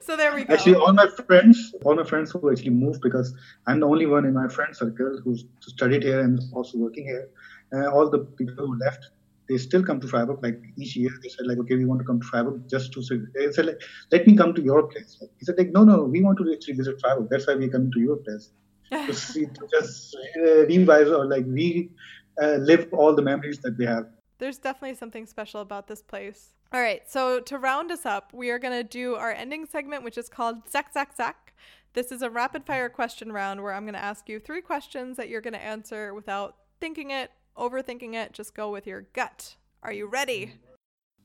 so 0.01 0.17
there 0.17 0.35
we 0.35 0.45
go. 0.45 0.55
Actually, 0.55 0.75
all 0.75 0.93
my 0.93 1.07
friends, 1.07 1.75
all 1.85 1.95
my 1.95 2.05
friends 2.05 2.33
who 2.33 2.51
actually 2.51 2.71
moved 2.71 3.01
because 3.01 3.35
I'm 3.67 3.81
the 3.81 3.87
only 3.87 4.07
one 4.07 4.25
in 4.25 4.35
my 4.35 4.49
friend 4.49 4.75
circle 4.77 5.21
who's 5.23 5.45
studied 5.61 6.03
here 6.03 6.21
and 6.21 6.41
also 6.53 6.79
working 6.79 7.05
here 7.05 7.29
uh, 7.73 7.91
all 7.91 8.09
the 8.11 8.21
people 8.21 8.55
who 8.55 8.79
left, 8.79 9.11
they 9.49 9.59
still 9.59 9.83
come 9.83 10.01
to 10.01 10.07
Freiburg. 10.07 10.43
Like 10.43 10.61
each 10.77 10.97
year, 10.97 11.11
they 11.23 11.29
said 11.29 11.47
like, 11.47 11.59
okay, 11.59 11.77
we 11.77 11.85
want 11.85 12.01
to 12.01 12.07
come 12.07 12.21
to 12.21 12.27
Freiburg 12.27 12.69
just 12.69 12.93
to. 12.93 13.03
Say 13.03 13.19
they 13.35 13.51
said 13.53 13.67
like, 13.67 13.81
let 14.13 14.27
me 14.27 14.37
come 14.37 14.55
to 14.55 14.63
your 14.63 14.83
place. 14.89 15.23
He 15.39 15.45
said 15.45 15.57
like, 15.59 15.71
no, 15.73 15.85
no, 15.85 16.05
we 16.05 16.23
want 16.23 16.39
to 16.39 16.53
actually 16.53 16.75
visit 16.75 17.01
Freiburg. 17.01 17.29
That's 17.31 17.47
why 17.47 17.55
we 17.55 17.69
come 17.69 17.91
to 17.91 18.01
your 18.01 18.17
place 18.17 18.51
to 18.91 19.15
see 19.15 19.47
to 19.47 19.69
just 19.71 20.17
uh, 20.39 20.67
revise 20.67 21.09
or 21.09 21.27
like 21.27 21.45
re 21.47 21.91
uh, 22.43 22.57
live 22.57 22.89
all 22.93 23.15
the 23.15 23.23
memories 23.23 23.59
that 23.61 23.77
we 23.79 23.87
have. 23.87 24.07
There's 24.39 24.59
definitely 24.59 24.97
something 24.97 25.27
special 25.27 25.61
about 25.61 25.89
this 25.89 26.03
place. 26.03 26.51
All 26.71 26.81
right, 26.81 27.03
so 27.11 27.41
to 27.41 27.59
round 27.59 27.91
us 27.91 28.05
up, 28.05 28.31
we 28.35 28.51
are 28.51 28.59
going 28.59 28.75
to 28.75 28.85
do 28.85 29.15
our 29.15 29.33
ending 29.33 29.65
segment, 29.65 30.05
which 30.05 30.19
is 30.19 30.29
called 30.29 30.69
Zack, 30.71 30.93
Zack, 30.93 31.17
Zack. 31.17 31.55
This 31.95 32.13
is 32.13 32.21
a 32.21 32.29
rapid 32.29 32.67
fire 32.67 32.91
question 32.91 33.33
round 33.33 33.63
where 33.63 33.73
I'm 33.73 33.85
going 33.85 33.95
to 33.95 34.05
ask 34.05 34.29
you 34.29 34.39
three 34.39 34.61
questions 34.61 35.17
that 35.17 35.31
you're 35.31 35.41
going 35.41 35.55
to 35.55 35.65
answer 35.65 36.13
without 36.13 36.57
thinking 36.79 37.11
it 37.11 37.31
overthinking 37.59 38.15
it. 38.15 38.33
Just 38.33 38.55
go 38.55 38.71
with 38.71 38.87
your 38.87 39.03
gut. 39.13 39.57
Are 39.83 39.93
you 39.93 40.07
ready? 40.07 40.55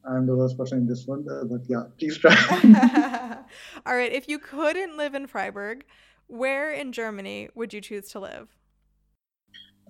I'm 0.06 0.26
the 0.26 0.36
worst 0.36 0.58
person 0.58 0.80
in 0.80 0.88
this 0.88 1.06
one, 1.08 1.26
uh, 1.30 1.46
but 1.46 1.62
yeah, 1.68 1.84
please 1.98 2.18
try. 2.18 2.36
All 3.86 3.96
right. 3.96 4.12
If 4.12 4.28
you 4.28 4.38
couldn't 4.38 4.98
live 4.98 5.16
in 5.16 5.28
Freiburg, 5.28 5.86
where 6.28 6.72
in 6.72 6.92
Germany 6.92 7.50
would 7.56 7.74
you 7.74 7.80
choose 7.80 8.10
to 8.10 8.20
live? 8.20 8.50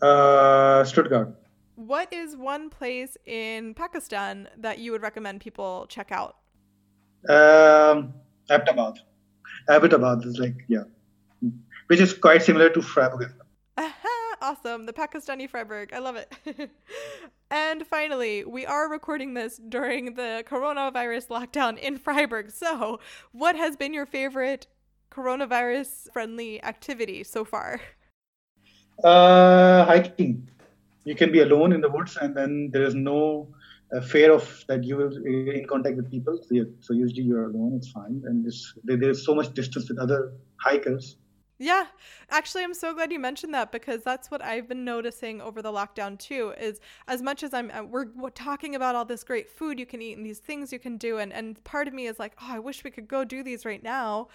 Uh, 0.02 0.84
Stuttgart. 0.84 1.36
What 1.76 2.14
is 2.14 2.36
one 2.36 2.70
place 2.70 3.18
in 3.26 3.74
Pakistan 3.74 4.50
that 4.58 4.78
you 4.78 4.91
would 4.91 5.02
recommend 5.02 5.41
people 5.41 5.88
check 5.89 6.12
out? 6.12 6.36
Um, 7.28 8.14
Abbottabad. 8.50 8.98
Abbottabad 9.70 10.26
is 10.26 10.38
like, 10.38 10.58
yeah, 10.68 10.84
which 11.88 12.00
is 12.00 12.14
quite 12.14 12.44
similar 12.44 12.70
to 12.70 12.82
Freiburg 12.82 13.32
awesome. 14.44 14.86
The 14.86 14.94
Pakistani 14.94 15.50
Freiburg. 15.50 15.94
I 15.94 16.00
love 16.00 16.18
it. 16.18 16.30
and 17.52 17.88
finally, 17.88 18.44
we 18.44 18.66
are 18.66 18.89
recording 18.89 19.34
this 19.34 19.60
during 19.70 20.16
the 20.16 20.44
coronavirus 20.46 21.28
lockdown 21.30 21.80
in 21.80 21.98
Freiburg. 21.98 22.52
So, 22.52 23.00
what 23.32 23.56
has 23.56 23.78
been 23.78 23.94
your 23.94 24.06
favorite 24.06 24.68
coronavirus 25.10 26.12
friendly 26.12 26.62
activity 26.64 27.24
so 27.24 27.46
far? 27.46 27.80
Uh, 29.04 29.86
hiking. 29.86 30.50
You 31.06 31.16
can 31.16 31.32
be 31.32 31.39
alone 31.39 31.72
in 31.74 31.82
the 31.82 31.89
woods, 31.89 32.18
and 32.18 32.36
then 32.36 32.70
there 32.72 32.84
is 32.84 32.96
no 32.96 33.48
uh, 33.96 34.02
fear 34.02 34.32
of 34.32 34.66
that 34.68 34.84
you 34.84 34.98
will 34.98 35.10
be 35.24 35.58
in 35.60 35.68
contact 35.68 35.96
with 35.96 36.12
people. 36.12 36.38
So, 36.44 36.66
so 36.82 36.94
usually 36.94 37.24
you're 37.24 37.46
alone. 37.46 37.74
It's 37.78 37.89
fine, 37.89 38.22
and 38.26 38.46
there's 38.84 39.26
so 39.26 39.34
much 39.36 39.54
distance 39.54 39.89
with 39.89 40.00
other 40.00 40.34
hikers 40.58 41.18
Yeah. 41.64 41.86
Actually, 42.30 42.66
I'm 42.66 42.74
so 42.74 42.93
glad 42.93 43.09
you 43.14 43.20
mentioned 43.20 43.53
that 43.53 43.72
because 43.72 44.03
that's 44.03 44.30
what 44.30 44.43
I've 44.43 44.68
been 44.68 44.84
noticing 44.84 45.39
over 45.39 45.61
the 45.61 45.72
lockdown 45.72 46.20
too 46.20 46.53
is 46.59 46.82
as 47.07 47.22
much 47.22 47.41
as 47.41 47.53
I'm 47.53 47.72
uh, 47.72 47.84
we're, 47.84 48.07
we're 48.18 48.32
talking 48.32 48.76
about 48.76 48.95
all 48.95 49.05
this 49.05 49.24
great 49.24 49.49
food 49.49 49.80
you 49.80 49.86
can 49.86 50.01
eat 50.01 50.18
and 50.18 50.26
these 50.26 50.39
things 50.39 50.74
you 50.74 50.80
can 50.80 50.97
do 50.97 51.20
and 51.20 51.32
and 51.32 51.64
part 51.64 51.88
of 51.88 51.93
me 51.93 52.07
is 52.07 52.20
like, 52.20 52.34
"Oh, 52.41 52.47
I 52.49 52.59
wish 52.59 52.84
we 52.84 52.91
could 52.91 53.07
go 53.07 53.24
do 53.24 53.43
these 53.43 53.64
right 53.64 53.82
now." 53.82 54.28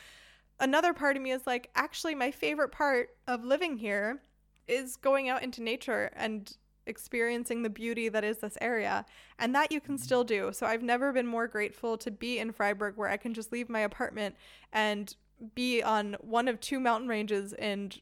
Another 0.58 0.94
part 0.94 1.16
of 1.16 1.22
me 1.22 1.32
is 1.32 1.46
like, 1.46 1.68
actually 1.74 2.14
my 2.14 2.30
favorite 2.30 2.72
part 2.72 3.10
of 3.26 3.44
living 3.44 3.76
here 3.76 4.22
is 4.66 4.96
going 4.96 5.28
out 5.28 5.42
into 5.42 5.62
nature 5.62 6.10
and 6.16 6.56
experiencing 6.86 7.62
the 7.62 7.70
beauty 7.70 8.08
that 8.08 8.24
is 8.24 8.38
this 8.38 8.56
area 8.62 9.04
and 9.38 9.54
that 9.54 9.70
you 9.70 9.80
can 9.80 9.98
still 9.98 10.24
do. 10.24 10.50
So 10.52 10.66
I've 10.66 10.82
never 10.82 11.12
been 11.12 11.26
more 11.26 11.46
grateful 11.46 11.98
to 11.98 12.10
be 12.10 12.38
in 12.38 12.52
Freiburg 12.52 12.96
where 12.96 13.10
I 13.10 13.18
can 13.18 13.34
just 13.34 13.52
leave 13.52 13.68
my 13.68 13.80
apartment 13.80 14.34
and 14.72 15.14
be 15.54 15.82
on 15.82 16.16
one 16.20 16.48
of 16.48 16.60
two 16.60 16.80
mountain 16.80 17.08
ranges 17.08 17.52
in 17.52 17.92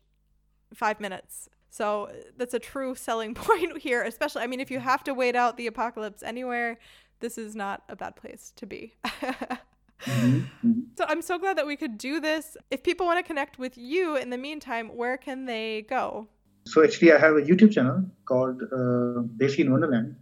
5 0.75 1.01
minutes. 1.01 1.49
So 1.71 2.11
that's 2.37 2.55
a 2.55 2.59
true 2.59 2.95
selling 2.95 3.35
point 3.47 3.79
here, 3.79 4.03
especially 4.03 4.43
I 4.43 4.47
mean 4.47 4.61
if 4.61 4.71
you 4.71 4.81
have 4.81 5.05
to 5.05 5.15
wait 5.15 5.37
out 5.37 5.57
the 5.57 5.67
apocalypse 5.67 6.23
anywhere, 6.23 6.79
this 7.21 7.39
is 7.39 7.55
not 7.55 7.83
a 7.89 7.97
bad 7.97 8.17
place 8.17 8.53
to 8.57 8.67
be. 8.67 8.95
Mm-hmm. 10.05 10.37
Mm-hmm. 10.67 10.81
So 10.99 11.05
I'm 11.09 11.23
so 11.23 11.39
glad 11.39 11.57
that 11.59 11.67
we 11.67 11.77
could 11.77 11.99
do 11.99 12.21
this. 12.21 12.57
If 12.71 12.83
people 12.83 13.07
want 13.07 13.19
to 13.19 13.23
connect 13.23 13.59
with 13.59 13.77
you 13.79 14.17
in 14.17 14.31
the 14.31 14.39
meantime, 14.39 14.89
where 14.95 15.17
can 15.17 15.47
they 15.47 15.87
go? 15.89 16.29
So 16.67 16.83
actually, 16.83 17.13
I 17.13 17.19
have 17.19 17.37
a 17.37 17.43
YouTube 17.43 17.73
channel 17.73 18.05
called 18.25 18.63
uh, 18.63 19.23
Desi 19.39 19.61
in 19.61 19.71
Wonderland. 19.71 20.17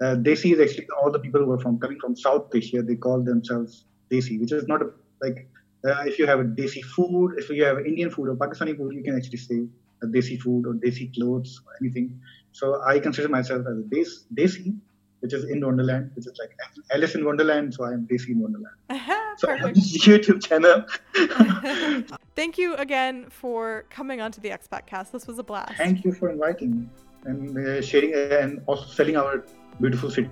Uh, 0.00 0.16
Desi 0.16 0.52
is 0.52 0.60
actually 0.60 0.88
all 1.00 1.10
the 1.10 1.20
people 1.20 1.40
who 1.44 1.52
are 1.52 1.60
from 1.60 1.78
coming 1.78 1.98
from 2.00 2.16
South 2.16 2.54
Asia. 2.54 2.82
They 2.82 2.96
call 2.96 3.22
themselves 3.22 3.84
Desi, 4.10 4.40
which 4.40 4.52
is 4.52 4.66
not 4.66 4.82
a, 4.82 4.90
like 5.22 5.48
if 5.84 6.18
you 6.18 6.26
have 6.26 6.40
a 6.40 6.44
Desi 6.44 6.82
food, 6.82 7.38
if 7.38 7.48
you 7.50 7.64
have 7.64 7.78
Indian 7.78 8.10
food 8.10 8.28
or 8.28 8.36
Pakistani 8.36 8.76
food, 8.76 8.94
you 8.94 9.02
can 9.02 9.16
actually 9.16 9.38
say 9.38 9.66
a 10.02 10.06
Desi 10.06 10.40
food 10.40 10.66
or 10.66 10.74
Desi 10.74 11.14
clothes 11.14 11.60
or 11.66 11.72
anything. 11.80 12.20
So 12.52 12.82
I 12.82 12.98
consider 12.98 13.28
myself 13.28 13.66
as 13.66 13.78
a 13.78 13.82
Des- 13.82 14.24
Desi, 14.34 14.76
which 15.20 15.32
is 15.32 15.44
in 15.44 15.64
Wonderland, 15.64 16.10
which 16.14 16.26
is 16.26 16.38
like 16.38 16.56
Alice 16.92 17.14
in 17.14 17.24
Wonderland. 17.24 17.74
So 17.74 17.84
I 17.84 17.92
am 17.92 18.06
Desi 18.06 18.30
in 18.30 18.40
Wonderland. 18.40 18.76
so 19.38 19.48
YouTube 19.48 20.42
channel. 20.46 20.84
Thank 22.36 22.58
you 22.58 22.74
again 22.76 23.26
for 23.30 23.84
coming 23.90 24.20
onto 24.20 24.40
the 24.40 24.50
Expat 24.50 24.86
Cast. 24.86 25.12
This 25.12 25.26
was 25.26 25.38
a 25.38 25.42
blast. 25.42 25.76
Thank 25.76 26.04
you 26.04 26.12
for 26.12 26.30
inviting 26.30 26.80
me 26.80 26.88
and 27.24 27.56
uh, 27.56 27.82
sharing 27.82 28.14
uh, 28.14 28.38
and 28.42 28.62
also 28.66 28.86
selling 28.86 29.16
our 29.16 29.44
beautiful 29.80 30.10
city. 30.10 30.28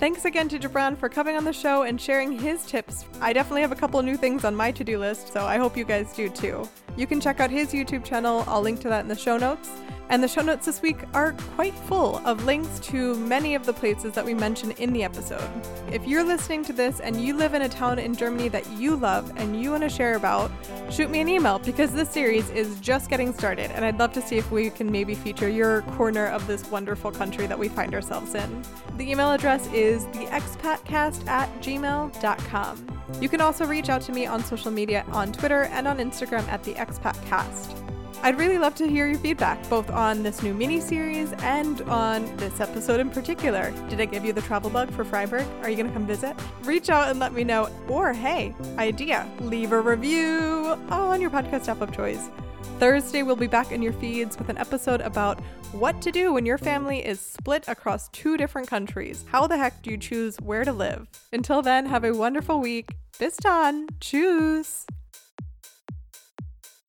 Thanks 0.00 0.24
again 0.24 0.48
to 0.48 0.58
Jibran 0.58 0.96
for 0.96 1.10
coming 1.10 1.36
on 1.36 1.44
the 1.44 1.52
show 1.52 1.82
and 1.82 2.00
sharing 2.00 2.32
his 2.32 2.64
tips. 2.64 3.04
I 3.20 3.34
definitely 3.34 3.60
have 3.60 3.70
a 3.70 3.76
couple 3.76 4.00
new 4.00 4.16
things 4.16 4.46
on 4.46 4.54
my 4.54 4.72
to 4.72 4.82
do 4.82 4.98
list, 4.98 5.30
so 5.30 5.44
I 5.44 5.58
hope 5.58 5.76
you 5.76 5.84
guys 5.84 6.14
do 6.14 6.30
too. 6.30 6.66
You 6.96 7.06
can 7.06 7.20
check 7.20 7.40
out 7.40 7.50
his 7.50 7.72
YouTube 7.72 8.04
channel, 8.04 8.44
I'll 8.46 8.62
link 8.62 8.80
to 8.80 8.88
that 8.88 9.00
in 9.00 9.08
the 9.08 9.16
show 9.16 9.36
notes. 9.36 9.70
And 10.10 10.20
the 10.20 10.28
show 10.28 10.42
notes 10.42 10.66
this 10.66 10.82
week 10.82 10.98
are 11.14 11.34
quite 11.54 11.72
full 11.72 12.16
of 12.26 12.44
links 12.44 12.80
to 12.80 13.14
many 13.14 13.54
of 13.54 13.64
the 13.64 13.72
places 13.72 14.12
that 14.14 14.24
we 14.24 14.34
mentioned 14.34 14.72
in 14.80 14.92
the 14.92 15.04
episode. 15.04 15.48
If 15.92 16.04
you're 16.04 16.24
listening 16.24 16.64
to 16.64 16.72
this 16.72 16.98
and 16.98 17.20
you 17.20 17.36
live 17.36 17.54
in 17.54 17.62
a 17.62 17.68
town 17.68 18.00
in 18.00 18.16
Germany 18.16 18.48
that 18.48 18.68
you 18.72 18.96
love 18.96 19.32
and 19.36 19.62
you 19.62 19.70
want 19.70 19.84
to 19.84 19.88
share 19.88 20.16
about, 20.16 20.50
shoot 20.90 21.10
me 21.10 21.20
an 21.20 21.28
email 21.28 21.60
because 21.60 21.92
this 21.92 22.10
series 22.10 22.50
is 22.50 22.80
just 22.80 23.08
getting 23.08 23.32
started 23.32 23.70
and 23.70 23.84
I'd 23.84 24.00
love 24.00 24.12
to 24.14 24.20
see 24.20 24.36
if 24.36 24.50
we 24.50 24.70
can 24.70 24.90
maybe 24.90 25.14
feature 25.14 25.48
your 25.48 25.82
corner 25.82 26.26
of 26.26 26.44
this 26.48 26.68
wonderful 26.72 27.12
country 27.12 27.46
that 27.46 27.58
we 27.58 27.68
find 27.68 27.94
ourselves 27.94 28.34
in. 28.34 28.64
The 28.96 29.08
email 29.08 29.30
address 29.30 29.72
is 29.72 30.06
theexpatcast 30.06 31.28
at 31.28 31.48
gmail.com. 31.62 33.00
You 33.20 33.28
can 33.28 33.40
also 33.40 33.64
reach 33.64 33.88
out 33.88 34.02
to 34.02 34.12
me 34.12 34.26
on 34.26 34.42
social 34.42 34.70
media 34.70 35.04
on 35.12 35.32
Twitter 35.32 35.64
and 35.64 35.86
on 35.86 35.98
Instagram 35.98 36.46
at 36.48 36.64
the 36.64 36.74
Expatcast. 36.80 37.76
I'd 38.22 38.38
really 38.38 38.58
love 38.58 38.74
to 38.74 38.86
hear 38.86 39.06
your 39.06 39.18
feedback, 39.18 39.66
both 39.70 39.90
on 39.90 40.22
this 40.22 40.42
new 40.42 40.52
mini 40.52 40.78
series 40.78 41.32
and 41.38 41.80
on 41.82 42.24
this 42.36 42.60
episode 42.60 43.00
in 43.00 43.08
particular. 43.08 43.72
Did 43.88 44.00
I 44.00 44.04
give 44.04 44.26
you 44.26 44.34
the 44.34 44.42
travel 44.42 44.68
bug 44.68 44.90
for 44.90 45.04
Freiburg? 45.04 45.46
Are 45.62 45.70
you 45.70 45.76
going 45.76 45.88
to 45.88 45.92
come 45.92 46.06
visit? 46.06 46.36
Reach 46.64 46.90
out 46.90 47.08
and 47.08 47.18
let 47.18 47.32
me 47.32 47.44
know. 47.44 47.70
Or, 47.88 48.12
hey, 48.12 48.54
idea, 48.76 49.26
leave 49.40 49.72
a 49.72 49.80
review 49.80 50.78
on 50.90 51.20
your 51.20 51.30
podcast 51.30 51.68
app 51.68 51.80
of 51.80 51.92
choice. 51.92 52.28
Thursday, 52.78 53.22
we'll 53.22 53.36
be 53.36 53.46
back 53.46 53.72
in 53.72 53.80
your 53.80 53.94
feeds 53.94 54.38
with 54.38 54.50
an 54.50 54.58
episode 54.58 55.00
about 55.00 55.40
what 55.72 56.02
to 56.02 56.12
do 56.12 56.32
when 56.32 56.44
your 56.44 56.58
family 56.58 57.04
is 57.04 57.20
split 57.20 57.64
across 57.68 58.10
two 58.10 58.36
different 58.36 58.68
countries. 58.68 59.24
How 59.30 59.46
the 59.46 59.56
heck 59.56 59.82
do 59.82 59.90
you 59.90 59.96
choose 59.96 60.36
where 60.42 60.64
to 60.64 60.72
live? 60.72 61.08
Until 61.32 61.62
then, 61.62 61.86
have 61.86 62.04
a 62.04 62.12
wonderful 62.12 62.60
week. 62.60 62.90
Bis 63.18 63.36
dann. 63.36 63.86
Tschüss. 63.98 64.84